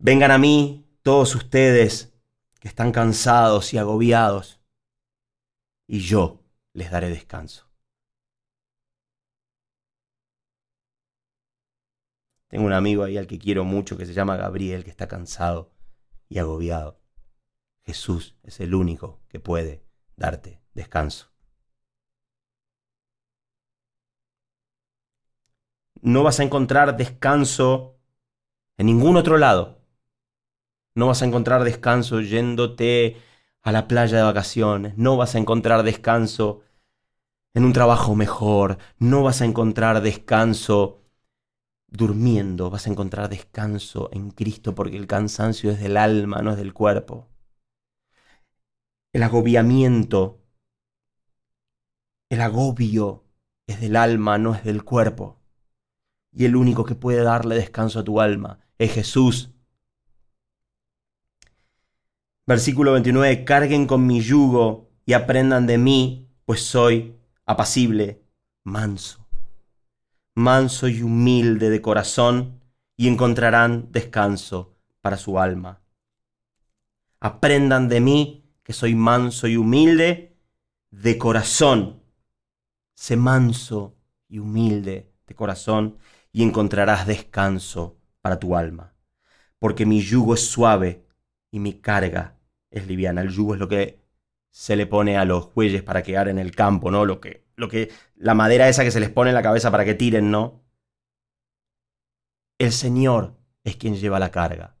Vengan 0.00 0.32
a 0.32 0.38
mí 0.38 0.84
todos 1.02 1.36
ustedes 1.36 2.12
que 2.58 2.66
están 2.66 2.90
cansados 2.90 3.72
y 3.72 3.78
agobiados, 3.78 4.60
y 5.86 6.00
yo 6.00 6.42
les 6.72 6.90
daré 6.90 7.10
descanso. 7.10 7.70
Tengo 12.48 12.66
un 12.66 12.72
amigo 12.72 13.04
ahí 13.04 13.16
al 13.18 13.28
que 13.28 13.38
quiero 13.38 13.64
mucho 13.64 13.96
que 13.96 14.04
se 14.04 14.14
llama 14.14 14.36
Gabriel, 14.36 14.82
que 14.82 14.90
está 14.90 15.06
cansado 15.06 15.70
y 16.28 16.40
agobiado. 16.40 17.03
Jesús 17.84 18.36
es 18.42 18.60
el 18.60 18.74
único 18.74 19.20
que 19.28 19.40
puede 19.40 19.84
darte 20.16 20.62
descanso. 20.72 21.30
No 26.00 26.22
vas 26.22 26.40
a 26.40 26.42
encontrar 26.42 26.96
descanso 26.96 27.98
en 28.76 28.86
ningún 28.86 29.16
otro 29.16 29.38
lado. 29.38 29.80
No 30.94 31.06
vas 31.08 31.22
a 31.22 31.24
encontrar 31.24 31.64
descanso 31.64 32.20
yéndote 32.20 33.16
a 33.62 33.72
la 33.72 33.88
playa 33.88 34.18
de 34.18 34.22
vacaciones. 34.22 34.96
No 34.96 35.16
vas 35.16 35.34
a 35.34 35.38
encontrar 35.38 35.82
descanso 35.82 36.62
en 37.54 37.64
un 37.64 37.72
trabajo 37.72 38.14
mejor. 38.14 38.78
No 38.98 39.22
vas 39.22 39.40
a 39.40 39.44
encontrar 39.46 40.02
descanso 40.02 41.02
durmiendo. 41.88 42.70
Vas 42.70 42.86
a 42.86 42.90
encontrar 42.90 43.28
descanso 43.28 44.10
en 44.12 44.30
Cristo 44.30 44.74
porque 44.74 44.96
el 44.96 45.06
cansancio 45.06 45.70
es 45.70 45.80
del 45.80 45.96
alma, 45.96 46.42
no 46.42 46.52
es 46.52 46.56
del 46.58 46.74
cuerpo. 46.74 47.33
El 49.14 49.22
agobiamiento, 49.22 50.42
el 52.28 52.40
agobio 52.40 53.22
es 53.64 53.80
del 53.80 53.94
alma, 53.94 54.38
no 54.38 54.56
es 54.56 54.64
del 54.64 54.82
cuerpo. 54.82 55.40
Y 56.32 56.46
el 56.46 56.56
único 56.56 56.84
que 56.84 56.96
puede 56.96 57.22
darle 57.22 57.54
descanso 57.54 58.00
a 58.00 58.04
tu 58.04 58.20
alma 58.20 58.58
es 58.76 58.92
Jesús. 58.92 59.52
Versículo 62.44 62.90
29, 62.94 63.44
carguen 63.44 63.86
con 63.86 64.04
mi 64.04 64.20
yugo 64.20 64.90
y 65.06 65.12
aprendan 65.12 65.68
de 65.68 65.78
mí, 65.78 66.28
pues 66.44 66.64
soy 66.64 67.16
apacible, 67.46 68.20
manso, 68.64 69.28
manso 70.34 70.88
y 70.88 71.02
humilde 71.02 71.70
de 71.70 71.80
corazón, 71.80 72.60
y 72.96 73.06
encontrarán 73.06 73.92
descanso 73.92 74.74
para 75.00 75.16
su 75.18 75.38
alma. 75.38 75.82
Aprendan 77.20 77.88
de 77.88 78.00
mí, 78.00 78.43
que 78.64 78.72
soy 78.72 78.96
manso 78.96 79.46
y 79.46 79.56
humilde 79.56 80.36
de 80.90 81.18
corazón. 81.18 82.02
Sé 82.94 83.16
manso 83.16 83.96
y 84.28 84.38
humilde 84.40 85.12
de 85.26 85.34
corazón, 85.34 85.98
y 86.32 86.42
encontrarás 86.42 87.06
descanso 87.06 87.96
para 88.20 88.40
tu 88.40 88.56
alma. 88.56 88.94
Porque 89.58 89.86
mi 89.86 90.00
yugo 90.00 90.34
es 90.34 90.46
suave 90.46 91.06
y 91.50 91.60
mi 91.60 91.74
carga 91.74 92.38
es 92.70 92.86
liviana. 92.88 93.20
El 93.20 93.30
yugo 93.30 93.54
es 93.54 93.60
lo 93.60 93.68
que 93.68 94.02
se 94.50 94.76
le 94.76 94.86
pone 94.86 95.16
a 95.16 95.24
los 95.24 95.54
bueyes 95.54 95.82
para 95.82 96.02
quedar 96.02 96.28
en 96.28 96.38
el 96.38 96.54
campo, 96.54 96.90
¿no? 96.90 97.04
Lo 97.04 97.20
que, 97.20 97.46
lo 97.56 97.68
que, 97.68 97.90
la 98.16 98.34
madera 98.34 98.68
esa 98.68 98.84
que 98.84 98.90
se 98.90 99.00
les 99.00 99.10
pone 99.10 99.30
en 99.30 99.34
la 99.34 99.42
cabeza 99.42 99.70
para 99.70 99.84
que 99.84 99.94
tiren, 99.94 100.30
¿no? 100.30 100.64
El 102.58 102.72
Señor 102.72 103.36
es 103.62 103.76
quien 103.76 103.96
lleva 103.96 104.18
la 104.18 104.30
carga. 104.30 104.73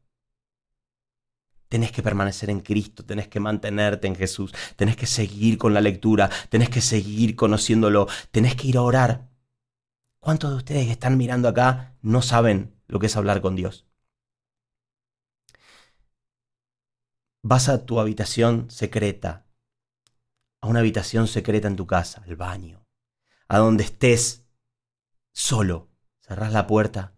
Tenés 1.74 1.90
que 1.90 2.04
permanecer 2.04 2.50
en 2.50 2.60
Cristo, 2.60 3.04
tenés 3.04 3.26
que 3.26 3.40
mantenerte 3.40 4.06
en 4.06 4.14
Jesús, 4.14 4.54
tenés 4.76 4.94
que 4.94 5.06
seguir 5.06 5.58
con 5.58 5.74
la 5.74 5.80
lectura, 5.80 6.30
tenés 6.48 6.70
que 6.70 6.80
seguir 6.80 7.34
conociéndolo, 7.34 8.06
tenés 8.30 8.54
que 8.54 8.68
ir 8.68 8.76
a 8.76 8.82
orar. 8.82 9.28
¿Cuántos 10.20 10.50
de 10.50 10.56
ustedes 10.58 10.86
que 10.86 10.92
están 10.92 11.16
mirando 11.16 11.48
acá 11.48 11.96
no 12.00 12.22
saben 12.22 12.80
lo 12.86 13.00
que 13.00 13.06
es 13.06 13.16
hablar 13.16 13.40
con 13.40 13.56
Dios? 13.56 13.88
Vas 17.42 17.68
a 17.68 17.84
tu 17.84 17.98
habitación 17.98 18.70
secreta, 18.70 19.44
a 20.60 20.68
una 20.68 20.78
habitación 20.78 21.26
secreta 21.26 21.66
en 21.66 21.74
tu 21.74 21.88
casa, 21.88 22.22
el 22.28 22.36
baño, 22.36 22.86
a 23.48 23.58
donde 23.58 23.82
estés 23.82 24.46
solo, 25.32 25.90
cerrás 26.20 26.52
la 26.52 26.68
puerta, 26.68 27.16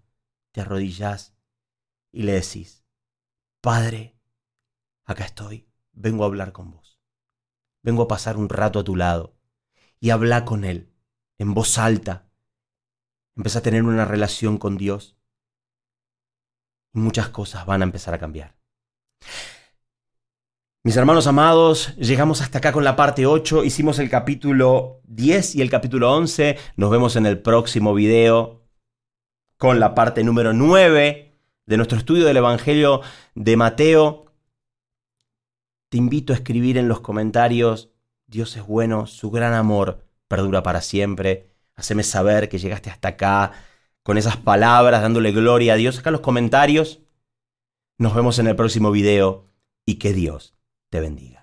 te 0.53 0.63
arrodillás 0.63 1.35
y 2.11 2.23
le 2.23 2.33
decís, 2.33 2.87
Padre, 3.61 4.16
acá 5.07 5.25
estoy, 5.25 5.69
vengo 5.93 6.25
a 6.25 6.27
hablar 6.27 6.53
con 6.53 6.71
vos, 6.73 7.01
vengo 7.83 8.03
a 8.03 8.09
pasar 8.09 8.37
un 8.37 8.49
rato 8.49 8.79
a 8.79 8.85
tu 8.85 8.97
lado 8.97 9.37
y 10.01 10.11
habla 10.11 10.45
con 10.45 10.65
Él 10.65 10.93
en 11.39 11.55
voz 11.55 11.79
alta. 11.79 12.29
Empieza 13.37 13.61
a 13.61 13.63
tener 13.63 13.83
una 13.83 14.05
relación 14.05 14.59
con 14.59 14.77
Dios 14.77 15.17
y 16.93 16.99
muchas 16.99 17.29
cosas 17.29 17.67
van 17.67 17.83
a 17.83 17.85
empezar 17.85 18.15
a 18.15 18.19
cambiar. 18.19 18.57
Mis 20.83 20.97
hermanos 20.97 21.27
amados, 21.27 21.97
llegamos 21.97 22.41
hasta 22.43 22.59
acá 22.59 22.73
con 22.73 22.85
la 22.85 22.95
parte 22.95 23.27
8, 23.27 23.65
hicimos 23.65 23.99
el 23.99 24.09
capítulo 24.09 25.01
10 25.05 25.57
y 25.57 25.63
el 25.63 25.69
capítulo 25.69 26.15
11, 26.15 26.57
nos 26.77 26.91
vemos 26.91 27.17
en 27.17 27.27
el 27.27 27.43
próximo 27.43 27.93
video 27.93 28.63
con 29.57 29.81
la 29.81 29.95
parte 29.95 30.23
número 30.23 30.53
9 30.53 31.35
de 31.67 31.77
nuestro 31.77 31.99
estudio 31.99 32.25
del 32.25 32.37
Evangelio 32.37 33.01
de 33.35 33.57
Mateo. 33.57 34.26
Te 35.97 36.01
invito 36.01 36.35
a 36.35 36.37
escribir 36.37 36.77
en 36.77 36.89
los 36.89 37.01
comentarios, 37.01 37.89
Dios 38.27 38.55
es 38.59 38.67
bueno, 38.67 39.07
su 39.07 39.31
gran 39.31 39.55
amor 39.55 40.05
perdura 40.29 40.63
para 40.63 40.83
siempre. 40.83 41.49
Haceme 41.75 42.03
saber 42.03 42.51
que 42.51 42.59
llegaste 42.59 42.91
hasta 42.91 43.09
acá 43.09 43.53
con 44.03 44.19
esas 44.19 44.37
palabras, 44.37 45.01
dándole 45.01 45.33
gloria 45.33 45.73
a 45.73 45.77
Dios. 45.77 45.99
Acá 45.99 46.11
en 46.11 46.13
los 46.13 46.21
comentarios. 46.21 47.01
Nos 47.97 48.15
vemos 48.15 48.39
en 48.39 48.47
el 48.47 48.57
próximo 48.57 48.91
video 48.91 49.47
y 49.87 49.95
que 49.95 50.13
Dios 50.13 50.55
te 50.91 51.01
bendiga. 51.01 51.36